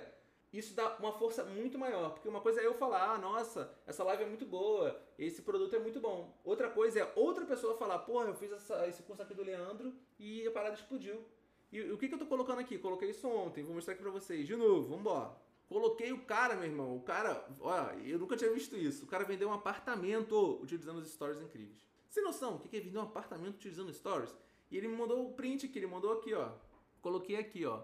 Isso 0.52 0.74
dá 0.74 0.96
uma 1.00 1.12
força 1.12 1.44
muito 1.44 1.78
maior. 1.78 2.12
Porque 2.12 2.30
uma 2.30 2.40
coisa 2.40 2.62
é 2.62 2.66
eu 2.66 2.74
falar, 2.74 3.12
ah, 3.12 3.18
nossa, 3.18 3.74
essa 3.86 4.04
live 4.04 4.24
é 4.24 4.26
muito 4.26 4.46
boa, 4.46 4.98
esse 5.20 5.42
produto 5.42 5.76
é 5.76 5.80
muito 5.80 6.00
bom. 6.00 6.34
Outra 6.44 6.70
coisa 6.70 7.00
é 7.00 7.14
outra 7.16 7.46
pessoa 7.46 7.78
falar, 7.78 8.00
porra, 8.00 8.28
eu 8.28 8.36
fiz 8.36 8.52
essa, 8.52 8.88
esse 8.88 9.04
curso 9.04 9.22
aqui 9.22 9.34
do 9.34 9.44
Leandro 9.44 9.94
e 10.18 10.48
a 10.48 10.52
parada 10.52 10.76
explodiu. 10.76 11.24
E 11.72 11.92
o 11.92 11.98
que, 11.98 12.08
que 12.08 12.14
eu 12.14 12.20
tô 12.20 12.26
colocando 12.26 12.60
aqui? 12.60 12.78
Coloquei 12.78 13.10
isso 13.10 13.28
ontem, 13.28 13.64
vou 13.64 13.76
mostrar 13.76 13.94
aqui 13.94 14.02
pra 14.02 14.12
vocês. 14.12 14.48
De 14.48 14.56
novo, 14.56 14.96
vambora. 14.96 15.45
Coloquei 15.68 16.12
o 16.12 16.26
cara, 16.26 16.56
meu 16.56 16.66
irmão. 16.66 16.96
O 16.96 17.02
cara, 17.02 17.46
olha, 17.60 17.98
eu 18.06 18.20
nunca 18.20 18.38
tinha 18.38 18.52
visto 18.52 18.76
isso. 18.76 19.04
O 19.04 19.08
cara 19.08 19.24
vendeu 19.24 19.50
um 19.50 19.54
apartamento 19.54 20.60
utilizando 20.62 21.00
os 21.00 21.12
stories 21.12 21.42
incríveis. 21.42 21.86
Sem 22.10 22.24
noção, 22.24 22.56
o 22.56 22.60
que, 22.60 22.76
é 22.76 22.80
vender 22.80 22.98
um 22.98 23.04
apartamento 23.04 23.56
utilizando 23.56 23.92
stories? 23.94 24.36
E 24.70 24.78
ele 24.78 24.88
me 24.88 24.96
mandou 24.96 25.26
o 25.26 25.34
print 25.34 25.68
que 25.68 25.80
ele 25.80 25.88
mandou 25.88 26.14
aqui, 26.14 26.34
ó. 26.34 26.52
Coloquei 27.02 27.36
aqui, 27.36 27.66
ó. 27.66 27.82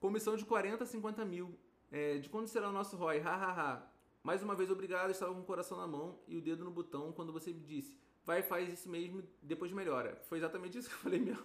Comissão 0.00 0.36
de 0.36 0.44
40 0.44 0.84
a 0.84 0.86
50 0.86 1.24
mil. 1.24 1.58
É, 1.90 2.18
de 2.18 2.28
quando 2.28 2.48
será 2.48 2.68
o 2.68 2.72
nosso 2.72 2.96
ROI? 2.96 3.20
Hahaha. 3.20 3.88
Mais 4.22 4.42
uma 4.42 4.54
vez, 4.54 4.70
obrigado. 4.70 5.10
Estava 5.10 5.32
com 5.32 5.40
o 5.40 5.44
coração 5.44 5.78
na 5.78 5.86
mão 5.86 6.18
e 6.26 6.36
o 6.36 6.40
dedo 6.40 6.64
no 6.64 6.70
botão 6.70 7.12
quando 7.12 7.32
você 7.32 7.52
me 7.52 7.60
disse. 7.60 7.98
Vai, 8.24 8.42
faz 8.42 8.72
isso 8.72 8.88
mesmo, 8.88 9.22
depois 9.42 9.72
melhora. 9.72 10.16
Foi 10.28 10.38
exatamente 10.38 10.78
isso 10.78 10.88
que 10.88 10.94
eu 10.94 11.00
falei 11.00 11.20
mesmo 11.20 11.42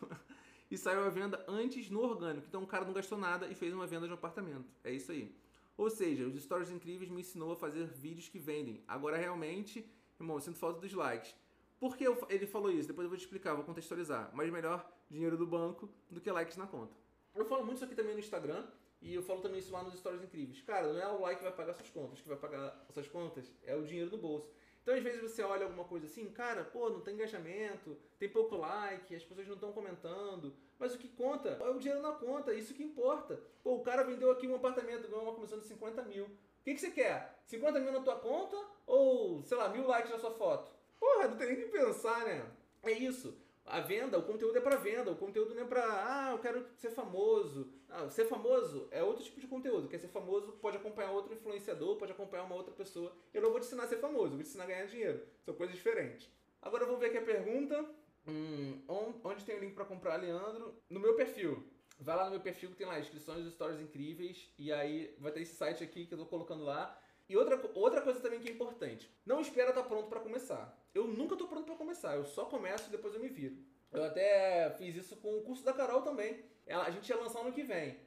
e 0.70 0.78
saiu 0.78 1.04
a 1.04 1.10
venda 1.10 1.44
antes 1.48 1.90
no 1.90 2.02
orgânico. 2.02 2.46
Então 2.48 2.62
o 2.64 2.68
cara 2.68 2.86
não 2.86 2.94
gastou 2.94 3.18
nada 3.18 3.48
e 3.48 3.56
fez 3.56 3.74
uma 3.74 3.88
venda 3.88 4.06
de 4.06 4.12
um 4.12 4.16
apartamento. 4.16 4.66
É 4.84 4.92
isso 4.92 5.12
aí. 5.12 5.34
Ou 5.78 5.90
seja, 5.92 6.26
os 6.26 6.42
stories 6.42 6.72
incríveis 6.72 7.10
me 7.10 7.22
ensinou 7.22 7.52
a 7.52 7.56
fazer 7.56 7.86
vídeos 7.86 8.28
que 8.28 8.40
vendem. 8.40 8.84
Agora 8.88 9.16
realmente, 9.16 9.88
irmão, 10.20 10.38
eu 10.38 10.42
sinto 10.42 10.58
falta 10.58 10.82
dos 10.82 10.92
likes. 10.92 11.36
Por 11.80 11.96
que 11.96 12.06
ele 12.30 12.48
falou 12.48 12.72
isso? 12.72 12.88
Depois 12.88 13.06
eu 13.06 13.10
vou 13.10 13.18
te 13.18 13.22
explicar, 13.22 13.54
vou 13.54 13.64
contextualizar. 13.64 14.32
Mas 14.34 14.50
melhor 14.50 14.92
dinheiro 15.10 15.38
do 15.38 15.46
banco 15.46 15.88
do 16.10 16.20
que 16.20 16.32
likes 16.32 16.58
na 16.58 16.66
conta. 16.66 16.96
Eu 17.36 17.46
falo 17.46 17.64
muito 17.64 17.76
isso 17.76 17.86
aqui 17.86 17.94
também 17.94 18.14
no 18.14 18.20
Instagram 18.20 18.66
e 19.00 19.14
eu 19.14 19.22
falo 19.22 19.42
também 19.42 19.60
isso 19.60 19.72
lá 19.72 19.84
nos 19.84 19.94
stories 19.94 20.24
incríveis. 20.24 20.62
Cara, 20.62 20.92
não 20.92 21.00
é 21.00 21.08
o 21.08 21.22
like 21.22 21.38
que 21.38 21.44
vai 21.44 21.54
pagar 21.54 21.76
suas 21.76 21.90
contas, 21.92 22.20
que 22.20 22.28
vai 22.28 22.38
pagar 22.38 22.84
suas 22.92 23.08
contas 23.08 23.52
é 23.64 23.76
o 23.76 23.84
dinheiro 23.84 24.10
do 24.10 24.18
bolso. 24.18 24.50
Então, 24.88 24.96
às 24.96 25.04
vezes 25.04 25.22
você 25.22 25.44
olha 25.44 25.66
alguma 25.66 25.84
coisa 25.84 26.06
assim, 26.06 26.30
cara, 26.30 26.64
pô, 26.64 26.90
não 26.90 27.02
tem 27.02 27.14
engajamento, 27.14 27.98
tem 28.18 28.30
pouco 28.30 28.56
like, 28.56 29.14
as 29.14 29.22
pessoas 29.22 29.46
não 29.46 29.56
estão 29.56 29.74
comentando. 29.74 30.56
Mas 30.80 30.96
o 30.96 30.98
que 30.98 31.10
conta 31.10 31.50
é 31.50 31.70
o 31.70 31.78
dinheiro 31.78 32.02
na 32.02 32.14
conta, 32.14 32.54
isso 32.54 32.74
que 32.74 32.84
importa. 32.84 33.38
Pô, 33.62 33.76
o 33.76 33.82
cara 33.82 34.06
vendeu 34.06 34.32
aqui 34.32 34.48
um 34.48 34.56
apartamento, 34.56 35.10
ganhou 35.10 35.24
uma 35.24 35.36
comissão 35.36 35.60
de 35.60 35.66
50 35.66 36.04
mil. 36.04 36.24
O 36.24 36.30
que, 36.64 36.74
que 36.74 36.80
você 36.80 36.90
quer? 36.90 37.38
50 37.48 37.82
mil 37.82 37.92
na 37.92 38.00
tua 38.00 38.16
conta 38.16 38.56
ou, 38.86 39.44
sei 39.44 39.58
lá, 39.58 39.68
mil 39.68 39.86
likes 39.86 40.10
na 40.10 40.20
sua 40.20 40.32
foto? 40.32 40.72
Porra, 40.98 41.28
não 41.28 41.36
tem 41.36 41.48
nem 41.48 41.58
que 41.58 41.66
pensar, 41.66 42.24
né? 42.24 42.50
É 42.84 42.94
isso. 42.94 43.38
A 43.66 43.82
venda, 43.82 44.18
o 44.18 44.24
conteúdo 44.24 44.58
é 44.58 44.62
para 44.62 44.78
venda, 44.78 45.12
o 45.12 45.18
conteúdo 45.18 45.54
não 45.54 45.64
é 45.64 45.66
para, 45.66 45.84
ah, 45.84 46.32
eu 46.32 46.40
quero 46.40 46.66
ser 46.78 46.92
famoso. 46.92 47.74
Ah, 47.90 48.10
ser 48.10 48.26
famoso 48.26 48.88
é 48.92 49.02
outro 49.02 49.24
tipo 49.24 49.40
de 49.40 49.48
conteúdo. 49.48 49.88
Quer 49.88 50.00
ser 50.00 50.10
famoso, 50.10 50.52
pode 50.54 50.78
acompanhar 50.78 51.12
outro 51.12 51.34
influenciador, 51.34 51.96
pode 51.96 52.12
acompanhar 52.12 52.44
uma 52.44 52.56
outra 52.56 52.74
pessoa. 52.74 53.16
Eu 53.34 53.42
não 53.42 53.52
vou 53.52 53.60
te 53.60 53.66
ensinar 53.66 53.84
a 53.84 53.88
ser 53.88 53.98
famoso, 53.98 54.36
vou 54.36 54.44
te 54.44 54.48
ensinar 54.48 54.66
a 54.66 54.68
ganhar 54.68 54.86
dinheiro. 54.86 55.26
São 55.44 55.54
coisas 55.54 55.76
diferentes. 55.76 56.30
Agora 56.62 56.84
eu 56.84 56.88
vou 56.88 56.98
ver 56.98 57.08
aqui 57.08 57.18
a 57.18 57.22
pergunta. 57.22 57.86
Hum, 58.28 58.82
onde 59.24 59.46
tem 59.46 59.56
o 59.56 59.60
link 59.60 59.74
para 59.74 59.86
comprar, 59.86 60.18
Leandro? 60.18 60.76
No 60.90 61.00
meu 61.00 61.16
perfil. 61.16 61.64
vai 62.00 62.16
lá 62.16 62.26
no 62.26 62.32
meu 62.32 62.42
perfil 62.42 62.70
que 62.72 62.76
tem 62.76 62.86
lá 62.86 63.00
inscrições 63.00 63.44
dos 63.44 63.54
stories 63.54 63.80
incríveis. 63.80 64.50
E 64.58 64.72
aí 64.72 65.16
vai 65.20 65.32
ter 65.32 65.42
esse 65.42 65.56
site 65.56 65.84
aqui 65.84 66.06
que 66.06 66.14
eu 66.14 66.18
tô 66.18 66.26
colocando 66.26 66.64
lá. 66.64 67.00
E 67.30 67.36
outra, 67.36 67.60
outra 67.74 68.02
coisa 68.02 68.20
também 68.20 68.40
que 68.40 68.50
é 68.50 68.52
importante: 68.52 69.10
não 69.26 69.40
espera 69.40 69.70
estar 69.70 69.84
tá 69.84 69.88
pronto 69.88 70.10
para 70.10 70.20
começar. 70.20 70.78
Eu 70.94 71.08
nunca 71.08 71.36
tô 71.36 71.48
pronto 71.48 71.66
para 71.66 71.76
começar, 71.76 72.16
eu 72.16 72.26
só 72.26 72.46
começo 72.46 72.88
e 72.88 72.92
depois 72.92 73.14
eu 73.14 73.22
me 73.22 73.30
viro. 73.30 73.58
Eu 73.92 74.04
até 74.04 74.70
fiz 74.72 74.96
isso 74.96 75.16
com 75.18 75.38
o 75.38 75.44
curso 75.44 75.64
da 75.64 75.74
Carol 75.74 76.02
também. 76.02 76.44
Ela, 76.68 76.84
a 76.86 76.92
gente 76.92 77.10
ia 77.10 77.16
lançar 77.16 77.40
ano 77.40 77.52
que 77.52 77.64
vem. 77.64 77.98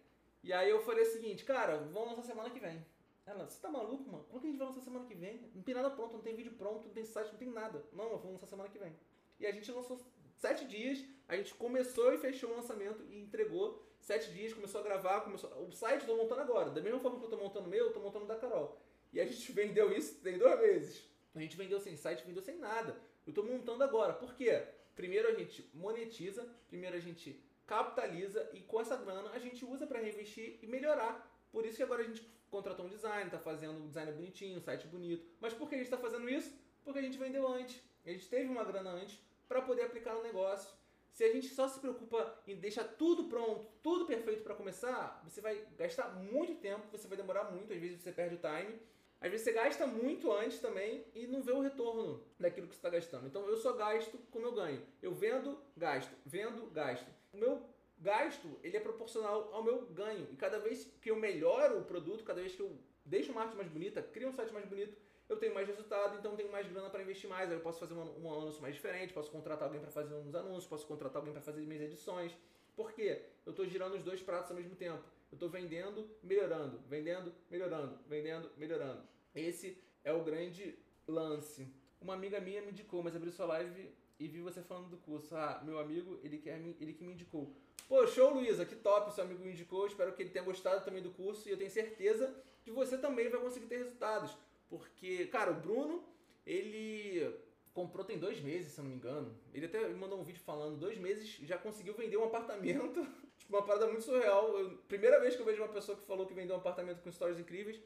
E 0.43 0.53
aí 0.53 0.71
eu 0.71 0.81
falei 0.83 1.03
o 1.03 1.13
seguinte, 1.13 1.45
cara, 1.45 1.79
vamos 1.79 2.11
lançar 2.11 2.23
semana 2.23 2.51
que 2.51 2.61
vem. 2.61 2.85
Ela, 3.27 3.49
você 3.49 3.61
tá 3.61 3.71
maluco, 3.71 4.11
mano? 4.11 4.25
Como 4.25 4.41
que 4.41 4.47
a 4.47 4.51
gente 4.51 4.59
vai 4.59 4.69
lançar 4.69 4.81
semana 4.81 5.07
que 5.07 5.15
vem? 5.15 5.51
Não 5.55 5.63
tem 5.63 5.75
nada 5.75 5.91
pronto, 5.91 6.15
não 6.15 6.21
tem 6.21 6.35
vídeo 6.35 6.53
pronto, 6.53 6.87
não 6.87 6.93
tem 6.93 7.05
site, 7.05 7.33
não 7.33 7.39
tem 7.39 7.49
nada. 7.49 7.85
Não, 7.93 8.09
vamos 8.11 8.33
lançar 8.33 8.47
semana 8.47 8.69
que 8.69 8.79
vem. 8.79 8.95
E 9.39 9.47
a 9.47 9.53
gente 9.53 9.71
lançou 9.71 10.01
sete 10.37 10.65
dias, 10.65 11.05
a 11.29 11.37
gente 11.37 11.55
começou 11.55 12.13
e 12.13 12.19
fechou 12.19 12.51
o 12.51 12.57
lançamento 12.57 13.05
e 13.09 13.21
entregou. 13.21 13.87
Sete 14.01 14.33
dias, 14.33 14.53
começou 14.53 14.81
a 14.81 14.85
gravar, 14.85 15.21
começou. 15.21 15.51
O 15.63 15.73
site 15.73 16.03
eu 16.03 16.07
tô 16.07 16.17
montando 16.17 16.41
agora. 16.41 16.71
Da 16.71 16.81
mesma 16.81 16.99
forma 16.99 17.19
que 17.19 17.27
eu 17.27 17.31
tô 17.31 17.37
montando 17.37 17.67
o 17.67 17.71
meu, 17.71 17.87
eu 17.87 17.93
tô 17.93 18.01
montando 18.01 18.25
o 18.25 18.29
da 18.29 18.37
Carol. 18.37 18.81
E 19.13 19.21
a 19.21 19.27
gente 19.27 19.53
vendeu 19.53 19.93
isso 19.97 20.21
tem 20.21 20.39
dois 20.39 20.59
meses. 20.61 21.05
A 21.35 21.41
gente 21.41 21.57
vendeu 21.57 21.79
sem 21.79 21.97
site, 21.97 22.27
vendeu 22.27 22.43
sem 22.43 22.59
nada. 22.59 23.01
Eu 23.27 23.33
tô 23.33 23.43
montando 23.43 23.85
agora. 23.85 24.15
Por 24.15 24.35
quê? 24.35 24.67
Primeiro 24.97 25.29
a 25.29 25.33
gente 25.33 25.71
monetiza, 25.73 26.43
primeiro 26.69 26.97
a 26.97 27.01
gente 27.01 27.41
capitaliza 27.71 28.51
e 28.53 28.61
com 28.63 28.81
essa 28.81 28.97
grana 28.97 29.31
a 29.31 29.39
gente 29.39 29.65
usa 29.65 29.87
para 29.87 30.01
reinvestir 30.01 30.59
e 30.61 30.67
melhorar. 30.67 31.15
Por 31.53 31.65
isso 31.65 31.77
que 31.77 31.85
agora 31.85 32.03
a 32.03 32.05
gente 32.05 32.21
contratou 32.51 32.85
um 32.85 32.89
design, 32.89 33.31
tá 33.31 33.39
fazendo 33.39 33.79
um 33.79 33.87
design 33.87 34.11
bonitinho, 34.11 34.59
um 34.59 34.61
site 34.61 34.89
bonito. 34.89 35.25
Mas 35.41 35.55
por 35.55 35.69
que 35.69 35.77
a 35.77 35.79
gente 35.79 35.87
está 35.87 35.97
fazendo 35.97 36.29
isso? 36.29 36.53
Porque 36.83 36.99
a 36.99 37.03
gente 37.03 37.17
vendeu 37.17 37.47
antes. 37.47 37.81
A 38.05 38.11
gente 38.11 38.29
teve 38.29 38.49
uma 38.49 38.65
grana 38.65 38.91
antes 38.91 39.17
para 39.47 39.63
poder 39.63 39.83
aplicar 39.83 40.15
no 40.15 40.23
negócio. 40.25 40.69
Se 41.13 41.23
a 41.23 41.33
gente 41.33 41.47
só 41.47 41.69
se 41.69 41.79
preocupa 41.79 42.43
em 42.45 42.57
deixar 42.57 42.83
tudo 42.83 43.25
pronto, 43.25 43.69
tudo 43.81 44.05
perfeito 44.05 44.43
para 44.43 44.57
começar, 44.57 45.23
você 45.23 45.41
vai 45.41 45.65
gastar 45.79 46.09
muito 46.17 46.57
tempo, 46.57 46.89
você 46.91 47.07
vai 47.07 47.17
demorar 47.17 47.53
muito, 47.53 47.73
às 47.73 47.79
vezes 47.79 48.01
você 48.01 48.11
perde 48.11 48.35
o 48.35 48.39
time. 48.39 48.81
Às 49.21 49.31
vezes 49.31 49.45
você 49.45 49.53
gasta 49.53 49.87
muito 49.87 50.33
antes 50.33 50.59
também 50.59 51.05
e 51.15 51.27
não 51.29 51.43
vê 51.43 51.53
o 51.53 51.61
retorno 51.61 52.25
daquilo 52.39 52.67
que 52.67 52.75
você 52.75 52.79
está 52.79 52.91
gastando. 52.91 53.29
Então 53.29 53.47
eu 53.47 53.57
só 53.57 53.75
gasto 53.75 54.19
como 54.33 54.47
eu 54.47 54.53
ganho. 54.53 54.83
Eu 55.01 55.15
vendo, 55.15 55.57
gasto, 55.77 56.11
vendo, 56.27 56.67
gasto. 56.71 57.20
O 57.33 57.37
meu 57.37 57.63
gasto 57.99 58.59
ele 58.63 58.77
é 58.77 58.81
proporcional 58.81 59.51
ao 59.53 59.63
meu 59.63 59.83
ganho. 59.87 60.27
E 60.33 60.37
cada 60.37 60.59
vez 60.59 60.91
que 61.01 61.11
eu 61.11 61.17
melhoro 61.17 61.79
o 61.79 61.85
produto, 61.85 62.25
cada 62.25 62.41
vez 62.41 62.55
que 62.55 62.61
eu 62.61 62.77
deixo 63.05 63.33
uma 63.33 63.43
arte 63.43 63.57
mais 63.57 63.69
bonita, 63.69 64.03
crio 64.03 64.29
um 64.29 64.33
site 64.33 64.53
mais 64.53 64.67
bonito, 64.67 64.97
eu 65.29 65.37
tenho 65.37 65.55
mais 65.55 65.69
resultado, 65.69 66.19
então 66.19 66.35
tenho 66.35 66.51
mais 66.51 66.67
grana 66.67 66.91
para 66.91 67.03
investir 67.03 67.31
mais. 67.31 67.49
Aí 67.51 67.57
eu 67.57 67.61
posso 67.61 67.79
fazer 67.79 67.95
um, 67.95 68.25
um 68.25 68.33
anúncio 68.33 68.61
mais 68.61 68.75
diferente, 68.75 69.13
posso 69.13 69.31
contratar 69.31 69.65
alguém 69.65 69.81
para 69.81 69.91
fazer 69.91 70.15
uns 70.15 70.35
anúncios, 70.35 70.67
posso 70.67 70.87
contratar 70.87 71.19
alguém 71.19 71.33
para 71.33 71.43
fazer 71.43 71.61
minhas 71.61 71.83
edições. 71.83 72.37
Por 72.75 72.93
quê? 72.93 73.23
Eu 73.47 73.51
estou 73.51 73.65
girando 73.67 73.95
os 73.95 74.03
dois 74.03 74.21
pratos 74.21 74.51
ao 74.51 74.57
mesmo 74.57 74.75
tempo. 74.75 75.03
Eu 75.31 75.37
estou 75.37 75.49
vendendo, 75.49 76.11
melhorando, 76.23 76.81
vendendo, 76.89 77.33
melhorando, 77.49 77.99
vendendo, 78.09 78.51
melhorando. 78.57 79.03
Esse 79.35 79.79
é 80.03 80.13
o 80.13 80.25
grande 80.25 80.77
lance. 81.07 81.73
Uma 82.01 82.15
amiga 82.15 82.41
minha 82.41 82.63
me 82.63 82.71
indicou, 82.71 83.03
mas 83.03 83.15
abriu 83.15 83.31
sua 83.31 83.47
live 83.47 83.93
e 84.21 84.29
vi 84.29 84.41
você 84.41 84.61
falando 84.63 84.91
do 84.91 84.99
curso. 84.99 85.35
Ah, 85.35 85.63
meu 85.65 85.81
amigo, 85.81 86.21
ele, 86.23 86.37
quer, 86.37 86.61
ele 86.79 86.93
que 86.93 87.03
me 87.03 87.15
indicou. 87.15 87.51
Pô, 87.89 88.07
show, 88.07 88.33
Luísa, 88.35 88.67
que 88.67 88.77
top, 88.77 89.13
seu 89.13 89.25
amigo 89.25 89.43
me 89.43 89.51
indicou. 89.51 89.87
Espero 89.87 90.13
que 90.13 90.23
ele 90.23 90.31
tenha 90.31 90.45
gostado 90.45 90.85
também 90.85 91.03
do 91.03 91.11
curso 91.11 91.49
e 91.49 91.53
eu 91.53 91.57
tenho 91.57 91.71
certeza 91.71 92.33
que 92.63 92.71
você 92.71 92.99
também 92.99 93.31
vai 93.31 93.41
conseguir 93.41 93.67
ter 93.67 93.79
resultados. 93.79 94.37
Porque, 94.69 95.27
cara, 95.27 95.51
o 95.51 95.55
Bruno, 95.55 96.05
ele 96.47 97.35
comprou 97.73 98.05
tem 98.05 98.19
dois 98.19 98.41
meses, 98.41 98.73
se 98.73 98.79
eu 98.79 98.85
não 98.85 98.91
me 98.91 98.97
engano. 98.99 99.35
Ele 99.55 99.65
até 99.65 99.89
me 99.89 99.95
mandou 99.95 100.21
um 100.21 100.23
vídeo 100.23 100.43
falando, 100.43 100.79
dois 100.79 100.99
meses 100.99 101.39
já 101.43 101.57
conseguiu 101.57 101.95
vender 101.95 102.19
um 102.19 102.25
apartamento. 102.25 103.01
tipo, 103.39 103.57
uma 103.57 103.63
parada 103.63 103.87
muito 103.87 104.03
surreal. 104.03 104.57
Eu, 104.59 104.77
primeira 104.87 105.19
vez 105.19 105.35
que 105.35 105.41
eu 105.41 105.47
vejo 105.47 105.63
uma 105.63 105.73
pessoa 105.73 105.97
que 105.97 106.05
falou 106.05 106.27
que 106.27 106.35
vendeu 106.35 106.55
um 106.55 106.59
apartamento 106.59 107.03
com 107.03 107.11
stories 107.11 107.39
incríveis. 107.39 107.81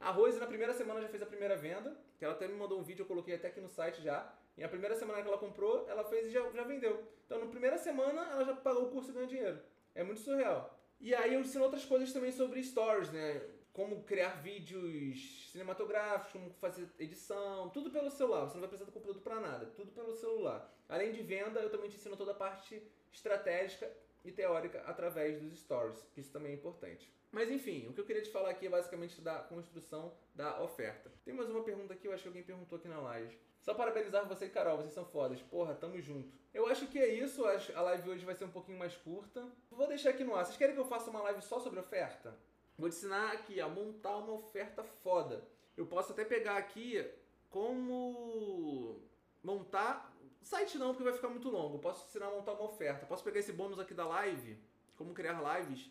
A 0.00 0.10
Rose, 0.10 0.40
na 0.40 0.46
primeira 0.46 0.72
semana, 0.72 1.02
já 1.02 1.08
fez 1.08 1.22
a 1.22 1.26
primeira 1.26 1.54
venda, 1.54 1.94
que 2.18 2.24
ela 2.24 2.32
até 2.32 2.48
me 2.48 2.54
mandou 2.54 2.80
um 2.80 2.82
vídeo, 2.82 3.02
eu 3.02 3.06
coloquei 3.06 3.34
até 3.34 3.48
aqui 3.48 3.60
no 3.60 3.68
site 3.68 4.00
já. 4.00 4.32
E 4.56 4.64
a 4.64 4.68
primeira 4.68 4.96
semana 4.96 5.20
que 5.20 5.28
ela 5.28 5.36
comprou, 5.36 5.86
ela 5.90 6.02
fez 6.04 6.26
e 6.26 6.30
já, 6.30 6.50
já 6.52 6.64
vendeu. 6.64 7.04
Então, 7.26 7.38
na 7.38 7.46
primeira 7.46 7.76
semana, 7.76 8.22
ela 8.32 8.42
já 8.42 8.54
pagou 8.54 8.84
o 8.86 8.90
curso 8.90 9.10
e 9.10 9.12
ganhou 9.12 9.28
dinheiro. 9.28 9.60
É 9.94 10.02
muito 10.02 10.20
surreal. 10.20 10.74
E 10.98 11.14
aí 11.14 11.34
eu 11.34 11.40
ensino 11.40 11.64
outras 11.64 11.84
coisas 11.84 12.12
também 12.14 12.32
sobre 12.32 12.62
stories, 12.62 13.10
né? 13.12 13.42
Como 13.74 14.02
criar 14.02 14.40
vídeos 14.42 15.50
cinematográficos, 15.52 16.32
como 16.32 16.50
fazer 16.54 16.88
edição, 16.98 17.68
tudo 17.68 17.90
pelo 17.90 18.10
celular. 18.10 18.46
Você 18.46 18.54
não 18.54 18.60
vai 18.60 18.68
precisar 18.68 18.86
do 18.86 18.92
computador 18.92 19.22
para 19.22 19.38
nada, 19.38 19.66
tudo 19.66 19.92
pelo 19.92 20.14
celular. 20.14 20.70
Além 20.88 21.12
de 21.12 21.22
venda, 21.22 21.60
eu 21.60 21.70
também 21.70 21.90
te 21.90 21.96
ensino 21.96 22.16
toda 22.16 22.32
a 22.32 22.34
parte 22.34 22.82
estratégica 23.12 23.90
e 24.24 24.32
teórica 24.32 24.82
através 24.86 25.40
dos 25.40 25.58
stories, 25.58 26.02
que 26.14 26.20
isso 26.20 26.32
também 26.32 26.52
é 26.52 26.54
importante. 26.54 27.10
Mas 27.32 27.50
enfim, 27.50 27.86
o 27.88 27.92
que 27.92 28.00
eu 28.00 28.04
queria 28.04 28.22
te 28.22 28.30
falar 28.30 28.50
aqui 28.50 28.66
é 28.66 28.68
basicamente 28.68 29.20
da 29.20 29.36
construção 29.36 30.12
da 30.34 30.60
oferta. 30.62 31.12
Tem 31.24 31.32
mais 31.32 31.48
uma 31.48 31.62
pergunta 31.62 31.94
aqui, 31.94 32.08
eu 32.08 32.12
acho 32.12 32.22
que 32.22 32.28
alguém 32.28 32.42
perguntou 32.42 32.76
aqui 32.76 32.88
na 32.88 33.00
live. 33.00 33.38
Só 33.60 33.72
parabenizar 33.74 34.26
você 34.26 34.46
e 34.46 34.50
Carol, 34.50 34.78
vocês 34.78 34.94
são 34.94 35.04
fodas. 35.04 35.40
Porra, 35.42 35.74
tamo 35.74 36.00
junto. 36.00 36.32
Eu 36.52 36.66
acho 36.66 36.88
que 36.88 36.98
é 36.98 37.06
isso, 37.06 37.44
a 37.44 37.82
live 37.82 38.10
hoje 38.10 38.24
vai 38.24 38.34
ser 38.34 38.44
um 38.44 38.50
pouquinho 38.50 38.78
mais 38.78 38.96
curta. 38.96 39.46
Vou 39.70 39.86
deixar 39.86 40.10
aqui 40.10 40.24
no 40.24 40.34
ar. 40.34 40.44
Vocês 40.44 40.56
querem 40.56 40.74
que 40.74 40.80
eu 40.80 40.84
faça 40.84 41.10
uma 41.10 41.22
live 41.22 41.40
só 41.42 41.60
sobre 41.60 41.78
oferta? 41.78 42.36
Vou 42.76 42.88
te 42.88 42.96
ensinar 42.96 43.32
aqui 43.32 43.60
a 43.60 43.68
montar 43.68 44.16
uma 44.16 44.32
oferta 44.32 44.82
foda. 44.82 45.46
Eu 45.76 45.86
posso 45.86 46.12
até 46.12 46.24
pegar 46.24 46.56
aqui 46.56 47.06
como 47.48 49.00
montar. 49.42 50.16
Site 50.42 50.78
não, 50.78 50.88
porque 50.88 51.04
vai 51.04 51.12
ficar 51.12 51.28
muito 51.28 51.48
longo. 51.48 51.76
Eu 51.76 51.80
posso 51.80 52.08
ensinar 52.08 52.26
a 52.26 52.30
montar 52.30 52.54
uma 52.54 52.64
oferta. 52.64 53.06
Posso 53.06 53.22
pegar 53.22 53.38
esse 53.38 53.52
bônus 53.52 53.78
aqui 53.78 53.94
da 53.94 54.06
live, 54.06 54.58
como 54.96 55.14
criar 55.14 55.58
lives 55.58 55.90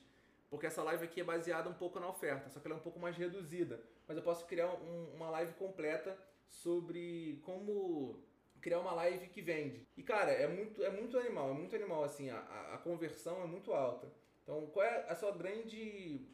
porque 0.50 0.66
essa 0.66 0.84
live 0.84 1.06
aqui 1.06 1.22
é 1.22 1.24
baseada 1.24 1.70
um 1.70 1.74
pouco 1.74 2.00
na 2.00 2.10
oferta, 2.10 2.50
só 2.50 2.60
que 2.60 2.68
ela 2.68 2.76
é 2.76 2.80
um 2.80 2.84
pouco 2.84 3.00
mais 3.00 3.16
reduzida. 3.16 3.80
Mas 4.08 4.18
eu 4.18 4.24
posso 4.24 4.46
criar 4.46 4.68
um, 4.68 5.14
uma 5.16 5.30
live 5.30 5.54
completa 5.54 6.18
sobre 6.48 7.40
como 7.44 8.24
criar 8.60 8.80
uma 8.80 8.94
live 8.94 9.28
que 9.30 9.42
vende. 9.42 9.88
E 9.96 10.04
cara, 10.04 10.32
é 10.32 10.48
muito, 10.48 10.84
é 10.84 10.90
muito 10.90 11.18
animal, 11.18 11.52
é 11.52 11.54
muito 11.54 11.76
animal 11.76 12.04
assim, 12.04 12.30
a, 12.30 12.40
a 12.74 12.78
conversão 12.80 13.42
é 13.42 13.46
muito 13.46 13.74
alta. 13.74 14.12
Então, 14.44 14.66
qual 14.68 14.86
é 14.86 15.06
a 15.08 15.16
sua 15.16 15.32
grande 15.32 16.28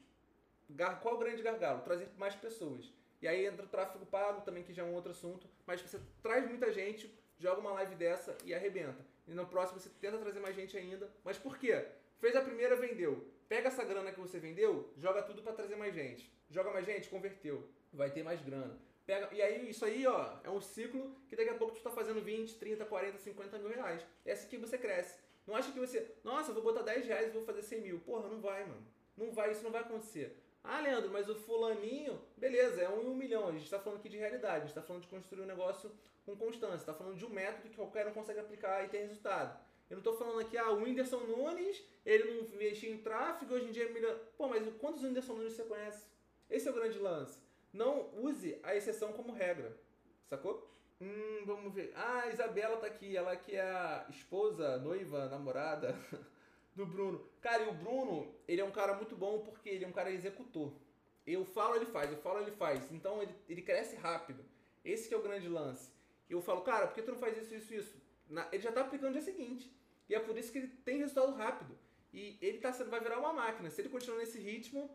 qual 1.02 1.14
é 1.14 1.18
o 1.18 1.20
grande 1.20 1.44
gargalo? 1.44 1.82
Trazer 1.82 2.10
mais 2.18 2.36
pessoas. 2.36 2.92
E 3.22 3.28
aí 3.28 3.46
entra 3.46 3.66
o 3.66 3.70
tráfego 3.70 4.06
pago 4.06 4.42
também, 4.42 4.64
que 4.64 4.74
já 4.74 4.84
é 4.84 4.86
um 4.86 4.94
outro 4.94 5.12
assunto, 5.12 5.48
mas 5.66 5.82
você 5.82 6.00
traz 6.22 6.48
muita 6.48 6.72
gente, 6.72 7.14
joga 7.38 7.60
uma 7.60 7.72
live 7.74 7.96
dessa 7.96 8.36
e 8.44 8.54
arrebenta. 8.54 9.06
E 9.28 9.34
no 9.34 9.46
próximo 9.46 9.80
você 9.80 9.90
tenta 9.90 10.18
trazer 10.18 10.40
mais 10.40 10.56
gente 10.56 10.78
ainda. 10.78 11.10
Mas 11.24 11.38
por 11.38 11.58
quê? 11.58 11.86
Fez 12.20 12.36
a 12.36 12.42
primeira, 12.42 12.76
vendeu. 12.76 13.26
Pega 13.48 13.68
essa 13.68 13.84
grana 13.84 14.12
que 14.12 14.20
você 14.20 14.40
vendeu, 14.40 14.92
joga 14.98 15.22
tudo 15.22 15.42
para 15.44 15.54
trazer 15.54 15.76
mais 15.76 15.94
gente. 15.94 16.32
Joga 16.50 16.72
mais 16.72 16.86
gente, 16.86 17.10
converteu. 17.10 17.70
Vai 17.94 18.10
ter 18.10 18.24
mais 18.24 18.42
grana. 18.42 18.78
Pega, 19.06 19.30
e 19.32 19.42
aí, 19.42 19.70
isso 19.70 19.86
aí, 19.86 20.06
ó, 20.08 20.38
é 20.44 20.50
um 20.50 20.60
ciclo 20.60 21.16
que 21.28 21.36
daqui 21.36 21.50
a 21.50 21.56
pouco 21.56 21.76
tu 21.76 21.82
tá 21.82 21.92
fazendo 21.92 22.22
20, 22.22 22.56
30, 22.56 22.86
40, 22.86 23.18
50 23.20 23.60
mil 23.60 23.70
reais. 23.70 24.02
É 24.26 24.32
assim 24.32 24.48
que 24.48 24.58
você 24.58 24.78
cresce. 24.78 25.20
Não 25.46 25.56
acha 25.56 25.72
que 25.72 25.80
você, 25.80 26.16
nossa, 26.24 26.52
vou 26.52 26.64
botar 26.64 26.82
10 26.82 27.06
reais 27.06 27.28
e 27.28 27.32
vou 27.32 27.46
fazer 27.46 27.62
100 27.62 27.82
mil. 27.82 28.00
Porra, 28.00 28.28
não 28.28 28.42
vai, 28.42 28.66
mano. 28.66 28.84
Não 29.16 29.32
vai, 29.32 29.52
isso 29.52 29.64
não 29.64 29.72
vai 29.72 29.82
acontecer. 29.82 30.36
Ah, 30.64 30.80
Leandro, 30.80 31.12
mas 31.12 31.30
o 31.30 31.36
fulaninho, 31.36 32.20
beleza, 32.36 32.82
é 32.82 32.90
um 32.90 33.04
em 33.04 33.08
um 33.08 33.16
milhão. 33.16 33.48
A 33.48 33.52
gente 33.52 33.66
está 33.66 33.80
falando 33.80 34.00
aqui 34.00 34.10
de 34.10 34.18
realidade, 34.18 34.56
a 34.56 34.60
gente 34.62 34.70
está 34.70 34.82
falando 34.82 35.04
de 35.04 35.08
construir 35.08 35.44
um 35.44 35.46
negócio 35.46 35.92
com 36.26 36.36
constância, 36.36 36.78
está 36.78 36.94
falando 36.94 37.16
de 37.16 37.26
um 37.26 37.30
método 37.30 37.70
que 37.70 37.76
qualquer 37.76 38.08
um 38.08 38.14
consegue 38.14 38.40
aplicar 38.40 38.84
e 38.84 38.90
ter 38.90 38.98
resultado. 39.04 39.60
Eu 39.90 39.96
não 39.96 40.00
estou 40.00 40.18
falando 40.18 40.40
aqui, 40.40 40.58
ah, 40.58 40.72
o 40.72 40.82
Whindersson 40.82 41.20
Nunes, 41.20 41.84
ele 42.06 42.24
não 42.32 42.42
investiu 42.56 42.92
em 42.92 42.98
tráfego, 42.98 43.54
hoje 43.54 43.68
em 43.68 43.72
dia 43.72 43.86
é 43.86 43.90
melhor. 43.90 44.18
Pô, 44.38 44.48
mas 44.48 44.68
quantos 44.80 45.04
Whindersson 45.04 45.34
Nunes 45.34 45.54
você 45.54 45.64
conhece? 45.64 46.08
Esse 46.50 46.68
é 46.68 46.72
o 46.72 46.76
grande 46.76 46.98
lance. 46.98 47.40
Não 47.72 48.10
use 48.16 48.58
a 48.64 48.76
exceção 48.76 49.14
como 49.14 49.34
regra. 49.34 49.78
Sacou? 50.28 50.68
Hum, 51.00 51.44
vamos 51.46 51.74
ver. 51.74 51.92
Ah, 51.96 52.22
a 52.22 52.30
Isabela 52.30 52.78
tá 52.78 52.88
aqui. 52.88 53.16
Ela 53.16 53.36
que 53.36 53.56
é 53.56 53.62
a 53.62 54.08
esposa, 54.10 54.78
noiva, 54.78 55.28
namorada 55.28 55.96
do 56.76 56.86
Bruno. 56.86 57.24
Cara, 57.42 57.64
e 57.64 57.70
o 57.70 57.74
Bruno, 57.74 58.34
ele 58.48 58.62
é 58.62 58.64
um 58.64 58.72
cara 58.72 58.96
muito 58.96 59.16
bom 59.16 59.40
porque 59.40 59.70
ele 59.70 59.86
é 59.86 59.88
um 59.88 59.92
cara 59.92 60.12
executor. 60.12 60.74
Eu 61.28 61.44
falo, 61.44 61.76
ele 61.76 61.86
faz. 61.86 62.12
Eu 62.12 62.18
falo, 62.18 62.40
ele 62.40 62.52
faz. 62.52 62.92
Então 62.92 63.22
ele, 63.22 63.36
ele 63.50 63.62
cresce 63.62 63.96
rápido. 63.96 64.44
Esse 64.84 65.08
que 65.10 65.14
é 65.14 65.18
o 65.18 65.24
grande 65.24 65.50
lance. 65.50 65.92
Eu 66.30 66.42
falo, 66.42 66.62
cara, 66.62 66.88
por 66.88 66.96
que 66.96 67.02
tu 67.02 67.12
não 67.12 67.20
faz 67.20 67.38
isso, 67.38 67.54
isso, 67.56 67.74
isso? 67.74 68.05
Na, 68.30 68.48
ele 68.52 68.62
já 68.62 68.72
tá 68.72 68.82
aplicando 68.82 69.14
no 69.14 69.14
dia 69.14 69.22
seguinte. 69.22 69.72
E 70.10 70.16
é 70.16 70.20
por 70.20 70.38
isso 70.38 70.52
que 70.52 70.60
ele 70.60 70.68
tem 70.68 70.98
resultado 70.98 71.34
rápido. 71.34 71.78
E 72.14 72.38
ele 72.42 72.60
tá, 72.60 72.72
vai 72.72 73.00
virar 73.00 73.20
uma 73.20 73.34
máquina. 73.34 73.70
Se 73.70 73.82
ele 73.82 73.90
continuar 73.90 74.20
nesse 74.20 74.40
ritmo, 74.40 74.90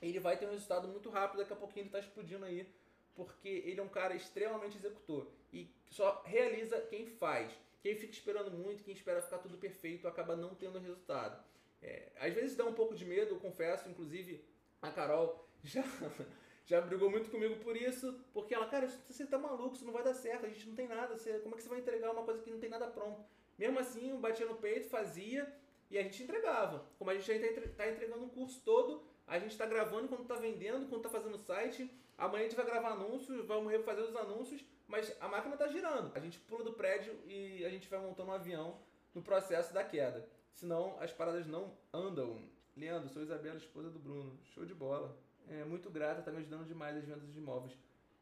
ele 0.00 0.18
vai 0.18 0.36
ter 0.36 0.46
um 0.46 0.52
resultado 0.52 0.88
muito 0.88 1.10
rápido. 1.10 1.38
Daqui 1.38 1.52
a 1.52 1.56
pouquinho 1.56 1.82
ele 1.82 1.88
está 1.88 1.98
explodindo 1.98 2.44
aí. 2.44 2.66
Porque 3.14 3.48
ele 3.48 3.80
é 3.80 3.82
um 3.82 3.88
cara 3.88 4.14
extremamente 4.14 4.76
executor. 4.76 5.26
E 5.52 5.70
só 5.90 6.22
realiza 6.24 6.80
quem 6.82 7.06
faz. 7.06 7.52
Quem 7.82 7.94
fica 7.94 8.12
esperando 8.12 8.50
muito, 8.50 8.82
quem 8.82 8.94
espera 8.94 9.22
ficar 9.22 9.38
tudo 9.38 9.56
perfeito, 9.58 10.08
acaba 10.08 10.34
não 10.34 10.54
tendo 10.54 10.78
resultado. 10.78 11.42
É, 11.82 12.10
às 12.18 12.34
vezes 12.34 12.56
dá 12.56 12.64
um 12.64 12.72
pouco 12.72 12.94
de 12.94 13.04
medo, 13.04 13.34
eu 13.34 13.40
confesso. 13.40 13.88
Inclusive, 13.88 14.44
a 14.82 14.90
Carol 14.90 15.48
já, 15.62 15.84
já 16.66 16.80
brigou 16.80 17.08
muito 17.08 17.30
comigo 17.30 17.56
por 17.64 17.76
isso. 17.76 18.12
Porque 18.34 18.54
ela, 18.54 18.66
cara, 18.66 18.88
você 18.88 19.24
tá 19.24 19.38
maluco, 19.38 19.76
isso 19.76 19.84
não 19.84 19.92
vai 19.92 20.02
dar 20.02 20.14
certo. 20.14 20.44
A 20.44 20.48
gente 20.48 20.68
não 20.68 20.74
tem 20.74 20.88
nada. 20.88 21.16
Você, 21.16 21.38
como 21.38 21.54
é 21.54 21.56
que 21.56 21.62
você 21.62 21.68
vai 21.68 21.78
entregar 21.78 22.10
uma 22.10 22.24
coisa 22.24 22.42
que 22.42 22.50
não 22.50 22.58
tem 22.58 22.68
nada 22.68 22.88
pronto? 22.88 23.24
Mesmo 23.56 23.78
assim, 23.78 24.10
eu 24.10 24.18
batia 24.18 24.44
no 24.44 24.56
peito, 24.56 24.90
fazia 24.90 25.50
e 25.88 25.96
a 25.96 26.02
gente 26.02 26.22
entregava. 26.22 26.84
Como 26.98 27.10
a 27.10 27.14
gente 27.14 27.26
já 27.26 27.34
está 27.34 27.88
entregando 27.88 28.24
um 28.24 28.28
curso 28.28 28.60
todo, 28.64 29.02
a 29.26 29.38
gente 29.38 29.52
está 29.52 29.64
gravando 29.64 30.08
quando 30.08 30.22
está 30.22 30.34
vendendo, 30.34 30.88
quando 30.88 31.06
está 31.06 31.08
fazendo 31.08 31.36
o 31.36 31.38
site. 31.38 31.90
Amanhã 32.18 32.44
a 32.44 32.48
gente 32.48 32.56
vai 32.56 32.66
gravar 32.66 32.90
anúncios, 32.90 33.46
vamos 33.46 33.70
refazer 33.70 34.04
os 34.04 34.16
anúncios, 34.16 34.64
mas 34.88 35.14
a 35.20 35.28
máquina 35.28 35.54
está 35.54 35.68
girando. 35.68 36.10
A 36.14 36.20
gente 36.20 36.38
pula 36.40 36.64
do 36.64 36.72
prédio 36.72 37.14
e 37.26 37.64
a 37.64 37.70
gente 37.70 37.88
vai 37.88 38.00
montando 38.00 38.30
um 38.30 38.34
avião 38.34 38.78
no 39.14 39.22
processo 39.22 39.72
da 39.72 39.84
queda. 39.84 40.28
Senão 40.52 40.96
as 40.98 41.12
paradas 41.12 41.46
não 41.46 41.76
andam. 41.92 42.42
Leandro, 42.76 43.08
sou 43.08 43.22
Isabela, 43.22 43.56
esposa 43.56 43.88
do 43.90 43.98
Bruno. 43.98 44.38
Show 44.44 44.64
de 44.64 44.74
bola. 44.74 45.16
É 45.48 45.64
muito 45.64 45.90
grata, 45.90 46.22
tá 46.22 46.30
me 46.30 46.38
ajudando 46.38 46.66
demais 46.66 46.96
as 46.96 47.04
vendas 47.04 47.32
de 47.32 47.38
imóveis. 47.38 47.72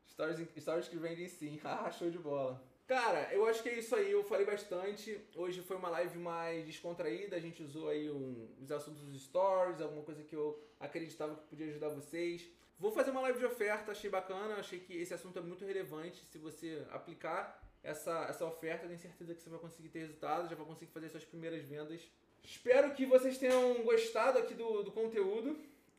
Stories, 0.06 0.46
stories 0.58 0.88
que 0.88 0.96
vendem 0.96 1.28
sim. 1.28 1.60
Ah, 1.64 1.90
show 1.90 2.10
de 2.10 2.18
bola. 2.18 2.62
Cara, 2.86 3.32
eu 3.32 3.46
acho 3.46 3.62
que 3.62 3.70
é 3.70 3.78
isso 3.78 3.96
aí, 3.96 4.12
eu 4.12 4.22
falei 4.24 4.44
bastante. 4.44 5.18
Hoje 5.34 5.62
foi 5.62 5.76
uma 5.76 5.88
live 5.88 6.18
mais 6.18 6.66
descontraída, 6.66 7.34
a 7.34 7.40
gente 7.40 7.62
usou 7.62 7.88
aí 7.88 8.10
um, 8.10 8.46
os 8.60 8.70
assuntos 8.70 9.02
dos 9.02 9.22
stories, 9.22 9.80
alguma 9.80 10.02
coisa 10.02 10.22
que 10.22 10.36
eu 10.36 10.62
acreditava 10.78 11.34
que 11.34 11.46
podia 11.46 11.68
ajudar 11.68 11.88
vocês. 11.88 12.46
Vou 12.78 12.92
fazer 12.92 13.10
uma 13.10 13.22
live 13.22 13.38
de 13.38 13.46
oferta, 13.46 13.92
achei 13.92 14.10
bacana, 14.10 14.56
achei 14.56 14.80
que 14.80 14.92
esse 14.92 15.14
assunto 15.14 15.38
é 15.38 15.42
muito 15.42 15.64
relevante. 15.64 16.22
Se 16.26 16.36
você 16.36 16.84
aplicar 16.90 17.58
essa, 17.82 18.26
essa 18.28 18.44
oferta, 18.44 18.86
tenho 18.86 18.98
certeza 18.98 19.34
que 19.34 19.40
você 19.40 19.48
vai 19.48 19.58
conseguir 19.58 19.88
ter 19.88 20.00
resultados, 20.00 20.50
já 20.50 20.56
vai 20.56 20.66
conseguir 20.66 20.92
fazer 20.92 21.08
suas 21.08 21.24
primeiras 21.24 21.64
vendas. 21.64 22.02
Espero 22.42 22.92
que 22.92 23.06
vocês 23.06 23.38
tenham 23.38 23.82
gostado 23.82 24.38
aqui 24.38 24.52
do, 24.52 24.82
do 24.82 24.92
conteúdo. 24.92 25.56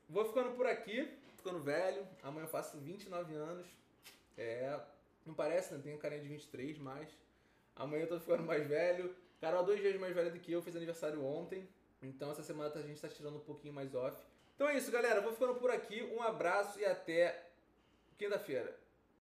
Vou 0.10 0.26
ficando 0.26 0.56
por 0.56 0.66
aqui, 0.66 1.10
ficando 1.36 1.60
velho. 1.60 2.08
Amanhã 2.24 2.46
eu 2.46 2.50
faço 2.50 2.78
29 2.78 3.34
anos. 3.34 3.68
É, 4.38 4.80
não 5.26 5.34
parece, 5.34 5.74
né? 5.74 5.80
Tenho 5.84 5.98
carinha 5.98 6.22
de 6.22 6.28
23, 6.28 6.78
mas 6.78 7.10
amanhã 7.76 8.04
eu 8.04 8.10
tô 8.10 8.20
ficando 8.20 8.44
mais 8.44 8.68
velho. 8.68 9.16
Carol, 9.42 9.64
dois 9.64 9.80
dias 9.80 10.00
mais 10.00 10.14
velha 10.14 10.30
do 10.30 10.40
que 10.40 10.52
eu, 10.52 10.62
fez 10.62 10.76
aniversário 10.76 11.24
ontem. 11.24 11.68
Então 12.02 12.32
essa 12.32 12.44
semana 12.44 12.72
a 12.76 12.82
gente 12.82 13.02
tá 13.02 13.08
tirando 13.08 13.38
um 13.38 13.42
pouquinho 13.42 13.74
mais 13.74 13.94
off. 13.96 14.18
Então 14.56 14.70
é 14.70 14.78
isso, 14.78 14.92
galera. 14.92 15.22
Vou 15.22 15.34
ficando 15.34 15.56
por 15.56 15.72
aqui. 15.72 16.04
Um 16.04 16.22
abraço 16.22 16.80
e 16.80 16.86
até 16.86 17.44
quinta-feira. 18.18 18.85